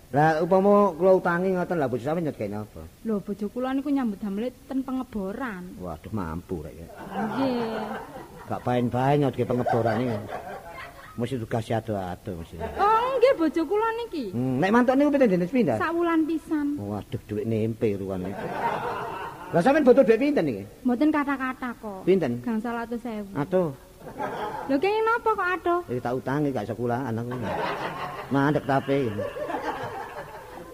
Lah 0.09 0.41
upama 0.41 0.89
kula 0.97 1.21
utangi 1.21 1.53
ngoten 1.53 1.77
lah 1.77 1.85
bojo 1.85 2.01
sampean 2.01 2.25
nyet 2.25 2.41
kene 2.41 2.65
apa? 2.65 2.81
Lho 3.05 3.21
bojo 3.21 3.45
kula 3.53 3.77
niku 3.77 3.93
nyambut 3.93 4.17
damel 4.17 4.49
ten 4.65 4.81
pengeboran. 4.81 5.77
Waduh 5.77 6.09
mampu 6.09 6.65
rek. 6.65 6.73
ya. 6.73 6.87
Nggih. 7.05 7.85
Gak 8.49 8.61
bain-bain 8.65 9.29
ke 9.29 9.45
pengeboran 9.45 10.01
iki. 10.01 10.17
Mesti 11.21 11.37
tugas 11.37 11.69
ado-ado 11.69 12.31
mesti. 12.33 12.57
Oh 12.81 13.13
nggih 13.21 13.33
bojo 13.37 13.61
kula 13.61 13.89
niki. 14.01 14.33
Hmm, 14.33 14.57
nek 14.57 14.73
mantuk 14.73 14.97
niku 14.97 15.13
pinten 15.13 15.37
dene 15.37 15.45
pindah? 15.45 15.77
Sak 15.77 15.93
wulan 15.93 16.25
pisan. 16.25 16.81
Waduh 16.81 17.21
dhuwit 17.29 17.45
nempe 17.45 17.93
ruwan 17.93 18.25
iki. 18.25 18.47
Lah 19.49 19.61
sampean 19.65 19.81
butuh 19.81 20.05
dhuwit 20.05 20.19
pinten 20.21 20.45
iki? 20.45 20.63
Mboten 20.85 21.09
kata-kata 21.09 21.73
kok. 21.81 22.05
Pinten? 22.05 22.37
Gangsal 22.45 22.85
atus 22.85 23.01
sewu. 23.01 23.33
Atuh, 23.33 23.73
Lho 24.69 24.75
kenging 24.77 25.03
napa 25.03 25.29
kok 25.33 25.49
adoh? 25.57 25.79
iki 25.89 26.01
tak 26.01 26.13
utangi 26.15 26.53
gak 26.53 26.67
sekolah 26.69 27.09
anakku. 27.09 27.33
Mandek 28.29 28.63
tape. 28.69 29.09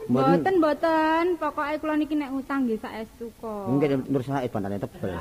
Mboten 0.06 0.56
mboten, 0.62 1.24
pokoke 1.42 1.76
kula 1.82 1.96
niki 1.98 2.14
nek 2.20 2.30
utang 2.36 2.68
nggih 2.68 2.78
saestu 2.78 3.32
kok. 3.42 3.66
Mungkin 3.72 4.06
Nur 4.12 4.22
Said 4.22 4.52
bandane 4.52 4.78
tebel. 4.78 5.16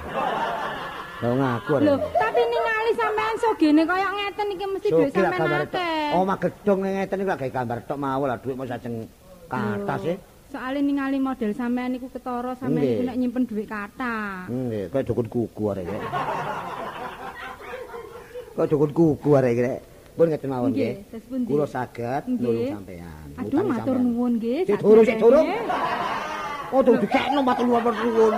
Lah 1.23 1.33
ngaku. 1.33 1.73
Lho, 1.81 1.95
tapi 2.19 2.41
ningali 2.43 2.93
sampean 2.99 3.35
sogene 3.39 3.83
kaya 3.87 4.09
ngeten 4.13 4.47
iki 4.51 4.65
mesti 4.67 4.89
lah 4.91 5.09
sampean 5.15 5.63
akeh. 5.65 6.11
Omah 6.19 6.37
gedhong 6.43 6.81
ngeten 6.85 7.23
iki 7.23 7.31
lak 7.31 7.39
gawe 7.39 7.53
gambar 7.55 7.79
tok 7.87 7.99
mau 8.03 8.23
lah 8.27 8.37
dhuwit 8.43 8.57
mau 8.59 8.67
sajeng 8.67 9.07
katas 9.47 10.03
e. 10.11 10.15
Soale 10.55 10.79
ningali 10.87 11.19
model 11.19 11.51
sampean 11.51 11.99
niku 11.99 12.07
ketara 12.15 12.55
sampean 12.55 12.87
niku 12.87 13.03
nek 13.03 13.19
nyimpen 13.19 13.43
duit 13.43 13.67
kathah. 13.67 14.47
Nggih, 14.47 14.87
kaya 14.87 15.03
dukun 15.03 15.27
kuku 15.27 15.63
arek 15.67 15.83
iki. 15.83 15.99
Kaya 18.55 18.67
dukun 18.71 18.91
kuku 18.95 19.29
arek 19.35 19.51
iki. 19.51 19.63
rek. 19.67 19.79
Pun 20.15 20.31
ngeten 20.31 20.49
mawon 20.55 20.71
Nggih? 20.71 20.95
Kula 21.51 21.67
saged 21.67 22.31
nulung 22.39 22.71
sampean. 22.71 23.27
Aduh 23.35 23.67
matur 23.67 23.99
nuwun 23.99 24.39
nggih. 24.39 24.63
Sik 24.63 24.79
durung, 24.79 25.03
sik 25.03 25.19
durung. 25.19 25.43
sakjane. 25.43 26.71
Oh, 26.71 26.83
dikekno 27.03 27.41
matur 27.43 27.67
nuwun. 27.99 28.35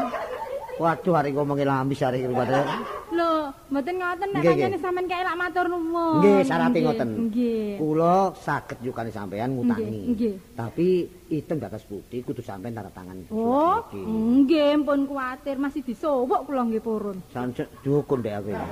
Waduh, 0.76 1.16
arek 1.16 1.32
ngomongin 1.32 1.64
lamis 1.64 2.04
arek 2.04 2.20
iki 2.20 2.36
padahal. 2.36 2.68
Lho, 3.16 3.32
mboten 3.72 3.94
ngoten 3.96 4.28
nek 4.28 4.42
nggih. 4.44 4.76
sampean 4.76 5.06
kae 5.08 5.24
lak 5.24 5.36
matur 5.40 5.66
nuwun. 5.72 6.20
Nggih, 6.20 6.38
syarate 6.44 6.68
Nggih, 6.68 6.84
ngoten. 6.84 7.08
Nggih. 7.32 7.68
Kula 7.80 8.16
saged 8.36 8.78
yukani 8.84 9.08
sampean 9.08 9.56
ngutangi. 9.56 10.02
Nggih. 10.12 10.34
Tapi 10.52 10.88
item 11.32 11.56
batas 11.56 11.80
putih 11.88 12.20
kudu 12.20 12.44
sampean 12.44 12.76
tanda 12.76 12.92
tangan. 12.92 13.24
Oh, 13.32 13.88
nggih 13.96 14.84
pun 14.84 15.08
kuwatir 15.08 15.56
masih 15.56 15.80
disowok 15.80 16.44
kula 16.44 16.68
nggih 16.68 16.84
purun. 16.84 17.24
Sancet 17.32 17.72
dukun 17.80 18.20
dek 18.20 18.36
aku. 18.36 18.52
ini. 18.52 18.66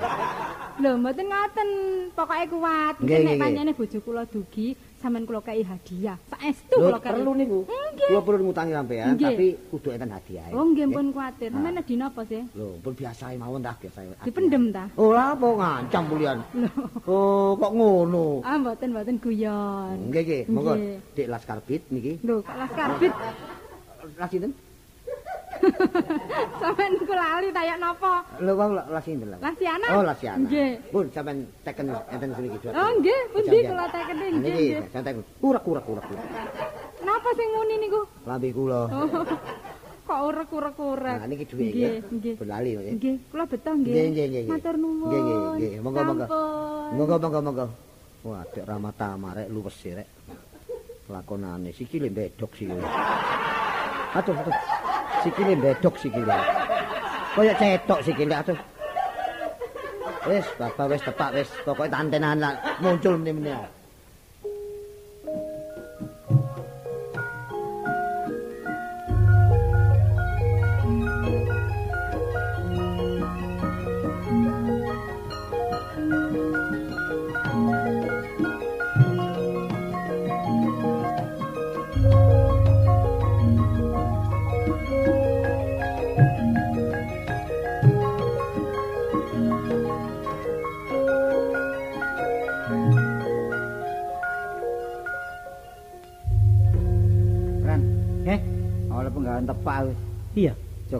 Lho, 0.84 0.90
mboten 1.00 1.24
ngoten. 1.24 1.68
Pokoke 2.12 2.46
kuat. 2.52 2.94
Nek 3.00 3.40
pancene 3.40 3.72
bojo 3.72 3.98
kula 4.04 4.22
dugi, 4.28 4.76
sampean 5.04 5.28
kula 5.28 5.44
kei 5.44 5.60
hadiah. 5.60 6.16
Saestu 6.32 6.80
kula 6.80 6.96
kei. 6.96 7.12
perlu 7.12 7.30
niku. 7.36 7.58
Kula 7.68 8.20
perlu 8.24 8.42
ngutangi 8.48 8.72
sampean, 8.72 9.20
tapi 9.20 9.48
kudu 9.68 9.88
enten 9.92 10.10
hadiah. 10.16 10.48
Oh, 10.56 10.64
nggih 10.64 10.88
pun 10.88 11.12
kuwatir. 11.12 11.52
Sampeyan 11.52 11.84
dina 11.84 12.08
apa 12.08 12.22
sih? 12.24 12.42
Lho, 12.56 12.80
pun 12.80 12.92
biasa 12.96 13.36
mawon 13.36 13.60
dah 13.60 13.76
biasa. 13.76 14.24
Dipendem 14.24 14.72
ta? 14.72 14.88
Oh, 14.96 15.12
lah 15.12 15.36
apa 15.36 15.44
ngancam 15.44 16.02
bulian. 16.08 16.38
Oh, 17.04 17.52
kok 17.60 17.72
ngono? 17.76 18.40
Ah, 18.40 18.56
mboten 18.56 18.96
mboten 18.96 19.20
guyon. 19.20 20.08
Nggih, 20.08 20.22
nggih. 20.24 20.42
Monggo. 20.48 20.72
Dik 21.12 21.28
Laskar 21.28 21.60
Bit 21.68 21.82
niki. 21.92 22.16
Lho, 22.24 22.40
kok 22.40 22.56
las 22.56 22.72
karbit 22.72 23.12
Las 24.16 24.28
sinten? 24.32 24.52
sampean 26.60 26.90
niku 26.96 27.14
lali 27.14 27.48
tayak 27.50 27.76
napa? 27.80 28.24
Lho, 28.40 28.52
wau 28.56 28.70
las 28.74 29.04
sinten 29.04 29.28
lah. 29.32 29.38
Lasiana? 29.40 29.86
Oh, 29.94 30.02
Lasiana. 30.04 30.44
Nggih. 30.44 30.70
Pun 30.92 31.06
sampean 31.10 31.38
teken 31.64 31.86
enten 32.12 32.28
sini 32.36 32.48
iki. 32.52 32.68
Oh, 32.70 32.90
nggih, 33.00 33.20
pundi 33.32 33.58
kula 33.64 33.84
nggih. 33.88 34.30
Niki, 34.40 34.50
nggih. 34.50 34.90
saya 34.92 35.02
teken. 35.04 35.22
Kurak-kurak 35.40 35.84
kurak. 35.86 36.04
Napa 37.04 37.30
sing 37.36 37.48
muni 37.52 37.74
niku? 37.80 38.00
Lambe 38.24 38.48
kula. 38.52 38.80
Oh, 38.92 39.08
kok 40.08 40.20
urek-urek-urek. 40.28 41.16
Nah, 41.16 41.28
niki 41.28 41.44
dhuwit 41.48 41.72
Nggih, 41.72 41.80
ya. 41.80 42.12
nggih. 42.12 42.34
Berlali 42.36 42.70
ya. 42.76 42.80
Nggih, 42.92 43.14
kula 43.32 43.44
beto 43.48 43.70
nggih. 43.72 43.92
Nggih, 43.92 44.06
nggih, 44.12 44.26
nggih. 44.28 44.44
Matur 44.52 44.74
nuwun. 44.76 45.08
Nggih, 45.08 45.20
nggih, 45.20 45.38
nggih. 45.56 45.72
Monggo, 45.80 46.00
monggo. 46.04 46.26
Sampun. 46.28 47.42
Monggo. 47.44 47.66
Wah, 48.24 48.40
dek 48.48 48.64
ramata 48.64 49.08
marek 49.20 49.52
luwes 49.52 49.76
sih 49.76 49.92
rek. 49.92 50.08
Lakonane 51.12 51.76
sikile 51.76 52.08
bedok 52.08 52.56
sikile. 52.56 52.80
Aduh, 54.16 54.32
aduh. 54.32 54.56
Sikile 55.24 55.56
bedok 55.56 55.96
sikile. 55.96 56.36
Kaya 57.32 57.56
cetok 57.56 58.00
sikile 58.04 58.34
aduh. 58.36 58.60
Wis, 60.28 60.46
bapak 60.60 60.86
wis 60.92 61.00
tepak 61.00 61.30
wis. 61.32 61.48
Pokoke 61.64 61.88
tantenan 61.88 62.44
muncul 62.84 63.16
meneh-meneh. 63.16 63.73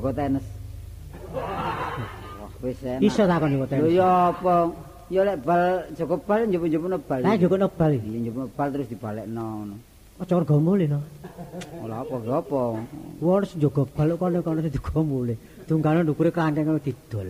Joko 0.05 0.21
tenis. 0.21 0.45
Wah, 1.33 1.89
wis 2.61 2.77
enak. 2.85 3.01
Iso 3.01 3.25
takon 3.25 3.57
iku 3.57 3.65
Lho 3.65 3.69
ten. 3.73 3.79
ya 3.89 4.37
apa? 4.37 4.69
Ya 5.09 5.25
lek 5.25 5.41
bal 5.49 5.89
Joko 5.97 6.21
bal 6.21 6.45
njupuk-njupukno 6.45 7.01
bal. 7.09 7.25
Lah 7.25 7.41
juga 7.41 7.57
nobal 7.57 7.91
iki. 7.97 8.09
Iya 8.13 8.19
njupuk 8.29 8.53
bal 8.53 8.69
terus 8.69 8.89
dibalekno 8.93 9.41
ngono. 9.41 9.75
Aja 10.21 10.37
ora 10.37 10.45
gomule 10.45 10.85
no. 10.93 11.01
Olah 11.81 12.05
apa 12.05 12.15
gak 12.21 12.37
apa. 12.37 12.61
Wong 13.25 13.45
njogo 13.57 13.83
bal 13.97 14.09
kono-kono 14.21 14.61
sing 14.61 14.77
digomule. 14.77 15.35
Tunggane 15.65 16.05
ndukure 16.05 16.29
kancing 16.29 16.69
karo 16.69 16.77
didol. 16.85 17.29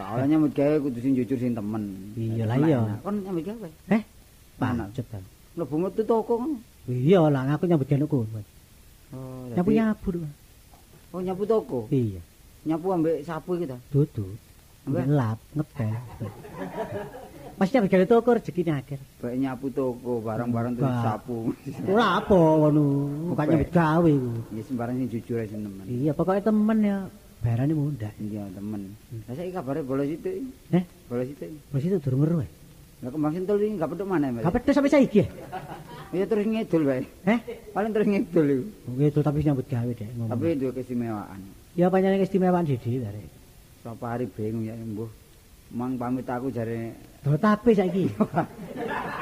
Kalau 0.00 0.24
nyambut 0.24 0.56
gawe 0.56 0.76
kudu 0.80 0.98
sing 1.04 1.12
jujur 1.20 1.36
sing 1.36 1.52
temen. 1.52 2.16
Iya 2.16 2.48
lah 2.48 2.56
iya. 2.64 2.80
Kon 3.04 3.20
nyambut 3.20 3.44
gawe. 3.44 3.68
Eh, 3.92 4.02
pancet 4.56 5.04
kan. 5.12 5.20
Mlebu 5.52 5.76
metu 5.84 6.00
toko 6.00 6.40
ngono. 6.40 6.56
Iya 6.88 7.28
lah, 7.28 7.44
aku 7.52 7.68
nyambut 7.68 7.84
gawe 7.92 8.08
kono. 8.08 8.40
Oh, 9.10 9.50
Nyapu 9.52 9.68
dadi- 9.74 9.76
nyapu. 9.84 10.08
Oh, 11.10 11.18
nyapu 11.18 11.42
toko. 11.42 11.90
Iya, 11.90 12.22
Nyapu 12.62 12.86
ambek 12.90 13.24
sapu 13.24 13.56
iki 13.56 13.66
ta. 13.66 13.78
dudu. 13.88 14.30
Ngelap, 14.84 15.38
ngepel. 15.52 15.92
Mas 17.56 17.68
nyambut 17.68 17.90
gawe 17.90 18.06
toko 18.06 18.28
rezekine 18.32 18.72
akeh. 18.74 18.96
Baik 19.18 19.36
nyapu 19.38 19.68
toko, 19.68 20.20
barang-barang 20.20 20.72
terus 20.74 20.96
sapu. 21.02 21.52
Ora 21.84 22.18
apa 22.18 22.32
ngono, 22.32 22.84
bukan 23.28 23.44
nyambut 23.46 23.70
gawe 23.70 24.08
iku. 24.08 24.30
Ya 24.50 24.62
sembarang 24.64 24.94
sing 24.96 25.08
jujur 25.10 25.36
aja 25.36 25.52
temen. 25.52 25.84
Iya, 25.84 26.12
pokoknya 26.12 26.42
temen 26.42 26.78
ya. 26.80 26.96
Barane 27.40 27.72
mundak. 27.72 28.12
Iya, 28.16 28.44
temen. 28.50 28.92
Lah 29.24 29.34
saiki 29.34 29.50
kabare 29.50 29.80
bolos 29.80 30.04
itu. 30.06 30.44
Eh, 30.70 30.84
Bolos 31.06 31.26
itu. 31.26 31.44
wis 31.72 31.82
itu 31.82 31.96
durung 31.98 32.20
meru. 32.22 32.36
eh. 32.40 32.50
Lah 33.00 33.08
kembang 33.08 33.32
sentul 33.32 33.56
iki 33.64 33.80
gak 33.80 33.90
petuk 33.96 34.04
maneh, 34.04 34.28
Mas. 34.28 34.44
Gak 34.44 34.54
pedes 34.60 34.74
sampai 34.76 34.92
saiki. 34.92 35.24
ya? 36.12 36.24
Terus 36.28 36.44
ngidul 36.44 36.82
bae. 36.84 37.02
Eh, 37.24 37.38
Paling 37.72 37.90
terus 37.96 38.06
ngidul 38.06 38.46
iku. 38.46 38.64
gitu 39.00 39.18
tapi 39.24 39.40
nyambut 39.40 39.64
gawe 39.64 39.88
deh 39.88 40.08
ngomong. 40.20 40.30
Tapi 40.36 40.46
duwe 40.60 40.72
keistimewaan. 40.76 41.40
ya 41.72 41.86
panjenengan 41.88 42.20
keistimewaan 42.20 42.64
sithik 42.68 43.00
dari. 43.00 43.24
Sapa 43.80 44.06
hari 44.12 44.28
bingung 44.28 44.68
ya 44.68 44.76
mbuh. 44.76 45.08
Mang 45.70 45.94
pamit 45.96 46.26
aku 46.26 46.50
jare 46.50 46.92
Do 47.20 47.36
tapi 47.36 47.76
saiki. 47.76 48.08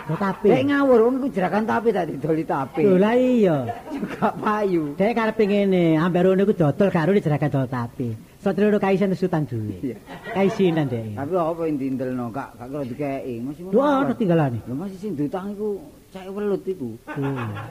Do 0.06 0.14
tapi. 0.14 0.48
Lek 0.48 0.70
ngawur 0.70 0.98
wong 1.06 1.14
iku 1.18 1.28
jerakan 1.34 1.66
tapi 1.66 1.90
tadi 1.90 2.14
doli 2.14 2.42
tapi. 2.46 2.82
Lho 2.86 2.94
lah 2.94 3.14
iya. 3.14 3.56
Juga 3.90 4.30
payu. 4.32 4.94
Dek 4.94 5.12
karepe 5.12 5.44
ngene, 5.44 5.98
ambar 5.98 6.30
ngono 6.30 6.46
iku 6.46 6.54
dodol 6.54 6.88
karo 6.90 7.10
dijerakan 7.10 7.50
dodol 7.50 7.66
tapi. 7.66 8.08
Satriya 8.38 8.78
kaisen 8.78 9.10
utang 9.10 9.42
duwe. 9.50 9.74
Iya. 9.82 9.96
Kaisinan 10.30 10.86
dek. 10.86 11.18
Tapi 11.18 11.34
apa 11.34 11.62
yang 11.66 11.74
dindelno 11.74 12.30
kak, 12.30 12.54
gak 12.54 12.68
kira 12.70 12.82
dikei. 12.86 13.34
Masih 13.42 13.62
Lho 13.66 13.82
ana 13.82 14.14
tinggalane. 14.14 14.62
Lho 14.62 14.74
masih 14.78 14.98
sing 15.02 15.12
diutang 15.18 15.58
iku 15.58 15.82
cek 16.14 16.30
welut 16.30 16.62
iku. 16.62 16.94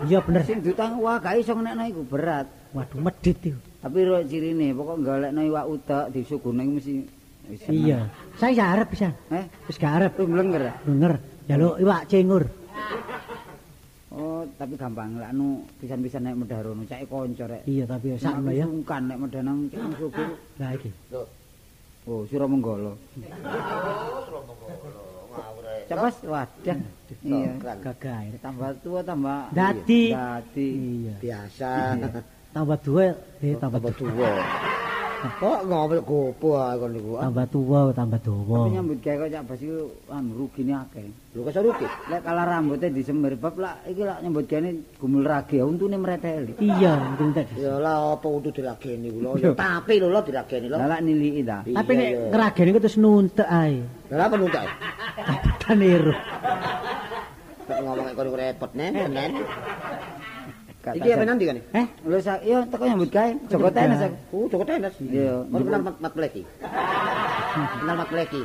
Iya 0.03 0.19
bener. 0.27 0.43
Sing 0.43 0.59
diutang 0.59 0.99
wah 0.99 1.23
gak 1.23 1.39
iso 1.39 1.55
ngenekno 1.55 1.83
iku 1.87 2.01
berat. 2.03 2.51
Waduh 2.75 2.99
medit 2.99 3.39
iku. 3.39 3.59
Tapi 3.79 3.97
ro 4.03 4.19
cirine 4.27 4.75
pokok 4.75 4.97
golekno 5.07 5.41
iwak 5.47 5.65
utek 5.71 6.05
disugune 6.11 6.61
iku 6.67 6.71
mesti 6.75 6.93
wis 7.47 7.59
seneng. 7.63 7.79
Iya. 7.87 7.99
Saya 8.35 8.63
arep 8.75 8.87
pisan. 8.91 9.13
Eh, 9.31 9.45
Wis 9.71 9.79
gak 9.79 9.93
arep. 10.03 10.11
lu 10.19 10.27
mlenger. 10.27 10.83
Bener. 10.83 11.13
Jaluk 11.47 11.79
iwak 11.79 12.11
cengur. 12.11 12.43
Oh, 14.17 14.41
tapi 14.57 14.73
gampang 14.73 15.13
lek 15.21 15.29
anu 15.29 15.61
pisan-pisan 15.77 16.25
nek 16.25 16.33
medhar 16.41 16.65
rono 16.65 16.81
cek 16.89 17.05
kanca 17.05 17.45
rek. 17.45 17.61
Iya 17.69 17.85
tapi 17.85 18.05
ya 18.13 18.17
sakno 18.17 18.49
ya. 18.49 18.65
Sungkan 18.65 19.01
nek 19.05 19.17
medhar 19.21 19.45
nang 19.45 19.69
cek 19.69 19.77
suku. 20.01 20.23
Lah 20.57 20.71
iki. 20.73 20.89
Oh, 22.09 22.25
Suramengala. 22.25 22.97
Cepas 25.85 26.15
wadah. 26.25 26.77
Iya. 27.21 27.51
Gagah. 27.61 28.21
Tambah 28.41 28.73
tua 28.81 28.99
tambah 29.05 29.53
Dadi. 29.53 30.09
Iya, 30.09 30.41
Dadi. 30.41 30.69
Iya. 30.73 31.15
Biasa. 31.21 31.71
Tambah 32.57 32.77
dua, 32.81 33.13
eh 33.45 33.53
tambah 33.61 33.77
Tambah 33.85 33.93
dua. 34.01 34.31
Tuwa. 35.17 35.29
Kok 35.41 35.59
ngomel 35.65 36.01
gopo 36.05 36.49
kon 36.53 36.89
niku. 36.93 37.11
Tambah 37.17 37.45
tua, 37.49 37.79
tambah 37.93 38.19
dawa. 38.21 38.57
Tapi 38.57 38.69
nyambut 38.77 38.97
gawe 39.01 39.15
kok 39.17 39.29
cak 39.33 39.43
bas 39.49 39.59
iku 39.61 39.79
anu 40.13 40.31
rugine 40.37 40.73
akeh. 40.77 41.05
Lho 41.33 41.41
kok 41.41 41.53
rugi. 41.57 41.87
Lek 42.09 42.21
kala 42.21 42.43
rambutnya 42.45 42.87
disemir 42.93 43.33
bab 43.37 43.55
lah 43.57 43.75
iki 43.89 44.01
lak 44.05 44.19
nyambut 44.21 44.45
gawe 44.45 44.69
gumul 45.01 45.23
rage 45.25 45.57
untune 45.61 45.97
mreteli. 45.97 46.53
Iya, 46.61 46.93
itu 47.17 47.23
tadi. 47.33 47.53
Ya 47.57 47.73
lah 47.81 48.13
apa 48.13 48.27
untuk 48.29 48.53
dirageni 48.53 49.09
kula. 49.09 49.29
Ya 49.41 49.51
tapi 49.57 49.93
lho 49.97 50.07
lho 50.09 50.21
dirageni 50.21 50.67
lho. 50.69 50.77
Lah 50.77 50.87
lak 50.87 51.01
niliki 51.01 51.41
ta. 51.41 51.65
Tapi 51.65 51.91
nek 51.97 52.09
iya. 52.09 52.19
ngerageni 52.31 52.69
ku 52.75 52.79
terus 52.81 52.97
nuntek 53.01 53.47
ae. 53.49 53.81
Lah 54.13 54.25
apa 54.29 54.35
nuntak? 54.37 54.65
Tanero. 55.65 56.13
Kok 57.67 57.79
ngomong 57.83 58.15
kok 58.15 58.23
repot 58.31 58.71
nen, 58.79 58.93
nen. 59.11 59.31
Iki 60.87 61.09
apa 61.11 61.25
nanti 61.27 61.43
kan? 61.49 61.57
Eh, 61.75 61.85
Lho 62.07 62.17
sak 62.23 62.39
yo 62.47 62.63
teko 62.71 62.83
nyambut 62.87 63.09
gawe. 63.11 63.31
Joko 63.51 63.67
tenis 63.73 63.99
aku. 63.99 64.15
Oh, 64.31 64.45
Joko 64.47 64.63
tenis. 64.63 64.93
Iya. 65.03 65.43
Baru 65.51 65.63
kenal 65.67 65.81
mat 65.83 65.95
mat 65.99 66.13
pleki. 66.15 66.41
Kenal 67.83 67.95
mat 67.99 68.07
pleki. 68.07 68.43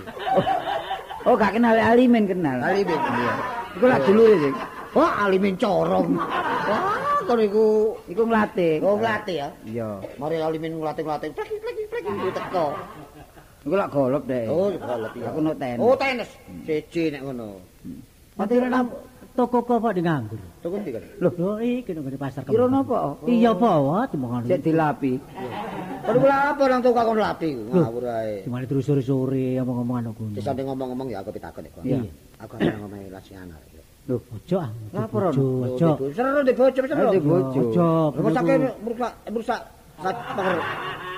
Oh, 1.22 1.34
gak 1.38 1.54
kenal 1.54 1.76
Alimin 1.78 2.24
kenal. 2.26 2.58
Alimin. 2.58 2.98
Iya. 2.98 3.32
Iku 3.78 3.84
lak 3.86 4.00
dulure 4.02 4.34
sih. 4.42 4.52
Wah, 4.92 5.24
alimin 5.24 5.54
corong. 5.54 6.18
Wah, 6.18 7.22
kono 7.24 7.42
iku 7.46 7.66
Iku 8.10 8.22
nglatih. 8.26 8.82
oh 8.82 8.98
nglatih 8.98 9.36
ya. 9.38 9.48
Iya. 9.62 9.88
Mari 10.18 10.36
alimin 10.42 10.82
nglatih-nglatih. 10.82 11.30
Pleki 11.38 11.56
pleki 11.62 11.82
pleki 11.94 12.10
teko. 12.34 12.66
Iku 13.62 13.74
lak 13.78 13.88
golop 13.94 14.26
deh. 14.26 14.50
Oh, 14.50 14.66
ya. 14.74 15.30
Aku 15.30 15.38
no 15.46 15.54
tenis. 15.54 15.78
Oh, 15.78 15.94
tenis. 15.94 16.30
Siji 16.66 17.14
nek 17.14 17.22
ngono. 17.22 17.62
Mati 18.34 18.58
nek 18.58 19.11
toko 19.32 19.58
kok 19.64 19.92
di 19.96 20.02
nganggur. 20.04 20.40
Tuku 20.60 20.76
ndi 20.84 20.90
kan? 20.92 21.02
Loh, 21.24 21.32
lho 21.32 21.52
iki 21.60 21.90
nang 21.96 22.04
pasar 22.20 22.44
Kira 22.44 22.68
Kembang. 22.68 22.84
napa? 22.84 22.96
Iya 23.24 23.50
apa 23.56 23.70
wae 23.80 24.04
timbang 24.12 24.44
Sik 24.44 24.60
dilapi. 24.60 25.12
Perlu 26.02 26.18
kula 26.20 26.36
apa 26.52 26.62
nang 26.68 26.80
tukang 26.84 27.06
kon 27.08 27.18
lapi 27.18 27.48
ngawur 27.56 28.04
ae. 28.08 28.44
Cuma 28.44 28.60
terus 28.68 28.84
sore-sore 28.84 29.56
omong-omong 29.64 30.12
ngono. 30.12 30.36
Di 30.36 30.42
samping 30.44 30.68
ngomong-ngomong 30.68 31.08
ya 31.08 31.24
aku 31.24 31.32
pitakon 31.32 31.64
kok. 31.72 31.82
Iya. 31.82 32.04
Aku 32.44 32.58
ana 32.60 32.76
ngomahe 32.76 33.06
Lasiana. 33.08 33.56
Lho, 34.10 34.18
Ojo 34.18 34.56
ah. 34.58 34.70
Laporan. 34.90 35.30
Ojo, 35.30 35.46
ojo. 35.78 36.10
Seru 36.10 36.42
di 36.42 36.52
bojo 36.58 36.80
seru. 36.82 37.10
Di 37.14 37.22
bojo. 37.22 37.60
Ojo. 37.70 37.88
Rumah 38.18 38.32
sakit 38.34 38.58
merusak 38.82 39.12
merusak 39.30 39.60
sak 40.02 40.16
penger. 40.34 40.58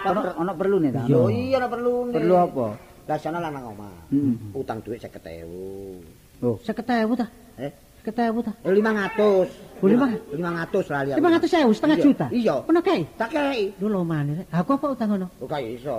ono 0.04 0.20
ono 0.36 0.52
perlu 0.52 0.76
nih 0.84 0.90
ta? 0.92 1.02
Iya. 1.08 1.18
Iya 1.32 1.56
ora 1.64 1.68
perlu. 1.72 1.92
nih. 2.12 2.14
Perlu 2.20 2.34
apa? 2.36 2.66
Lasiana 3.08 3.38
lanang 3.40 3.72
omah. 3.72 3.96
Heeh. 4.12 4.52
Utang 4.52 4.84
duit 4.84 5.00
50.000. 5.00 6.44
Loh, 6.44 6.56
50.000 6.60 7.20
ta? 7.20 7.26
Eh, 7.56 7.72
50.000 8.04 8.44
ta? 8.44 8.52
eh 8.60 8.72
500. 8.76 9.48
Oh, 9.80 9.88
lima? 9.88 10.08
500 10.28 10.92
lali. 10.92 11.08
aku. 11.16 11.20
500.000 11.24 11.76
setengah 11.76 11.96
juta. 11.96 12.26
Iya. 12.28 12.54
Pernah 12.60 12.82
kae? 12.84 13.00
Tak 13.16 13.28
kei. 13.32 13.72
Lho 13.80 14.00
maneh. 14.04 14.44
Aku 14.52 14.76
apa 14.76 14.86
utang 14.92 15.08
ngono? 15.16 15.26
Kok 15.40 15.48
kaya 15.48 15.68
iso. 15.72 15.96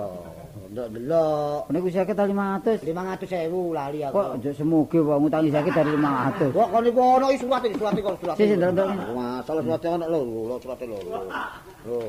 Ndak 0.76 0.92
delok. 0.92 1.60
niku 1.72 1.88
saya 1.88 2.04
kita 2.04 2.28
500. 2.28 2.84
500.000 2.84 3.48
lali 3.72 3.98
aku. 4.04 4.12
Kok 4.12 4.28
aja 4.36 4.50
semuge 4.52 5.00
wong 5.00 5.18
ngutangi 5.24 5.48
sakit 5.48 5.72
dari 5.72 5.90
500. 5.96 6.52
Kok 6.52 6.68
kon 6.68 6.84
iku 6.84 7.00
ono 7.16 7.26
surat 7.32 7.62
iki 7.64 7.76
surat 7.80 7.94
iki 7.96 8.04
surat. 8.20 8.34
Sik, 8.36 8.44
sik, 8.44 8.56
ndelok, 8.60 8.72
ndelok. 8.76 9.08
Masalah 9.16 9.62
surat 9.64 9.80
ono 9.88 10.04
lho, 10.04 10.20
lho 10.44 10.56
surat 10.60 10.78
lho. 10.84 10.98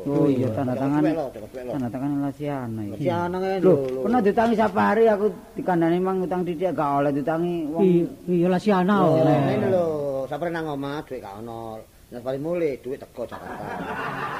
Oh 0.03 0.27
iya 0.27 0.51
tanda 0.51 0.75
tangan. 0.75 0.99
Tanda 1.47 1.87
tangan. 1.87 2.09
Lasiana 2.19 2.81
iki. 2.91 3.07
Lasiana 3.07 3.35
ngene 3.39 3.57
Lho, 3.63 3.73
lho. 3.87 4.01
pernah 4.03 4.19
ditangi 4.19 4.55
sapa 4.59 4.81
hari 4.91 5.03
aku 5.07 5.25
dikandani 5.55 5.97
mang 6.03 6.19
utang 6.19 6.43
didik 6.43 6.75
gak 6.75 6.91
oleh 6.99 7.15
ditangi 7.15 7.71
wong. 7.71 7.81
Iya, 8.27 8.47
lah 8.51 8.59
si 8.59 8.69
ana 8.75 8.95
Oh, 8.99 9.15
oleh. 9.15 9.37
ngene 9.47 9.67
lho, 9.71 9.85
sapre 10.27 10.51
nang 10.51 10.67
omah 10.67 11.07
dhuwit 11.07 11.23
gak 11.23 11.39
ono. 11.39 11.79
Nek 12.07 12.23
paling 12.23 12.39
mulih 12.39 12.79
dhuwit 12.79 13.03
teko 13.03 13.27
Jakarta. 13.27 13.67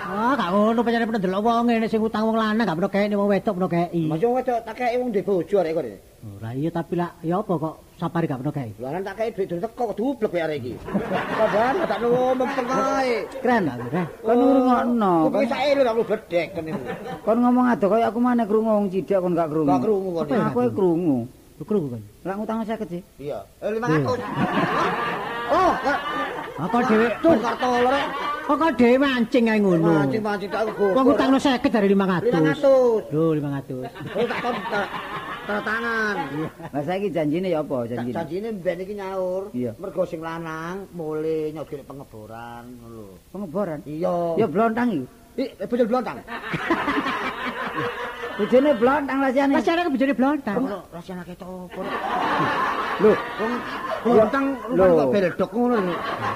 Wah, 0.08 0.40
gak 0.40 0.50
ngono 0.56 0.80
pancen 0.88 1.04
pernah 1.04 1.20
delok 1.20 1.44
wong 1.44 1.68
ngene 1.68 1.92
sing 1.92 2.00
utang 2.00 2.24
wong 2.24 2.40
lanang 2.40 2.64
gak 2.64 2.80
pernah 2.80 2.92
kei 2.96 3.12
wong 3.12 3.28
wedok 3.28 3.54
pernah 3.60 3.72
kei. 3.76 4.08
Masuk 4.08 4.32
wedok 4.40 4.60
tak 4.64 4.76
kei 4.80 4.96
wong 4.96 5.12
duwe 5.12 5.28
bojo 5.28 5.56
arek 5.60 5.74
kene. 5.76 6.00
Ora 6.40 6.50
iya 6.56 6.72
tapi 6.72 6.96
lah 6.96 7.12
ya 7.28 7.44
apa 7.44 7.54
kok 7.60 7.76
sapari 8.00 8.24
gak 8.32 8.40
pernah 8.40 8.56
kei. 8.56 8.72
Lah 8.80 9.04
tak 9.04 9.16
kei 9.20 9.30
dhuwit 9.36 9.48
dhuwit 9.52 9.64
teko 9.68 9.84
dublek 10.00 10.32
ya 10.32 10.44
arek 10.48 10.58
iki. 10.64 10.74
Kabar 11.12 11.76
tak 11.92 12.00
nunggu 12.00 12.24
mempeng. 12.40 12.68
Keren. 13.44 13.64
Kon 14.24 14.36
ngrungokno. 14.40 15.14
Kok 15.28 15.42
iso 15.44 15.58
elu 15.60 15.82
aku 15.92 16.04
bedek 16.08 16.48
kene. 16.56 16.72
Kon 17.28 17.38
ngomong 17.44 17.68
ado 17.68 17.86
kaya 17.92 18.08
aku 18.08 18.20
maneh 18.24 18.48
krungu 18.48 18.72
wong 18.80 18.88
cidak 18.88 19.20
kon 19.20 19.36
gak 19.36 19.52
krungu. 19.52 19.68
Gak 19.76 19.84
krungu 19.84 20.10
kon. 20.16 20.26
Apa 20.32 20.56
aku 20.56 20.72
krungu. 20.72 21.20
Krungu 21.66 21.98
kan? 21.98 22.02
Lah 22.22 22.36
ngutang 22.38 22.62
sakit 22.62 22.88
sih. 22.92 23.02
Iya. 23.18 23.42
Eh 23.66 23.74
500. 23.74 24.14
Oh, 25.48 25.72
kok 25.80 25.98
kok 26.70 26.82
dhewe 26.92 27.08
tuh 27.24 27.34
kartu 27.40 27.70
lho. 27.82 28.02
kok 28.46 28.56
kok 28.60 28.72
dhewe 28.78 28.96
mancing 29.00 29.46
ae 29.50 29.58
ngono. 29.58 30.06
Mancing-mancing 30.06 30.50
tak 30.54 30.70
aku. 30.70 30.86
Wong 30.94 31.06
utangno 31.16 31.38
50 31.40 31.74
dari 31.74 31.88
500. 31.90 32.30
500. 32.30 33.10
Lho 33.16 33.26
500. 33.42 33.90
Oh 34.18 34.26
tak 34.28 34.40
tahu 34.44 34.54
tanda 35.48 35.64
tangan. 35.64 36.16
Lah 36.76 36.84
saiki 36.84 37.08
janjine 37.10 37.48
ya 37.50 37.64
apa 37.64 37.78
janjine? 37.88 38.14
Janjine 38.14 38.48
mben 38.60 38.78
iki 38.84 38.94
nyaur. 39.00 39.44
Iya. 39.56 39.72
Mergo 39.80 40.04
sing 40.04 40.20
lanang 40.20 40.92
mulih 40.92 41.56
nyogel 41.56 41.82
pengeboran 41.88 42.68
ngono 42.84 42.94
lho. 42.94 43.16
Pengeboran. 43.32 43.80
Iya. 43.88 44.36
Ya 44.36 44.46
blontang 44.52 44.88
iki. 44.94 45.08
Ih, 45.38 45.50
bocil 45.70 45.88
blontang. 45.88 46.18
Bojone 48.38 48.70
blontang 48.78 49.18
Lasiane. 49.18 49.54
Pas 49.58 49.66
arek 49.66 49.90
bojone 49.90 50.14
blontang. 50.14 50.56
Ono 50.62 50.80
rasane 50.94 51.24
ketopo. 51.26 51.82
Lho, 53.02 53.12
Wong 54.06 54.14
blontang 54.14 54.46
Lho. 54.70 54.86
rupane 54.86 54.94
kok 54.94 55.08
beledok 55.10 55.50
ngono 55.58 55.76
lho. 55.82 55.96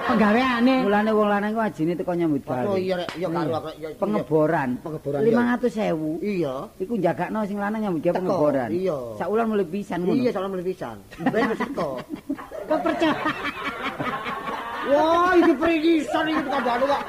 Penggaweane. 0.10 0.76
mulane 0.82 1.12
wong 1.14 1.28
lanang 1.30 1.52
ku 1.54 1.62
ajine 1.62 1.94
teko 1.94 2.12
nyambut 2.18 2.42
gawe. 2.42 2.66
Oh 2.66 2.78
iya 2.78 2.96
rek, 2.98 3.10
iya 3.22 3.28
karo 3.30 3.52
aku 3.54 3.70
iya. 3.78 3.88
Pengeboran. 4.02 4.70
Pengeboran, 4.82 5.20
iya. 5.22 5.54
500.000. 5.62 6.26
Iya. 6.26 6.56
Iku 6.82 6.94
jagakno 6.98 7.40
sing 7.46 7.58
lanang 7.62 7.82
nyambut 7.86 8.02
gawe 8.02 8.14
pengeboran. 8.18 8.70
iya. 8.74 8.98
Sak 9.22 9.28
wulan 9.30 9.46
mulai 9.46 9.68
pisan 9.70 9.98
ngono. 10.02 10.18
Iya, 10.18 10.30
soalnya 10.34 10.50
mulai 10.58 10.66
pisan. 10.66 10.96
Ben 11.30 11.44
wis 11.54 11.60
teko. 11.62 11.90
Kok 12.66 12.80
percaya? 12.82 13.14
Wah, 14.90 15.32
iki 15.38 15.54
perigisan 15.54 16.26
iki 16.28 16.42
kandhane 16.50 16.86
kok. 16.90 17.02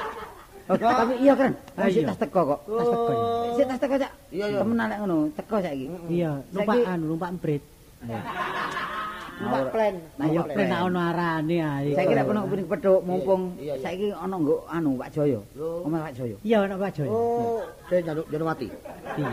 Oh, 0.72 0.94
tapi 0.96 1.14
iya 1.20 1.34
kan. 1.36 1.50
Ah, 1.76 1.88
iya. 1.88 2.08
tas 2.08 2.18
teko 2.24 2.40
kok. 2.48 2.60
Tas 2.64 2.88
teko. 2.88 3.12
Sik 3.56 3.66
tas 3.68 3.78
teko, 3.78 3.94
Cak. 4.00 4.12
Iya, 4.32 4.44
iya. 4.48 4.58
Temenan 4.64 4.86
lek 4.88 4.98
ngono, 5.04 5.16
teko 5.36 5.56
saiki. 5.60 5.86
Iya, 6.08 6.30
numpak 6.48 6.76
anu, 6.88 7.04
numpak 7.12 7.28
emprit. 7.36 7.62
Numpak 9.42 9.62
plan. 9.74 9.94
Ayo 10.22 10.40
Numpak 10.40 10.56
ben 10.56 10.72
ono 10.72 11.00
arane 11.02 11.56
ae. 11.60 11.90
Saiki 11.92 12.12
lek 12.14 12.24
kono 12.24 12.40
kepengin 12.46 12.66
pedhok 12.72 13.00
mumpung 13.02 13.42
saiki 13.58 14.06
ana 14.14 14.36
nggo 14.38 14.56
anu 14.70 14.90
Pak 14.96 15.08
Joyo. 15.12 15.40
Omah 15.58 16.00
Pak 16.08 16.12
Joyo. 16.16 16.36
Iya, 16.46 16.56
ono 16.64 16.74
Pak 16.78 16.90
Joyo. 16.96 17.10
Oh, 17.10 17.60
saya 17.90 18.00
jaluk 18.06 18.26
jaluk 18.30 18.46
mati. 18.48 18.68
Iya. 19.18 19.28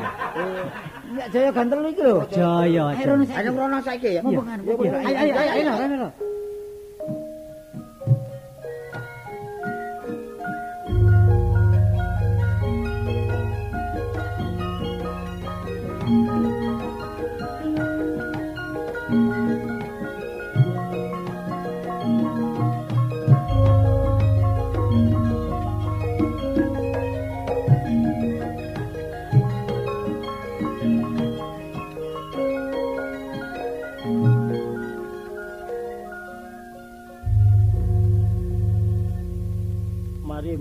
Pak 1.20 1.28
Joyo 1.30 1.50
ganteng 1.56 1.80
iki 1.88 2.02
lho. 2.04 2.18
Joyo. 2.34 2.84
Ayo 2.92 3.50
rono 3.54 3.78
saiki. 3.86 4.10
Ya. 4.18 4.22
Mumpung 4.26 4.48
anu. 4.50 4.62
Ayo, 4.66 5.24
ayo, 5.24 5.72
ayo, 5.78 6.10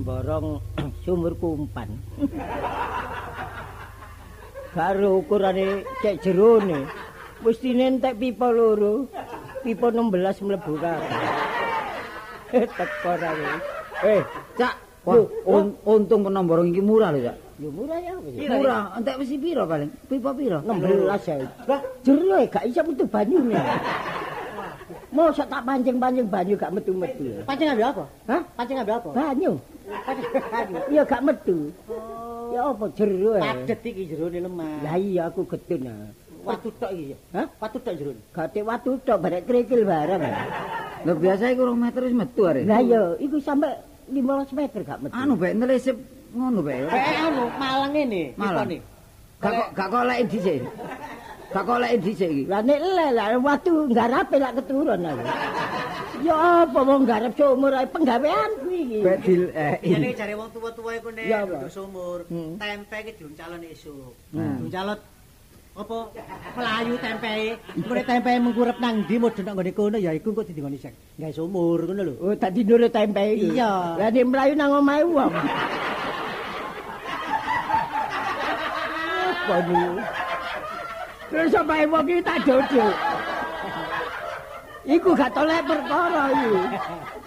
mborong 0.09 0.65
sumur 1.05 1.37
kumpan. 1.37 1.93
Karo 4.73 5.21
ukurane 5.21 5.85
cek 6.01 6.25
jerone. 6.25 6.89
Mestine 7.45 7.93
entek 7.93 8.17
pipa 8.17 8.49
loro. 8.49 9.05
Pipa 9.61 9.93
16 9.93 10.49
mlebu 10.49 10.73
kabeh. 10.81 11.21
Teko 12.79 13.13
ra. 13.21 13.31
Eh, 14.01 14.23
Cak. 14.57 14.75
Wah, 15.05 15.25
un- 15.45 15.77
untung 15.85 16.25
penomborong 16.25 16.69
iki 16.73 16.81
murah 16.81 17.13
lho, 17.13 17.29
Cak. 17.29 17.37
Yo 17.61 17.69
murah 17.69 17.99
ya. 18.01 18.17
Murah, 18.49 18.97
entek 18.97 19.19
mesti 19.21 19.37
piro 19.37 19.69
paling? 19.69 19.91
Pipa 20.09 20.31
piro? 20.33 20.59
16 20.65 21.29
ya. 21.29 21.37
Lah, 21.69 21.81
jero 22.01 22.39
gak 22.49 22.65
iso 22.65 22.81
metu 22.81 23.05
banyune. 23.05 23.57
Mosok 25.09 25.49
tak 25.49 25.65
pancing-pancing 25.65 26.29
banyu 26.29 26.55
gak 26.57 26.73
metu-metu. 26.73 27.41
Pancing 27.45 27.69
ambil 27.73 27.93
apa? 27.93 28.05
Hah? 28.29 28.43
Pancing 28.57 28.77
ambil 28.81 28.95
apa? 29.01 29.11
Banyu. 29.13 29.53
Iya 30.89 31.03
gak 31.05 31.23
metu. 31.25 31.73
Ya 32.49 32.61
apa 32.65 32.85
jero 32.97 33.37
e? 33.37 33.41
Padet 33.45 33.81
iki 33.85 34.03
jerone 34.09 34.39
lemah. 34.41 34.81
Lah 34.85 34.97
iya 34.97 35.29
aku 35.29 35.45
gedun 35.45 35.89
ah. 35.89 36.09
Watu 36.45 36.73
tok 36.81 36.91
iki. 36.97 37.17
Hah? 37.37 37.47
Watu 37.61 37.77
tok 37.81 37.95
jerone. 37.97 38.21
Gate 38.33 38.61
watu 38.65 38.91
tok 39.05 39.19
barek 39.21 39.43
krikil 39.45 39.85
barang. 39.85 40.21
Lho 41.05 41.13
biasa 41.15 41.53
iku 41.53 41.63
2 41.73 41.77
meter 41.77 42.01
wis 42.09 42.17
metu 42.17 42.43
are. 42.49 42.63
Lah 42.65 42.81
iya, 42.81 43.01
iku 43.21 43.37
sampe 43.39 43.69
15 44.09 44.57
meter 44.57 44.81
gak 44.85 44.99
metu. 45.05 45.13
Anu 45.13 45.37
bae 45.37 45.53
nelesip 45.53 45.97
ngono 46.33 46.65
bae. 46.65 46.89
Eh 46.89 47.17
anu 47.21 47.53
malang 47.61 47.93
ini, 47.93 48.33
Malang. 48.37 48.81
Gak 49.39 49.53
kok 49.55 49.69
gak 49.77 49.89
kok 49.93 50.03
lek 50.09 50.19
dhisik. 50.33 50.61
Gak 51.49 51.65
kok 51.65 51.81
lek 51.81 51.93
dhisik 52.05 52.29
iki. 52.29 52.45
Lah 52.45 52.61
nek 52.61 52.77
le 52.77 53.07
lah 53.17 53.33
watu 53.41 53.89
ngarape 53.89 54.37
lak 54.37 54.53
keturun 54.61 55.01
aku. 55.01 55.25
Ya 56.21 56.37
apa 56.69 56.81
wong 56.85 57.09
garap 57.09 57.33
sumur 57.41 57.73
ae 57.73 57.89
penggaweanku 57.89 58.69
iki. 58.69 59.01
Bae 59.01 59.17
dil 59.25 59.43
eh 59.57 59.81
jare 60.13 60.37
wong 60.37 60.53
tuwa-tuwa 60.53 60.93
iku 61.01 61.09
nek 61.09 61.25
nduk 61.25 61.73
sumur, 61.73 62.29
Hmm. 62.29 62.61
tempe 62.61 62.97
iki 63.01 63.13
diuncalon 63.17 63.65
esuk. 63.65 64.13
Hmm. 64.37 64.61
Diuncalon 64.61 64.99
Apa 65.79 66.11
melayu 66.59 66.99
tempe? 66.99 67.55
Ngene 67.79 68.03
tempe 68.03 68.31
mengkurep 68.43 68.83
nang 68.83 69.07
ndi 69.07 69.15
mudhun 69.15 69.47
nang 69.47 69.55
ngene 69.55 69.71
kono 69.71 69.95
ya 69.95 70.11
iku 70.11 70.35
kok 70.35 70.51
didingoni 70.51 70.75
sek. 70.75 70.91
Gawe 71.15 71.31
sumur 71.31 71.87
ngono 71.87 72.03
lho. 72.03 72.15
Oh, 72.19 72.35
tadi 72.35 72.67
nurut 72.67 72.91
tempe 72.91 73.23
iki. 73.39 73.55
Iya. 73.55 73.95
Lah 73.95 74.11
nek 74.11 74.27
mlayu 74.27 74.59
nang 74.59 74.75
omahe 74.75 75.07
wong. 75.07 75.31
Apa? 79.49 80.28
Terus 81.29 81.53
omahe 81.61 81.85
wong 81.85 82.05
iki 82.09 82.23
tak 82.25 82.39
dodok. 82.49 82.95
Iku 84.89 85.13
gak 85.13 85.31
tolek 85.37 85.61
perkara 85.69 86.23
iki. 86.33 86.51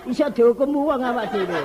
Iso 0.09 0.25
dihukum 0.33 0.73
wong 0.73 1.01
awak 1.05 1.29
dhewe. 1.29 1.61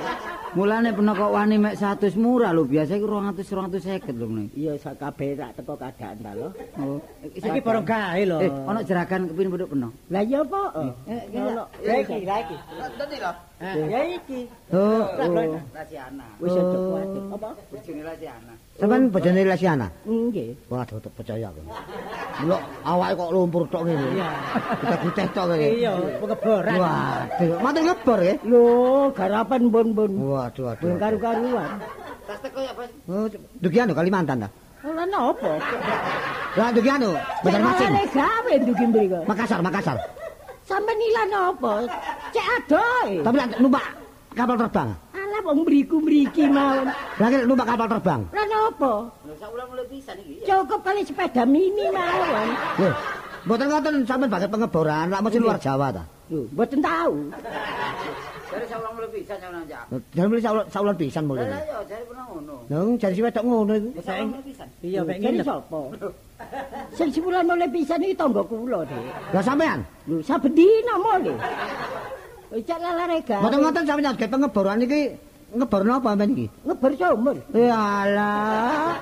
Mulane 0.53 0.89
kok 0.93 1.33
wani 1.33 1.57
mek 1.57 1.75
100 1.77 2.17
murah 2.17 2.49
lho, 2.53 2.65
biasa 2.65 2.97
iku 2.97 3.05
200 3.09 3.45
250 3.45 4.13
lho 4.17 4.25
meneh. 4.29 4.47
Iya 4.53 4.73
sak 4.77 4.97
kabeh 5.01 5.33
tak 5.33 5.57
teko 5.57 5.73
keadaan 5.77 6.17
ta 6.21 6.31
lho. 6.37 6.49
Oh, 6.81 6.97
Iki 7.25 7.59
barang 7.61 7.85
gawe 7.85 8.21
lho. 8.25 8.37
Eh, 8.45 8.51
ana 8.69 8.79
jeragan 8.85 9.25
kepin 9.29 9.49
penduk 9.53 9.69
peno. 9.73 9.89
Lah 10.13 10.21
iya 10.21 10.39
apa? 10.45 10.61
Eh, 11.09 11.21
iki. 11.29 11.37
Ya 11.81 11.93
iki, 12.01 12.17
lah 12.25 12.37
iki. 12.45 12.57
Dadi 12.97 13.17
lho. 13.17 13.31
Ya 13.89 14.01
iki. 14.05 14.39
Oh, 14.69 15.01
Lasiana. 15.73 16.27
Wis 16.41 16.53
aja 16.53 16.77
kuwatir. 16.77 17.23
Apa? 17.33 17.49
Bojone 17.73 18.01
Lasiana. 18.05 18.53
Sampeyan 18.77 19.09
bojone 19.09 19.41
Lesiana. 19.41 19.87
Nggih. 20.05 20.53
Waduh, 20.69 21.01
tak 21.01 21.11
percaya 21.17 21.49
aku. 21.49 21.61
Lho, 22.45 22.57
awake 22.85 23.13
kok 23.17 23.29
lumpur 23.33 23.65
tok 23.73 23.89
ngene. 23.89 24.05
Iya. 24.13 24.29
Kita 24.77 24.95
guteh 25.01 25.25
tok 25.33 25.45
ngene. 25.49 25.67
Iya, 25.81 25.91
pengeboran. 26.21 26.77
Waduh, 26.77 27.57
matur 27.57 27.81
ngebor 27.89 28.19
ya. 28.21 28.35
Lho, 28.45 28.65
garapan 29.17 29.61
bon-bon. 29.73 30.11
Waduh, 30.13 30.63
waduh. 30.69 30.85
Ben 30.85 31.01
karu-karuan. 31.01 31.69
Tas 32.29 32.37
teko 32.45 32.59
ya, 32.61 32.71
Bos. 32.77 32.91
Oh, 33.09 33.25
dugian 33.65 33.89
Kalimantan 33.89 34.45
ta? 34.45 34.49
Ora 34.85 35.03
napa? 35.09 35.57
Lah 36.53 36.69
dugian 36.69 37.01
Banjar 37.41 37.61
Masin. 37.65 37.89
Cek 37.97 38.13
gawe 38.13 38.53
ndugi 38.61 38.85
mriko. 38.93 39.19
Makassar, 39.25 39.59
Makassar. 39.65 39.97
Sampe 40.69 40.93
nilan 40.93 41.33
apa? 41.33 41.73
Cek 42.29 42.45
adoh. 42.61 43.25
Tapi 43.25 43.35
lek 43.41 43.57
numpak 43.57 43.85
kapal 44.37 44.55
terbang. 44.61 44.89
Alah 45.17 45.41
wong 45.41 45.57
mriku-mriki 45.65 46.45
mawon. 46.45 46.87
Lah 46.93 47.27
nek 47.33 47.43
numpak 47.49 47.67
kapal 47.73 47.87
terbang. 47.89 48.21
Lah 48.29 48.45
napa? 48.45 48.93
Pisan 49.87 50.15
iki. 50.21 50.45
Cukup 50.45 50.79
kali 50.85 51.01
sepeda 51.01 51.43
mini 51.47 51.89
mawon. 51.89 52.47
Lho, 52.77 52.89
mboten 53.49 53.65
ngoten 53.71 53.93
sampean 54.05 54.29
baget 54.29 54.49
pengeboran, 54.53 55.09
lak 55.09 55.21
mesti 55.25 55.39
luar 55.41 55.57
Jawa 55.57 55.89
ta. 55.89 56.03
Lho, 56.29 56.45
mboten 56.53 56.79
tahu. 56.83 57.13
Jare 58.47 58.63
sak 58.63 58.79
ulang 58.79 58.93
mulai 58.95 59.09
pisan 59.11 59.37
nang 59.43 59.65
saulan 60.39 60.65
saulan 60.71 60.95
pisan 60.95 61.23
mulai. 61.27 61.51
Lah 61.51 61.61
ya 61.67 61.77
jare 61.83 62.03
pernah 62.07 62.25
ngono. 62.31 62.55
Nang 62.71 62.95
jare 62.95 63.13
si 63.15 63.21
wedok 63.23 63.43
ngono 63.43 63.73
iku. 63.75 63.89
Pisan. 63.99 64.67
Iya, 64.79 64.99
mek 65.03 65.19
Jadi 65.19 65.35
ngene. 65.35 65.43
sapa? 65.43 65.81
Sing 66.95 67.09
sebulan 67.11 67.43
mulai 67.43 67.67
pisan 67.67 67.99
iki 68.07 68.15
tangga 68.15 68.41
kula, 68.47 68.87
Dik. 68.87 69.03
Lah 69.35 69.43
sampean, 69.43 69.79
Lho, 70.07 70.23
saben 70.23 70.51
dina 70.55 70.95
mulai. 70.95 71.35
Oh, 72.47 72.59
Cek 72.63 72.79
lalare 72.79 73.19
gawe. 73.27 73.41
mboten 73.43 73.59
ngoten 73.59 73.83
sampean 73.83 74.15
baget 74.15 74.29
pengeboran 74.31 74.79
iki 74.79 75.01
ngebor 75.51 75.81
napa 75.83 76.15
sampean 76.15 76.31
iki? 76.31 76.47
ngeber 76.63 76.91
sumur. 76.95 77.35
Yalah. 77.51 78.95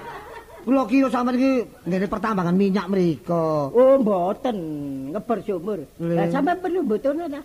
Kula 0.66 0.84
kira 0.89 1.08
sampean 1.14 1.38
iki 1.38 1.52
ngene 1.86 2.08
pertambangan 2.10 2.58
minyak 2.58 2.89
mriku. 2.89 3.70
Oh, 3.70 4.02
mboten 4.02 4.58
ngeber 5.14 5.38
sumur. 5.46 5.78
Lho. 6.02 6.14
Lah 6.18 6.26
sampe 6.34 6.58
perlu 6.58 6.82
mboten 6.82 7.22
ta? 7.30 7.41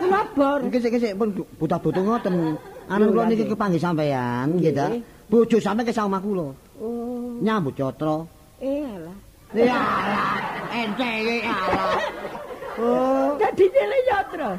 Kula 0.00 0.20
bor. 0.32 0.60
Iki 0.72 0.78
sik 0.80 0.96
sik 0.96 1.12
pun 1.20 1.36
buta 1.60 1.76
butuh 1.76 2.00
ngoten. 2.00 2.56
Anak 2.88 3.06
kula 3.12 3.28
niki 3.28 3.44
kepanggih 3.44 3.80
sampean, 3.80 4.56
nggih 4.56 4.72
ta. 4.72 4.88
Bojo 5.28 5.60
sampean 5.60 5.84
ke 5.84 5.92
omah 5.92 6.20
kula. 6.24 6.48
Oh, 6.80 7.36
Nyambut 7.44 7.76
catra. 7.76 8.24
eh 8.64 8.80
alah. 8.88 9.16
Yalah, 9.52 10.72
ente 10.72 11.10
iki 11.20 11.36
alah. 11.44 12.42
Oh, 12.74 13.38
Dadi 13.38 13.64
nyele 13.70 13.98
yatra. 14.10 14.50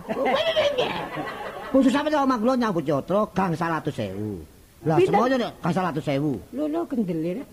sampean 1.91 2.11
ke 2.15 2.19
omah 2.19 2.37
kula 2.39 2.53
nyambut 2.55 2.83
catra 2.87 3.27
gang 3.35 3.51
100.000. 3.51 4.87
Lah 4.87 4.97
semoyo 5.03 5.35
nek 5.35 5.51
gang 5.59 5.73
100.000. 5.75 6.55
Lho 6.55 6.63
lho 6.71 6.81
kendelir. 6.87 7.43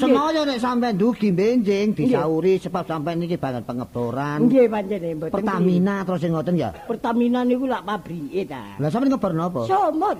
Semoyo 0.00 0.48
nek 0.48 0.56
sampean 0.56 0.96
dugi 0.96 1.28
benjing 1.28 1.92
disauri 1.92 2.56
sebab 2.56 2.88
sampean 2.88 3.20
niki 3.20 3.36
banget 3.36 3.68
pengeboran. 3.68 4.48
Nggih 4.48 4.72
pancene 4.72 5.08
mboten. 5.12 5.32
Pertamina 5.36 5.96
terus 6.08 6.20
sing 6.24 6.32
ngoten 6.32 6.56
ya. 6.56 6.72
Pertamina 6.88 7.44
niku 7.44 7.68
lak 7.68 7.84
pabrike 7.84 8.48
ta. 8.48 8.80
Lah 8.80 8.88
sampean 8.88 9.12
ngebar 9.12 9.32
napa? 9.36 9.68
Sumur. 9.68 10.16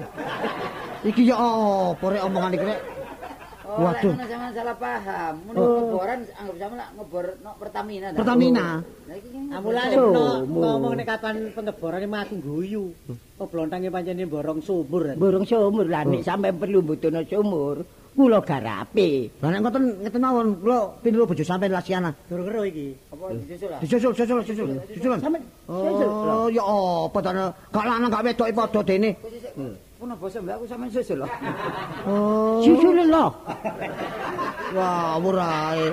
Iki 1.00 1.32
ya 1.32 1.40
apa 1.40 2.04
rek 2.04 2.22
omongan 2.28 2.52
iki 2.52 2.66
rek? 2.68 2.99
Oh, 3.70 3.86
Waduh. 3.86 4.10
Waduh. 4.10 4.26
Sampeyan 4.26 4.50
salah 4.50 4.76
paham. 4.76 5.34
Ngono 5.46 5.58
Oh. 5.62 5.70
ngeboran 5.78 6.18
anggap 6.34 6.56
sama 6.58 6.74
lak 6.74 6.88
ngebor 6.98 7.26
no 7.38 7.50
Pertamina. 7.54 8.06
ta? 8.10 8.18
Pertamina. 8.18 8.66
Lah 8.82 9.16
Amulane 9.54 9.94
Sumur. 9.94 10.10
peno 10.10 10.26
ngomong 10.50 10.92
nek 10.98 11.06
kapan 11.06 11.34
pengeboran 11.54 12.00
iki 12.02 12.18
aku 12.18 12.34
guyu. 12.42 12.84
Oh 13.38 13.46
blontange 13.46 13.88
pancene 13.88 14.26
borong 14.26 14.58
sumur. 14.58 15.14
Burung 15.14 15.46
sumur 15.46 15.86
lah 15.86 16.02
nek 16.02 16.26
sampe 16.26 16.50
perlu 16.50 16.82
mbutuhno 16.82 17.22
sumur, 17.22 17.86
kula 18.18 18.42
garape. 18.42 19.30
Lah 19.38 19.48
nek 19.54 19.60
ngoten 19.62 19.84
ngeten 20.02 20.18
mawon 20.20 20.46
kula 20.58 20.78
pindah 20.98 21.26
bojo 21.30 21.44
sampean 21.46 21.70
Lasiana. 21.70 22.10
Dur-kero 22.26 22.66
iki. 22.66 22.90
apa 23.14 23.24
disusul 23.38 23.68
lah. 23.70 23.78
Disusul, 23.78 24.12
susul, 24.18 24.38
susul, 24.42 24.68
susul. 24.98 25.18
Sampe 25.22 25.38
susul. 25.70 26.10
Oh, 26.26 26.48
ya 26.50 26.64
apa 26.66 27.18
to 27.22 27.30
gak 27.70 27.84
lanang 27.86 28.10
gak 28.10 28.24
wedok 28.26 28.48
padha 28.50 28.80
dene. 28.82 29.10
Kok 30.00 30.08
sik 30.08 30.16
Puno 30.16 30.16
basa 30.16 30.38
mbak 30.40 30.54
aku 30.56 30.64
sampean 30.64 30.90
susul 30.96 31.16
loh. 31.20 31.30
Oh. 32.08 32.64
Susul 32.64 32.96
lho. 33.04 33.26
Wah, 34.72 35.20
murahe. 35.20 35.92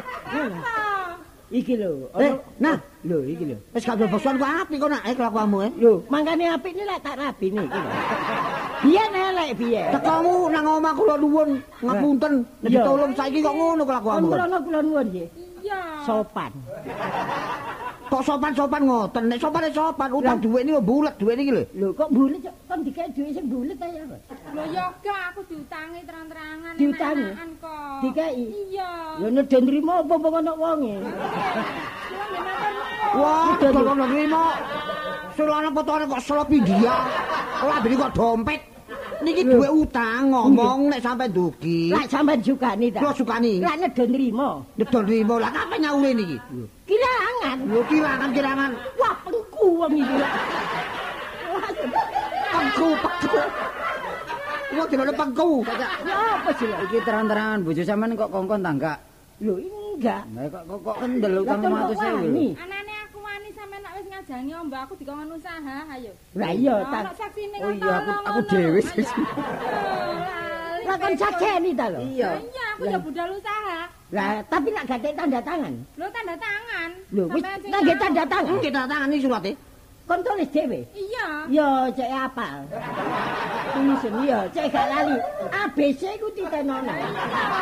Iki 1.51 1.73
lho. 1.75 2.07
Eh, 2.15 2.31
nah, 2.55 2.79
lho 3.03 3.19
iki 3.27 3.43
lho. 3.51 3.59
wis 3.75 3.83
gak 3.83 4.07
bosan 4.07 4.39
kok 4.39 4.47
apik 4.63 4.79
kok 4.79 4.89
nak 4.95 5.03
eh 5.03 5.11
kelakuanmu 5.11 5.57
eh. 5.59 5.71
Lho, 5.75 5.93
mangkane 6.07 6.47
apik 6.55 6.71
ini 6.71 6.87
lek 6.87 7.03
tak 7.03 7.19
rabi 7.19 7.51
niki 7.51 7.67
lho. 7.67 7.91
Biyen 8.87 9.11
elek 9.11 9.51
biyen. 9.59 9.91
Tekamu 9.91 10.33
nang 10.55 10.65
omah 10.79 10.93
kula 10.95 11.15
nuwun 11.19 11.49
ngapunten, 11.83 12.33
nek 12.63 12.69
Iya. 12.71 12.79
ditolong 12.79 13.11
saiki 13.11 13.39
kok 13.43 13.55
ngono 13.59 13.83
kelakuanmu. 13.83 14.31
krono 14.31 14.57
kula 14.63 14.79
nuwun 14.87 15.05
nggih. 15.11 15.27
Iya. 15.67 15.79
Sopan. 16.07 16.55
Kok 18.07 18.23
sopan-sopan 18.23 18.81
ngoten, 18.87 19.23
nek 19.27 19.39
sopan 19.43 19.67
sopan, 19.75 20.09
utang 20.15 20.39
dhuwit 20.39 20.63
niku 20.63 20.79
bulet 20.79 21.13
dhuwit 21.19 21.35
niki 21.35 21.51
lho. 21.51 21.63
Lho 21.75 21.87
kok 21.91 22.07
bulet 22.07 22.39
kok 22.39 22.55
kon 22.71 22.79
dikek 22.87 23.11
dhuwit 23.11 23.35
sing 23.35 23.45
bulet 23.51 23.75
ta 23.75 23.87
ya? 23.91 24.03
Lho 24.55 24.63
ya 24.71 24.85
gak 25.03 25.19
aku 25.35 25.41
diutangi 25.51 25.99
terang-terangan 26.07 26.73
Diutangi? 26.79 27.27
kok. 27.59 27.99
Dikei? 28.07 28.43
Iya. 28.71 28.91
Lho 29.19 29.27
nek 29.27 29.45
den 29.51 29.63
nrimo 29.67 29.93
apa 30.07 30.13
apa 30.15 30.27
ana 30.39 30.53
wonge. 30.55 30.95
Wah, 33.19 33.51
kalau 33.59 33.93
nrimo. 33.99 34.45
Sulane 35.35 35.69
potone 35.75 36.03
kok 36.07 36.21
selop 36.23 36.49
India. 36.49 36.95
Lambene 37.59 37.95
kok 37.99 38.13
dompet. 38.15 38.76
Niki 39.17 39.41
duwe 39.43 39.65
utang 39.65 40.29
ngomong 40.29 40.93
nek 40.93 41.01
sampe 41.01 41.25
dugi. 41.27 41.89
Lah 41.89 42.05
sampean 42.05 42.37
sukani 42.37 42.93
ta? 42.93 43.01
Kula 43.01 43.13
sukani. 43.17 43.53
Lah 43.65 43.73
nek 43.73 43.91
den 43.97 44.13
nrimo. 44.13 44.61
Nedol 44.77 45.03
nrimo 45.09 45.35
lah 45.41 45.49
kapan 45.49 45.79
nyaure 45.81 46.11
niki? 46.13 46.37
Kirangan. 46.85 47.57
Lho 47.65 47.81
kirangan-kirangan. 47.89 48.71
Wah, 49.01 49.13
pengku 49.25 49.67
wong 49.81 49.93
iki. 49.97 50.15
lah. 50.15 50.31
Pengku, 52.47 52.87
pengku. 53.01 53.39
Wah, 54.77 54.85
dene 54.85 55.13
pengku. 55.13 55.49
Ya 56.05 56.15
apa 56.37 56.49
sih 56.55 56.67
lah? 56.69 56.79
Iki 56.85 56.97
terang-terangan 57.01 57.59
bojo 57.65 57.81
sampean 57.81 58.13
kok 58.13 58.29
kongkon 58.29 58.61
ta 58.61 58.69
enggak? 58.69 58.97
Lho 59.41 59.55
enggak. 59.57 60.23
Lah 60.29 60.45
kok 60.45 60.63
kok, 60.85 60.95
kendel 61.01 61.31
Lah 61.33 61.41
utang 61.41 61.59
kon 61.59 61.71
kok 61.73 61.81
500.000 61.89 61.97
lho. 61.97 62.17
wani? 62.21 62.47
Anane 62.53 62.93
aku 63.09 63.17
wani 63.19 63.49
sampe 63.57 63.75
nek 63.81 63.91
wis 63.97 64.05
ngajani 64.27 64.51
mbak 64.67 64.79
aku 64.83 64.93
dikongkon 64.99 65.39
usaha, 65.39 65.87
ayo. 65.95 66.11
Lah 66.35 66.51
iya 66.51 66.83
Ono 66.83 66.91
ta. 66.91 66.99
saksine 67.15 67.57
Oh 67.63 67.71
iya, 67.71 67.95
aku 67.95 68.11
aku 68.27 68.41
dhewe. 68.51 68.79
Lali, 68.83 69.03
Lah 70.87 70.95
kon 70.99 71.15
sakjeni 71.15 71.71
ta 71.71 71.85
lho. 71.87 71.99
Iya. 72.03 72.29
Iya, 72.43 72.65
aku 72.75 72.83
ya 72.91 72.99
budal 72.99 73.29
usaha. 73.31 73.87
Lah 74.11 74.43
tapi 74.51 74.67
nak 74.75 74.83
gak 74.91 74.99
tanda 75.15 75.39
tangan. 75.39 75.73
Lho 75.95 76.07
tanda 76.11 76.35
tangan. 76.35 76.89
Lho 77.15 77.23
wis 77.31 77.43
nggih 77.63 77.95
tahu. 77.95 78.03
tanda 78.03 78.23
tangan. 78.27 78.53
Nggih 78.59 78.71
tak 78.75 78.85
tangani 78.91 79.15
surate. 79.23 79.51
Kon 80.07 80.23
tulis 80.23 80.47
dhewe. 80.55 80.87
Iya. 80.95 81.27
Yo 81.51 81.67
cek 81.91 82.07
apal. 82.07 82.63
Tulisan 83.75 84.23
yo 84.23 84.39
cek 84.55 84.71
gak 84.71 84.87
lali. 84.87 85.19
ABC 85.51 86.01
ku 86.23 86.31
titenona. 86.31 86.95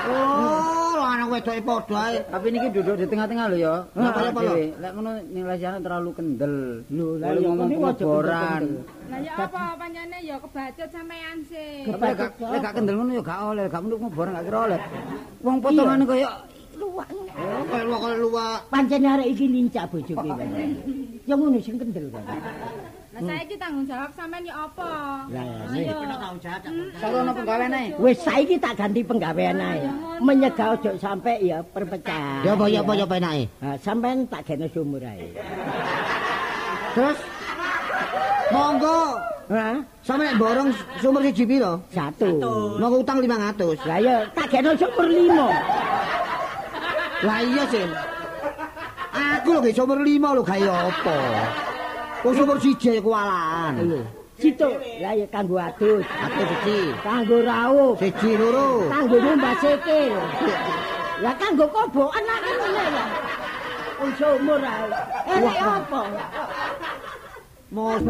Oh, 0.05 1.01
lanang 1.01 1.33
wedoke 1.33 1.57
padha 1.65 2.13
ae. 2.13 2.21
Tapi 2.29 2.47
niki 2.53 2.69
duduk 2.69 3.01
di 3.01 3.05
tengah-tengah 3.09 3.49
lho 3.49 3.57
ya. 3.57 3.75
Nah, 3.97 4.13
apa, 4.13 4.29
Pak? 4.29 4.43
Lek 4.77 4.91
ngono 4.93 5.09
ning 5.25 5.43
Lasiana 5.49 5.81
terlalu 5.81 6.13
kendel. 6.13 6.85
Lho 6.93 7.17
yo 7.17 7.49
ngomong 7.49 7.97
kendel-kendel. 7.97 8.65
Lah 9.09 9.19
ya 9.25 9.33
apa 9.41 9.63
pancene 9.81 10.17
ya 10.21 10.37
kebacut 10.37 10.89
sampean 10.93 11.37
sih. 11.49 11.89
Lek 11.89 12.61
gak 12.61 12.73
kendel 12.77 12.93
ngono 13.01 13.11
ya 13.17 13.21
gak 13.25 13.39
oleh, 13.41 13.65
gak 13.73 13.81
menduk 13.81 14.05
ngeboran 14.05 14.37
gak 14.37 14.45
kira 14.45 14.59
oleh. 14.69 14.79
Wong 15.41 15.57
potongane 15.65 16.05
koyo 16.05 16.29
Luwak. 16.76 17.07
Oh, 17.36 17.63
kaya 17.67 17.84
luwak 17.88 17.99
kaya 18.03 18.15
luwak. 18.19 18.57
Pancen 18.67 19.03
arek 19.03 19.28
iki 19.32 19.45
lincah 19.47 19.86
bojoke. 19.88 20.30
Yo 21.26 21.34
ngono 21.36 21.57
sing 21.59 21.76
kendel 21.80 22.05
kan. 22.11 22.23
Lah 23.15 23.21
saiki 23.23 23.55
tanggung 23.55 23.88
jawab 23.88 24.11
sampean 24.11 24.43
ya 24.43 24.67
apa? 24.67 24.91
Lah 25.32 25.71
Ayo. 25.71 25.95
tanggung 26.03 26.41
jawab. 26.43 26.61
Sarono 26.99 27.32
penggaweane. 27.32 27.84
wis 27.95 28.17
saiki 28.19 28.55
tak 28.59 28.76
ganti 28.76 29.01
penggawean 29.01 29.55
ae. 29.55 29.88
Menyegah 30.19 30.76
ojo 30.76 30.91
sampe 30.99 31.32
ya 31.39 31.63
perpecahan. 31.63 32.43
Ya 32.43 32.51
apa 32.59 32.65
ya 32.67 32.80
apa 32.84 32.91
ya 32.91 33.05
apa 33.07 33.15
enake? 33.15 33.43
Ha, 33.63 33.69
sampean 33.80 34.28
tak 34.28 34.43
gene 34.43 34.67
sumur 34.67 34.99
ae. 34.99 35.32
Terus 36.91 37.17
monggo 38.51 38.99
Ha? 39.45 39.78
sampe 40.01 40.26
borong 40.36 40.73
sumur 40.99 41.21
siji 41.23 41.45
piro? 41.47 41.78
Satu. 41.93 42.28
Mau 42.82 42.99
utang 42.99 43.23
500. 43.23 43.80
Lah 43.88 43.99
ya 44.03 44.15
tak 44.36 44.51
gene 44.51 44.76
sumur 44.76 45.07
limo. 45.07 45.47
Lah 47.26 47.41
iya 47.41 47.63
sih. 47.73 47.86
Aku 49.15 49.57
lho 49.57 49.59
ge 49.65 49.71
sumur 49.73 49.97
5 49.97 50.38
lho 50.38 50.43
gawe 50.45 50.69
apa? 50.93 51.17
Sumur 52.21 52.57
siji 52.61 53.01
kualaan. 53.01 53.73
Iya. 53.82 54.01
Situ. 54.38 54.69
Lah 55.01 55.13
ya 55.17 55.26
kanggo 55.34 55.57
adus. 55.57 56.05
Aku 56.05 56.41
siji. 56.45 56.93
Kanggo 57.01 57.38
raup. 57.41 57.97
Siji 57.97 58.38
loro. 58.38 58.86
Kanggo 58.93 59.17
nyumbah 59.17 59.55
sikil. 59.57 60.13
Lah 61.26 61.34
kanggo 61.41 61.65
kobokan 61.73 62.23
lah 62.30 62.38
kan 62.45 62.55
ngene 62.61 62.84
ya. 62.93 63.05
Wong 63.95 64.11
sumur 64.19 64.61
ae. 64.61 64.86
Eh 65.34 65.57
apa? 65.65 66.01
Mos 67.73 68.03